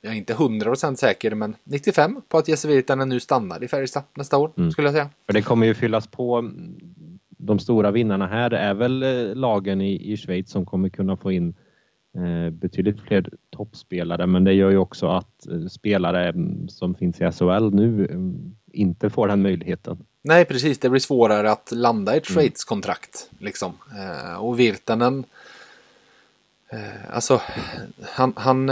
jag 0.00 0.12
är 0.12 0.16
inte 0.16 0.34
100% 0.34 0.94
säker 0.94 1.34
men 1.34 1.54
95 1.64 2.22
på 2.28 2.38
att 2.38 2.48
Jesse 2.48 2.68
Virtanen 2.68 3.08
nu 3.08 3.20
stannar 3.20 3.64
i 3.64 3.68
Färjestad 3.68 4.02
nästa 4.14 4.38
år 4.38 4.50
mm. 4.56 4.70
skulle 4.70 4.86
jag 4.88 4.94
säga. 4.94 5.08
För 5.26 5.32
det 5.32 5.42
kommer 5.42 5.66
ju 5.66 5.74
fyllas 5.74 6.06
på 6.06 6.50
de 7.28 7.58
stora 7.58 7.90
vinnarna 7.90 8.26
här 8.26 8.50
är 8.50 8.74
väl 8.74 9.00
lagen 9.34 9.80
i, 9.80 10.12
i 10.12 10.16
Schweiz 10.16 10.50
som 10.50 10.66
kommer 10.66 10.88
kunna 10.88 11.16
få 11.16 11.32
in 11.32 11.54
Eh, 11.54 11.56
betydligt 12.50 13.00
fler 13.00 13.28
toppspelare 13.50 14.26
men 14.26 14.44
det 14.44 14.52
gör 14.52 14.70
ju 14.70 14.76
också 14.76 15.06
att 15.06 15.46
eh, 15.46 15.66
spelare 15.66 16.28
mm, 16.28 16.68
som 16.68 16.94
finns 16.94 17.20
i 17.20 17.32
SHL 17.32 17.70
nu 17.70 18.06
mm, 18.10 18.56
inte 18.72 19.10
får 19.10 19.28
den 19.28 19.42
möjligheten. 19.42 19.98
Nej 20.22 20.44
precis, 20.44 20.78
det 20.78 20.90
blir 20.90 21.00
svårare 21.00 21.50
att 21.50 21.72
landa 21.72 22.14
i 22.14 22.18
ett 22.18 22.30
mm. 22.30 22.34
Schweiz-kontrakt. 22.40 23.30
Liksom. 23.38 23.72
Eh, 23.98 24.36
och 24.36 24.60
Virtanen, 24.60 25.24
alltså 27.10 27.40
han, 28.02 28.32
han 28.36 28.70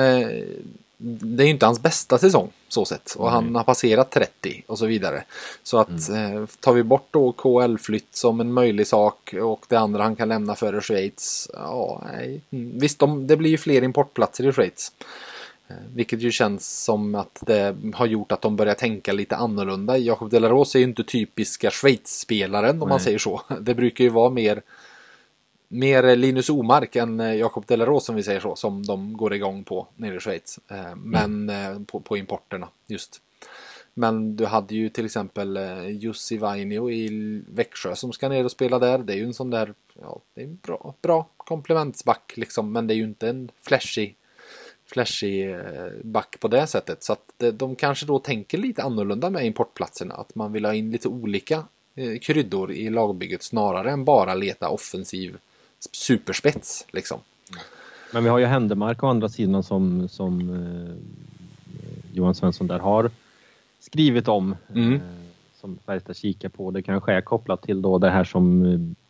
det 1.02 1.42
är 1.42 1.44
ju 1.44 1.50
inte 1.52 1.66
hans 1.66 1.82
bästa 1.82 2.18
säsong 2.18 2.50
så 2.68 2.84
sett 2.84 3.14
och 3.14 3.28
mm. 3.28 3.34
han 3.34 3.54
har 3.54 3.64
passerat 3.64 4.10
30 4.10 4.62
och 4.66 4.78
så 4.78 4.86
vidare. 4.86 5.24
Så 5.62 5.78
att 5.78 6.08
mm. 6.08 6.36
eh, 6.36 6.46
tar 6.60 6.72
vi 6.72 6.82
bort 6.82 7.08
då 7.10 7.32
KL-flytt 7.32 8.16
som 8.16 8.40
en 8.40 8.52
möjlig 8.52 8.86
sak 8.86 9.34
och 9.42 9.64
det 9.68 9.76
andra 9.76 10.02
han 10.02 10.16
kan 10.16 10.28
lämna 10.28 10.54
före 10.54 10.80
Schweiz. 10.80 11.50
Ja, 11.52 12.02
nej. 12.12 12.40
Mm, 12.50 12.78
visst, 12.78 12.98
de, 12.98 13.26
det 13.26 13.36
blir 13.36 13.50
ju 13.50 13.58
fler 13.58 13.82
importplatser 13.82 14.48
i 14.48 14.52
Schweiz. 14.52 14.92
Eh, 15.68 15.76
vilket 15.94 16.20
ju 16.20 16.30
känns 16.30 16.84
som 16.84 17.14
att 17.14 17.42
det 17.46 17.76
har 17.94 18.06
gjort 18.06 18.32
att 18.32 18.42
de 18.42 18.56
börjar 18.56 18.74
tänka 18.74 19.12
lite 19.12 19.36
annorlunda. 19.36 19.98
Jakob 19.98 20.30
Delaros 20.30 20.74
är 20.74 20.78
ju 20.78 20.84
inte 20.84 21.04
typiska 21.04 21.70
Schweiz-spelaren 21.70 22.70
om 22.70 22.78
nej. 22.78 22.88
man 22.88 23.00
säger 23.00 23.18
så. 23.18 23.42
Det 23.60 23.74
brukar 23.74 24.04
ju 24.04 24.10
vara 24.10 24.30
mer 24.30 24.62
mer 25.72 26.16
Linus 26.16 26.50
Omark 26.50 26.96
än 26.96 27.20
eh, 27.20 27.34
Jakob 27.34 27.66
Delaros 27.66 28.04
som 28.04 28.14
vi 28.14 28.22
säger 28.22 28.40
så, 28.40 28.56
som 28.56 28.86
de 28.86 29.16
går 29.16 29.34
igång 29.34 29.64
på 29.64 29.86
nere 29.96 30.16
i 30.16 30.20
Schweiz. 30.20 30.58
Eh, 30.68 30.96
men 30.96 31.50
mm. 31.50 31.84
på, 31.84 32.00
på, 32.00 32.16
importerna 32.16 32.68
just. 32.86 33.20
Men 33.94 34.36
du 34.36 34.46
hade 34.46 34.74
ju 34.74 34.88
till 34.88 35.04
exempel 35.04 35.58
Jussi 35.88 36.38
Vainio 36.38 36.90
i 36.90 37.42
Växjö 37.48 37.96
som 37.96 38.12
ska 38.12 38.28
ner 38.28 38.44
och 38.44 38.50
spela 38.50 38.78
där. 38.78 38.98
Det 38.98 39.12
är 39.12 39.16
ju 39.16 39.24
en 39.24 39.34
sån 39.34 39.50
där, 39.50 39.74
ja, 40.00 40.20
det 40.34 40.40
är 40.40 40.44
en 40.44 40.58
bra, 40.62 40.94
bra 41.02 41.28
komplementsback 41.36 42.32
liksom, 42.36 42.72
men 42.72 42.86
det 42.86 42.94
är 42.94 42.96
ju 42.96 43.04
inte 43.04 43.28
en 43.28 43.50
flashig 43.62 44.16
flashig 44.86 45.56
back 46.02 46.40
på 46.40 46.48
det 46.48 46.66
sättet. 46.66 47.02
Så 47.02 47.12
att 47.12 47.42
de 47.52 47.76
kanske 47.76 48.06
då 48.06 48.18
tänker 48.18 48.58
lite 48.58 48.82
annorlunda 48.82 49.30
med 49.30 49.46
importplatserna. 49.46 50.14
Att 50.14 50.34
man 50.34 50.52
vill 50.52 50.64
ha 50.64 50.74
in 50.74 50.90
lite 50.90 51.08
olika 51.08 51.64
kryddor 52.20 52.72
i 52.72 52.90
lagbygget 52.90 53.42
snarare 53.42 53.90
än 53.90 54.04
bara 54.04 54.34
leta 54.34 54.68
offensiv 54.68 55.36
superspets 55.92 56.86
liksom. 56.90 57.20
Men 58.12 58.24
vi 58.24 58.30
har 58.30 58.38
ju 58.38 58.46
Händemark 58.46 59.02
å 59.02 59.06
andra 59.06 59.28
sidan 59.28 59.62
som, 59.62 60.08
som 60.08 60.40
eh, 60.40 60.94
Johan 62.12 62.34
Svensson 62.34 62.66
där 62.66 62.78
har 62.78 63.10
skrivit 63.80 64.28
om. 64.28 64.56
Mm. 64.74 64.94
Eh, 64.94 65.00
som 65.60 65.78
Färjestad 65.86 66.16
kikar 66.16 66.48
på. 66.48 66.70
Det 66.70 66.82
kanske 66.82 67.12
är 67.12 67.20
kopplat 67.20 67.62
till 67.62 67.82
då 67.82 67.98
det 67.98 68.10
här 68.10 68.24
som 68.24 68.64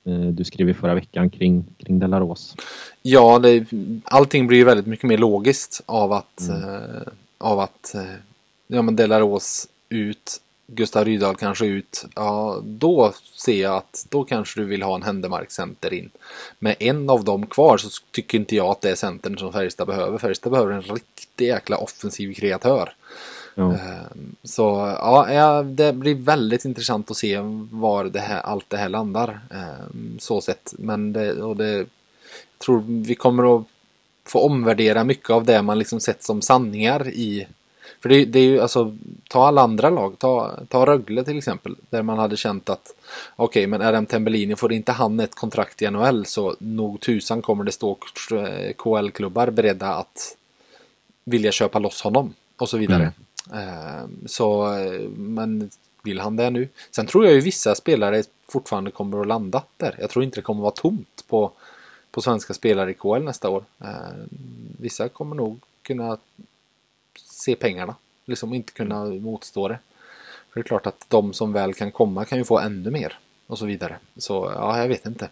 eh, 0.04 0.12
du 0.12 0.44
skrev 0.44 0.68
i 0.68 0.74
förra 0.74 0.94
veckan 0.94 1.30
kring, 1.30 1.64
kring 1.78 1.98
Delaros. 1.98 2.56
Ja, 3.02 3.38
det, 3.38 3.66
allting 4.04 4.46
blir 4.46 4.58
ju 4.58 4.64
väldigt 4.64 4.86
mycket 4.86 5.08
mer 5.08 5.18
logiskt 5.18 5.82
av 5.86 6.12
att, 6.12 6.40
mm. 6.40 6.74
eh, 6.74 7.02
av 7.38 7.60
att 7.60 7.94
eh, 7.94 8.14
ja, 8.66 8.82
men 8.82 8.96
Delaros 8.96 9.68
ut 9.88 10.40
Gustav 10.72 11.04
Rydahl 11.04 11.36
kanske 11.36 11.66
ut, 11.66 12.04
ja 12.14 12.60
då 12.62 13.12
ser 13.36 13.62
jag 13.62 13.74
att 13.74 14.06
då 14.08 14.24
kanske 14.24 14.60
du 14.60 14.66
vill 14.66 14.82
ha 14.82 14.94
en 14.94 15.02
Händemark-center 15.02 15.94
in. 15.94 16.10
Med 16.58 16.76
en 16.78 17.10
av 17.10 17.24
dem 17.24 17.46
kvar 17.46 17.76
så 17.76 17.88
tycker 18.10 18.38
inte 18.38 18.56
jag 18.56 18.66
att 18.66 18.80
det 18.80 18.90
är 18.90 18.94
centern 18.94 19.38
som 19.38 19.52
Färjestad 19.52 19.86
behöver. 19.86 20.18
Färjestad 20.18 20.52
behöver 20.52 20.72
en 20.72 20.82
riktig 20.82 21.46
jäkla 21.46 21.76
offensiv 21.76 22.34
kreatör. 22.34 22.94
Ja. 23.54 23.72
Ehm, 23.72 24.36
så 24.42 24.96
ja, 24.98 25.62
det 25.62 25.92
blir 25.92 26.14
väldigt 26.14 26.64
intressant 26.64 27.10
att 27.10 27.16
se 27.16 27.38
var 27.70 28.04
det 28.04 28.20
här, 28.20 28.40
allt 28.40 28.70
det 28.70 28.76
här 28.76 28.88
landar. 28.88 29.40
Ehm, 29.50 30.16
så 30.18 30.40
sett. 30.40 30.74
Men 30.78 31.12
det, 31.12 31.32
och 31.32 31.56
det, 31.56 31.86
tror 32.58 32.84
vi 32.86 33.14
kommer 33.14 33.56
att 33.56 33.64
få 34.24 34.40
omvärdera 34.40 35.04
mycket 35.04 35.30
av 35.30 35.44
det 35.44 35.62
man 35.62 35.78
liksom 35.78 36.00
sett 36.00 36.22
som 36.22 36.42
sanningar 36.42 37.08
i 37.08 37.46
för 38.00 38.08
det, 38.08 38.24
det, 38.24 38.38
är 38.38 38.44
ju 38.44 38.60
alltså, 38.60 38.96
ta 39.28 39.46
alla 39.46 39.62
andra 39.62 39.90
lag, 39.90 40.18
ta, 40.18 40.58
ta 40.68 40.86
Rögle 40.86 41.24
till 41.24 41.38
exempel, 41.38 41.76
där 41.90 42.02
man 42.02 42.18
hade 42.18 42.36
känt 42.36 42.70
att 42.70 42.94
okej, 43.36 43.66
okay, 43.66 43.66
men 43.66 43.92
RM 43.92 44.06
Tembellini 44.06 44.56
får 44.56 44.72
inte 44.72 44.92
han 44.92 45.20
ett 45.20 45.34
kontrakt 45.34 45.82
i 45.82 45.90
NHL 45.90 46.26
så 46.26 46.56
nog 46.58 47.00
tusan 47.00 47.42
kommer 47.42 47.64
det 47.64 47.72
stå 47.72 47.98
KL-klubbar 48.76 49.50
beredda 49.50 49.94
att 49.94 50.36
vilja 51.24 51.52
köpa 51.52 51.78
loss 51.78 52.02
honom 52.02 52.34
och 52.56 52.68
så 52.68 52.78
vidare. 52.78 53.12
Mm. 53.52 53.68
Uh, 53.68 54.08
så, 54.26 54.68
men 55.16 55.70
vill 56.02 56.20
han 56.20 56.36
det 56.36 56.50
nu? 56.50 56.68
Sen 56.90 57.06
tror 57.06 57.24
jag 57.24 57.34
ju 57.34 57.40
vissa 57.40 57.74
spelare 57.74 58.22
fortfarande 58.48 58.90
kommer 58.90 59.20
att 59.20 59.26
landa 59.26 59.62
där. 59.76 59.96
Jag 60.00 60.10
tror 60.10 60.24
inte 60.24 60.36
det 60.36 60.42
kommer 60.42 60.60
att 60.60 60.62
vara 60.62 60.92
tomt 60.92 61.24
på, 61.28 61.52
på 62.10 62.20
svenska 62.20 62.54
spelare 62.54 62.90
i 62.90 62.94
KL 62.94 63.22
nästa 63.22 63.48
år. 63.48 63.64
Uh, 63.84 63.88
vissa 64.78 65.08
kommer 65.08 65.36
nog 65.36 65.60
kunna 65.82 66.18
se 67.40 67.54
pengarna. 67.54 67.94
Liksom 68.24 68.54
inte 68.54 68.72
kunna 68.72 69.04
motstå 69.04 69.68
det. 69.68 69.78
För 70.52 70.60
det 70.60 70.64
är 70.64 70.68
klart 70.68 70.86
att 70.86 71.04
de 71.08 71.32
som 71.32 71.52
väl 71.52 71.74
kan 71.74 71.92
komma 71.92 72.24
kan 72.24 72.38
ju 72.38 72.44
få 72.44 72.58
ännu 72.58 72.90
mer. 72.90 73.18
Och 73.46 73.58
så 73.58 73.66
vidare. 73.66 73.96
Så 74.16 74.52
ja, 74.54 74.78
jag 74.78 74.88
vet 74.88 75.06
inte. 75.06 75.28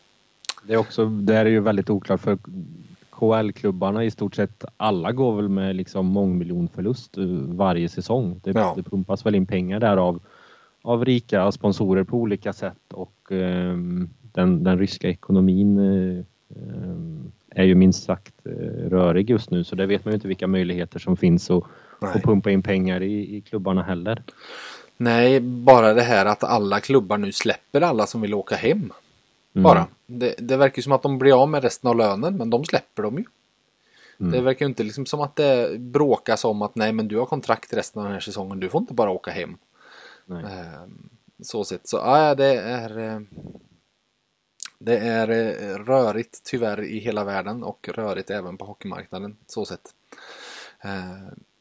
Det 0.63 0.75
är 0.75 0.79
också, 0.79 1.07
det 1.07 1.35
är 1.35 1.45
ju 1.45 1.61
väldigt 1.61 1.91
oklart 1.91 2.21
för 2.21 2.39
KL-klubbarna 3.11 4.05
i 4.05 4.11
stort 4.11 4.35
sett 4.35 4.65
alla 4.77 5.13
går 5.13 5.37
väl 5.37 5.49
med 5.49 5.77
liksom 5.77 6.07
mångmiljonförlust 6.07 7.15
varje 7.47 7.89
säsong. 7.89 8.41
Det, 8.45 8.51
ja. 8.51 8.73
det 8.77 8.83
pumpas 8.83 9.27
väl 9.27 9.35
in 9.35 9.47
pengar 9.47 9.81
där 9.81 9.97
av, 9.97 10.21
av 10.83 11.05
rika 11.05 11.53
sponsorer 11.53 12.05
på 12.05 12.17
olika 12.17 12.53
sätt 12.53 12.93
och 12.93 13.29
um, 13.31 14.11
den, 14.23 14.65
den 14.65 14.79
ryska 14.79 15.09
ekonomin 15.09 15.79
um, 16.49 17.33
är 17.51 17.65
ju 17.65 17.75
minst 17.75 18.05
sagt 18.05 18.35
rörig 18.89 19.31
just 19.31 19.51
nu 19.51 19.65
så 19.65 19.75
det 19.75 19.87
vet 19.87 20.05
man 20.05 20.13
ju 20.13 20.15
inte 20.15 20.29
vilka 20.29 20.47
möjligheter 20.47 20.99
som 20.99 21.17
finns 21.17 21.51
att, 21.51 21.65
att 22.01 22.23
pumpa 22.23 22.51
in 22.51 22.63
pengar 22.63 23.03
i, 23.03 23.37
i 23.37 23.41
klubbarna 23.41 23.83
heller. 23.83 24.23
Nej, 24.97 25.41
bara 25.41 25.95
det 25.95 26.03
här 26.03 26.27
att 26.27 26.45
alla 26.45 26.81
klubbar 26.81 27.19
nu 27.19 27.33
släpper 27.33 27.81
alla 27.81 28.07
som 28.07 28.21
vill 28.21 28.35
åka 28.35 28.57
hem. 28.57 28.79
Mm. 28.79 29.63
Bara. 29.63 29.87
Det, 30.07 30.35
det 30.39 30.57
verkar 30.57 30.83
som 30.83 30.93
att 30.93 31.03
de 31.03 31.19
blir 31.19 31.43
av 31.43 31.49
med 31.49 31.63
resten 31.63 31.91
av 31.91 31.97
lönen 31.97 32.37
men 32.37 32.51
de 32.51 32.65
släpper 32.65 33.03
dem 33.03 33.19
ju. 33.19 33.25
Mm. 34.21 34.33
Det 34.33 34.41
verkar 34.41 34.67
ju 34.67 34.69
inte 34.69 34.83
liksom 34.83 35.07
som 35.07 35.21
att 35.21 35.37
det 35.37 35.81
bråkas 35.81 36.45
om 36.45 36.63
att 36.63 36.75
nej 36.75 36.93
men 36.93 37.09
du 37.09 37.19
har 37.19 37.27
kontrakt 37.27 37.73
resten 37.73 38.01
av 38.01 38.05
den 38.05 38.15
här 38.15 38.21
säsongen, 38.21 38.61
du 38.61 38.69
får 38.69 38.81
inte 38.81 38.95
bara 38.95 39.11
åka 39.11 39.31
hem. 39.31 39.57
Eh, 40.31 40.83
så 41.43 41.65
sett. 41.65 41.89
Så 41.89 41.97
ja, 41.97 42.35
det 42.35 42.61
är 42.61 42.99
eh, 42.99 43.21
det 44.79 44.99
är 44.99 45.29
eh, 45.31 45.79
rörigt 45.79 46.41
tyvärr 46.45 46.83
i 46.83 46.99
hela 46.99 47.25
världen 47.25 47.63
och 47.63 47.89
rörigt 47.95 48.31
även 48.31 48.57
på 48.57 48.65
hockeymarknaden 48.65 49.37
så 49.47 49.65
sett. 49.65 49.95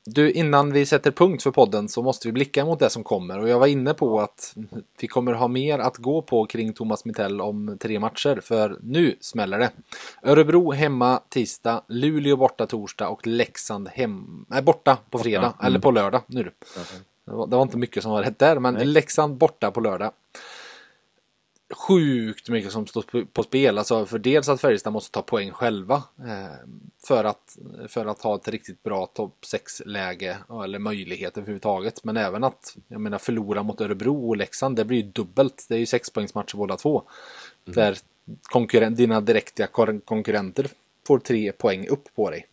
Du, 0.10 0.32
innan 0.32 0.74
vi 0.74 0.86
sätter 0.86 1.12
punkt 1.12 1.43
för 1.43 1.51
podden 1.51 1.89
så 1.89 2.01
måste 2.01 2.28
vi 2.28 2.32
blicka 2.32 2.66
mot 2.66 2.80
det 2.80 2.89
som 2.89 3.03
kommer 3.03 3.39
och 3.39 3.49
jag 3.49 3.60
var 3.60 3.68
inne 3.68 3.93
på 3.93 4.20
att 4.20 4.55
vi 4.99 5.08
kommer 5.08 5.34
ha 5.34 5.47
mer 5.47 5.80
att 5.80 5.97
gå 5.97 6.22
på 6.22 6.45
kring 6.45 6.74
Thomas 6.74 7.05
Mittell 7.05 7.41
om 7.41 7.78
tre 7.80 7.99
matcher 7.99 8.39
för 8.43 8.80
nu 8.84 9.16
smäller 9.22 9.60
det. 9.60 9.72
Örebro 10.24 10.72
hemma 10.72 11.22
tisdag, 11.30 11.82
Luleå 11.88 12.36
borta 12.36 12.66
torsdag 12.66 13.10
och 13.10 13.28
Leksand 13.28 13.88
hem, 13.88 14.45
nej, 14.47 14.62
borta 14.62 14.97
på 15.10 15.20
fredag 15.20 15.53
mm. 15.60 15.68
eller 15.68 15.80
på 15.80 15.91
lördag 15.91 16.22
nu. 16.28 16.51
Det 17.26 17.32
var, 17.32 17.47
det 17.47 17.55
var 17.55 17.64
inte 17.64 17.78
mycket 17.78 18.03
som 18.03 18.12
var 18.12 18.24
rätt 18.24 18.39
där 18.39 18.60
men 18.60 18.74
nej. 18.74 18.86
Leksand 18.86 19.38
borta 19.38 19.72
på 19.72 19.80
lördag 19.80 20.12
sjukt 21.70 22.49
mycket 22.49 22.72
som 22.72 22.88
står 22.88 23.26
på 23.26 23.43
spel. 23.43 23.78
Alltså 23.78 24.05
för 24.05 24.20
dels 24.20 24.49
att 24.49 24.61
Färjestad 24.61 24.93
måste 24.93 25.11
ta 25.11 25.22
poäng 25.22 25.51
själva 25.51 26.03
eh, 26.20 26.70
för, 27.07 27.24
att, 27.24 27.57
för 27.88 28.05
att 28.05 28.22
ha 28.22 28.36
ett 28.36 28.47
riktigt 28.47 28.84
bra 28.84 29.05
topp 29.05 29.38
6-läge 29.53 30.38
eller 30.63 30.80
möjlighet 30.80 31.38
överhuvudtaget. 31.38 32.03
Men 32.03 32.18
även 32.18 32.43
att 32.43 32.78
jag 32.88 33.01
menar, 33.01 33.18
förlora 33.18 33.63
mot 33.63 33.82
Örebro 33.82 34.28
och 34.28 34.38
Leksand, 34.38 34.76
det 34.76 34.86
blir 34.86 34.97
ju 34.97 35.11
dubbelt. 35.11 35.65
Det 35.70 35.76
är 35.76 35.80
ju 35.80 35.86
sexpoängsmatcher 35.86 36.57
båda 36.57 36.78
två. 36.78 37.03
Mm. 37.65 37.76
Där 37.76 37.97
konkurrent, 38.41 38.97
dina 38.97 39.22
direkta 39.22 39.68
konkurrenter 40.05 40.68
får 41.07 41.20
tre 41.20 41.51
poäng 41.51 41.88
upp 41.88 42.15
på 42.15 42.30
dig. 42.30 42.47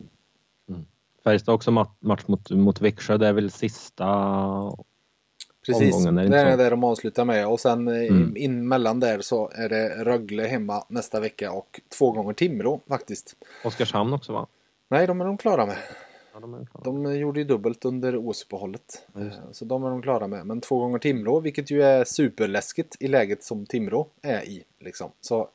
Mm. 0.69 0.85
Färjestad 1.23 1.55
också 1.55 1.71
match 1.99 2.23
mot, 2.25 2.49
mot 2.49 2.81
Växjö, 2.81 3.17
det 3.17 3.27
är 3.27 3.33
väl 3.33 3.51
sista 3.51 4.05
Precis, 5.65 6.03
det 6.03 6.39
är 6.39 6.57
det, 6.57 6.69
de 6.69 6.83
avslutar 6.83 7.25
med 7.25 7.47
och 7.47 7.59
sen 7.59 7.87
eh, 7.87 7.93
mm. 7.93 8.37
in 8.37 8.67
mellan 8.67 8.99
där 8.99 9.21
så 9.21 9.51
är 9.55 9.69
det 9.69 10.03
Rögle 10.03 10.43
hemma 10.43 10.85
nästa 10.87 11.19
vecka 11.19 11.51
och 11.51 11.81
två 11.97 12.11
gånger 12.11 12.33
Timrå 12.33 12.81
faktiskt. 12.87 13.35
Oskarshamn 13.63 14.13
också 14.13 14.33
va? 14.33 14.47
Nej, 14.87 15.07
de 15.07 15.21
är 15.21 15.25
de 15.25 15.37
klara 15.37 15.65
med. 15.65 15.77
Ja, 16.33 16.39
de, 16.39 16.53
är 16.53 16.65
klara. 16.65 16.83
de 16.83 17.17
gjorde 17.17 17.39
ju 17.39 17.45
dubbelt 17.45 17.85
under 17.85 18.15
OS-uppehållet. 18.17 19.07
Mm. 19.15 19.31
Så 19.51 19.65
de 19.65 19.83
är 19.83 19.89
de 19.89 20.01
klara 20.01 20.27
med. 20.27 20.45
Men 20.45 20.61
två 20.61 20.79
gånger 20.79 20.99
Timrå, 20.99 21.39
vilket 21.39 21.71
ju 21.71 21.83
är 21.83 22.03
superläskigt 22.03 22.95
i 22.99 23.07
läget 23.07 23.43
som 23.43 23.65
Timrå 23.65 24.07
är 24.21 24.41
i. 24.41 24.63
Liksom. 24.79 25.11
Så 25.21 25.49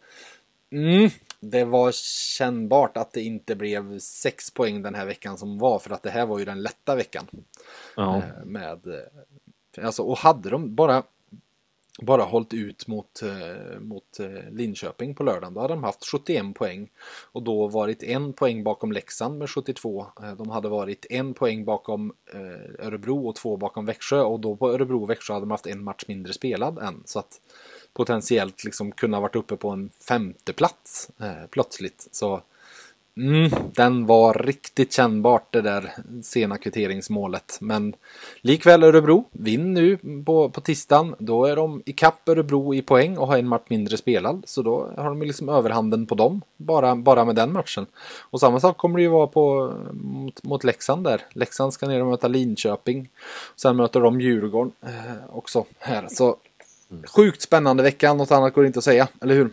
mm, 0.71 1.11
det 1.41 1.65
var 1.65 1.93
kännbart 2.39 2.97
att 2.97 3.13
det 3.13 3.23
inte 3.23 3.55
blev 3.55 3.99
sex 3.99 4.51
poäng 4.51 4.83
den 4.83 4.95
här 4.95 5.07
veckan 5.07 5.39
som 5.39 5.59
var. 5.59 5.79
För 5.79 5.91
att 5.91 6.03
det 6.03 6.11
här 6.11 6.27
var 6.27 6.39
ju 6.39 6.45
den 6.45 6.63
lätta 6.63 6.95
veckan. 6.97 7.27
Ja. 7.97 8.17
Eh, 8.17 8.45
med 8.45 8.79
Alltså, 9.85 10.03
och 10.03 10.18
hade 10.18 10.51
de 10.51 10.74
bara 10.74 11.03
bara 12.03 12.22
hållit 12.22 12.55
ut 12.55 12.87
mot, 12.87 13.22
eh, 13.22 13.81
mot 13.81 14.20
eh, 14.20 14.51
Linköping 14.53 15.14
på 15.14 15.22
lördagen. 15.22 15.55
Då 15.55 15.61
hade 15.61 15.74
de 15.74 15.85
haft 15.85 16.05
71 16.05 16.55
poäng 16.55 16.89
och 17.33 17.43
då 17.43 17.66
varit 17.66 18.03
en 18.03 18.33
poäng 18.33 18.64
bakom 18.64 18.93
Leksand 18.93 19.39
med 19.39 19.51
72. 19.51 20.07
Eh, 20.22 20.33
de 20.33 20.51
hade 20.51 20.68
varit 20.68 21.07
en 21.11 21.35
poäng 21.35 21.64
bakom 21.64 22.12
Örebro 22.78 23.28
och 23.28 23.37
två 23.37 23.57
bakom 23.57 23.87
Växjö 23.87 24.20
och 24.20 24.41
då 24.41 24.57
på 24.57 24.72
Örebro 24.72 25.03
och 25.03 25.11
Växjö 25.11 25.35
hade 25.35 25.47
de 25.47 25.51
haft 25.51 25.66
en 25.66 25.85
match 25.85 26.05
mindre 26.09 26.33
spelad 26.33 26.78
än. 26.78 27.03
Så 27.05 27.18
att 27.18 27.41
potentiellt 27.93 28.64
liksom 28.64 28.93
kunna 28.93 29.20
varit 29.20 29.37
uppe 29.37 29.57
på 29.57 29.70
en 29.70 29.91
femte 30.09 30.53
plats 30.53 31.11
eh, 31.20 31.47
plötsligt. 31.51 32.09
Så 32.11 32.43
Mm, 33.17 33.51
den 33.75 34.07
var 34.07 34.35
riktigt 34.35 34.93
kännbart 34.93 35.53
det 35.53 35.61
där 35.61 35.93
sena 36.23 36.59
kvitteringsmålet. 36.59 37.59
Men 37.61 37.95
likväl 38.41 38.85
Örebro, 38.85 39.25
vinn 39.33 39.75
nu 39.75 39.99
på, 40.27 40.51
på 40.51 40.61
tisdagen. 40.61 41.15
Då 41.19 41.45
är 41.45 41.57
de 41.57 41.83
i 41.87 41.93
kapp 41.93 42.29
Örebro 42.29 42.75
i 42.75 42.83
poäng 42.83 43.19
och 43.19 43.27
har 43.27 43.39
en 43.39 43.49
match 43.49 43.67
mindre 43.69 43.97
spelad. 43.97 44.43
Så 44.47 44.63
då 44.63 44.93
har 44.97 45.05
de 45.05 45.23
liksom 45.23 45.49
överhanden 45.49 46.07
på 46.07 46.15
dem, 46.15 46.43
bara, 46.57 46.97
bara 46.97 47.25
med 47.25 47.37
den 47.37 47.53
matchen. 47.53 47.87
Och 48.21 48.41
samma 48.41 48.61
sak 48.61 48.77
kommer 48.77 48.97
det 48.97 49.03
ju 49.03 49.09
vara 49.09 49.27
på, 49.27 49.75
mot, 49.93 50.43
mot 50.45 50.65
Leksand 50.65 51.05
där. 51.05 51.23
Leksand 51.33 51.73
ska 51.73 51.87
ner 51.87 52.01
och 52.01 52.11
möta 52.11 52.29
Linköping. 52.29 53.09
Sen 53.57 53.77
möter 53.77 54.01
de 54.01 54.21
Djurgården 54.21 54.73
eh, 54.83 55.37
också 55.37 55.65
här. 55.79 56.07
Så 56.11 56.37
sjukt 57.17 57.43
spännande 57.43 57.83
vecka, 57.83 58.15
något 58.15 58.31
annat 58.31 58.55
går 58.55 58.67
inte 58.67 58.79
att 58.79 58.85
säga, 58.85 59.09
eller 59.21 59.35
hur? 59.35 59.51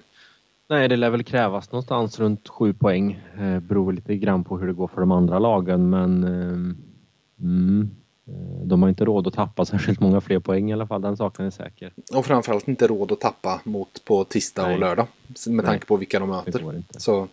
Nej, 0.70 0.88
det 0.88 0.96
lär 0.96 1.10
väl 1.10 1.24
krävas 1.24 1.72
någonstans 1.72 2.20
runt 2.20 2.50
sju 2.50 2.74
poäng. 2.74 3.24
Eh, 3.40 3.60
beror 3.60 3.94
lite 3.94 4.16
grann 4.16 4.44
på 4.44 4.58
hur 4.58 4.68
det 4.68 4.74
går 4.74 4.88
för 4.88 5.02
de 5.02 5.12
andra 5.12 5.40
lagen, 5.40 5.90
men 5.90 6.24
eh, 6.24 6.76
mm, 7.40 7.90
eh, 8.28 8.68
de 8.68 8.82
har 8.82 8.90
inte 8.90 9.06
råd 9.06 9.28
att 9.28 9.34
tappa 9.34 9.66
särskilt 9.66 10.00
många 10.00 10.22
fler 10.22 10.40
poäng 10.40 10.70
i 10.70 10.74
alla 10.74 10.88
fall, 10.88 11.02
den 11.02 11.18
saken 11.18 11.46
är 11.46 11.50
säker. 11.50 11.94
Och 12.16 12.26
framförallt 12.26 12.68
inte 12.68 12.88
råd 12.88 13.12
att 13.12 13.22
tappa 13.22 13.62
mot 13.64 14.06
på 14.06 14.24
tisdag 14.24 14.64
Nej. 14.64 14.74
och 14.74 14.80
lördag 14.80 15.08
med 15.28 15.56
Nej. 15.56 15.66
tanke 15.66 15.86
på 15.86 15.98
vilka 15.98 16.20
de 16.20 16.30
möter. 16.30 16.84
Så 16.98 17.28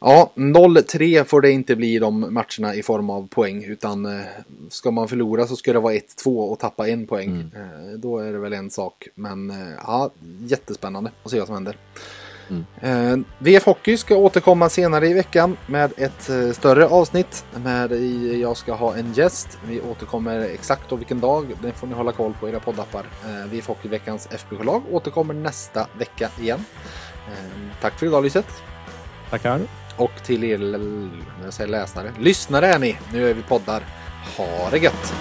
Ja, 0.00 0.32
0-3 0.34 1.24
får 1.24 1.40
det 1.40 1.50
inte 1.50 1.76
bli 1.76 1.98
de 1.98 2.20
matcherna 2.20 2.74
i 2.74 2.82
form 2.82 3.10
av 3.10 3.28
poäng 3.28 3.64
utan 3.64 4.06
eh, 4.06 4.20
ska 4.68 4.90
man 4.90 5.08
förlora 5.08 5.46
så 5.46 5.56
ska 5.56 5.72
det 5.72 5.80
vara 5.80 5.94
1-2 5.94 6.50
och 6.50 6.58
tappa 6.58 6.88
en 6.88 7.06
poäng. 7.06 7.50
Mm. 7.54 7.90
Eh, 7.90 7.98
då 7.98 8.18
är 8.18 8.32
det 8.32 8.38
väl 8.38 8.52
en 8.52 8.70
sak. 8.70 9.08
Men 9.14 9.50
eh, 9.50 9.74
ja, 9.86 10.10
jättespännande 10.40 11.10
att 11.22 11.30
se 11.30 11.38
vad 11.38 11.46
som 11.46 11.54
händer. 11.54 11.76
Mm. 12.50 12.64
Eh, 12.80 13.26
VF 13.38 13.66
Hockey 13.66 13.96
ska 13.96 14.16
återkomma 14.16 14.68
senare 14.68 15.08
i 15.08 15.14
veckan 15.14 15.56
med 15.66 15.92
ett 15.96 16.28
eh, 16.28 16.50
större 16.52 16.86
avsnitt. 16.86 17.44
Med 17.64 17.92
jag 18.40 18.56
ska 18.56 18.74
ha 18.74 18.96
en 18.96 19.12
gäst. 19.12 19.58
Vi 19.66 19.80
återkommer 19.80 20.40
exakt 20.40 20.92
och 20.92 21.00
vilken 21.00 21.20
dag. 21.20 21.46
Det 21.62 21.72
får 21.72 21.86
ni 21.86 21.94
hålla 21.94 22.12
koll 22.12 22.34
på 22.40 22.48
i 22.48 22.50
era 22.50 22.60
poddappar. 22.60 23.04
Eh, 23.24 23.50
VF 23.50 23.68
Hockey 23.68 23.88
veckans 23.88 24.28
FBK-lag 24.30 24.82
återkommer 24.90 25.34
nästa 25.34 25.86
vecka 25.98 26.30
igen. 26.40 26.64
Tack 27.80 27.98
för 27.98 28.06
idag 28.06 28.24
Lyset. 28.24 28.46
Tackar. 29.30 29.60
Och 29.96 30.12
till 30.24 30.44
er 30.44 30.80
jag 31.44 31.52
säger 31.52 31.70
läsare. 31.70 32.12
Lyssnare 32.18 32.66
är 32.66 32.78
ni. 32.78 32.98
Nu 33.12 33.30
är 33.30 33.34
vi 33.34 33.42
poddar. 33.42 33.82
Ha 34.36 34.70
det 34.70 34.78
gött! 34.78 35.14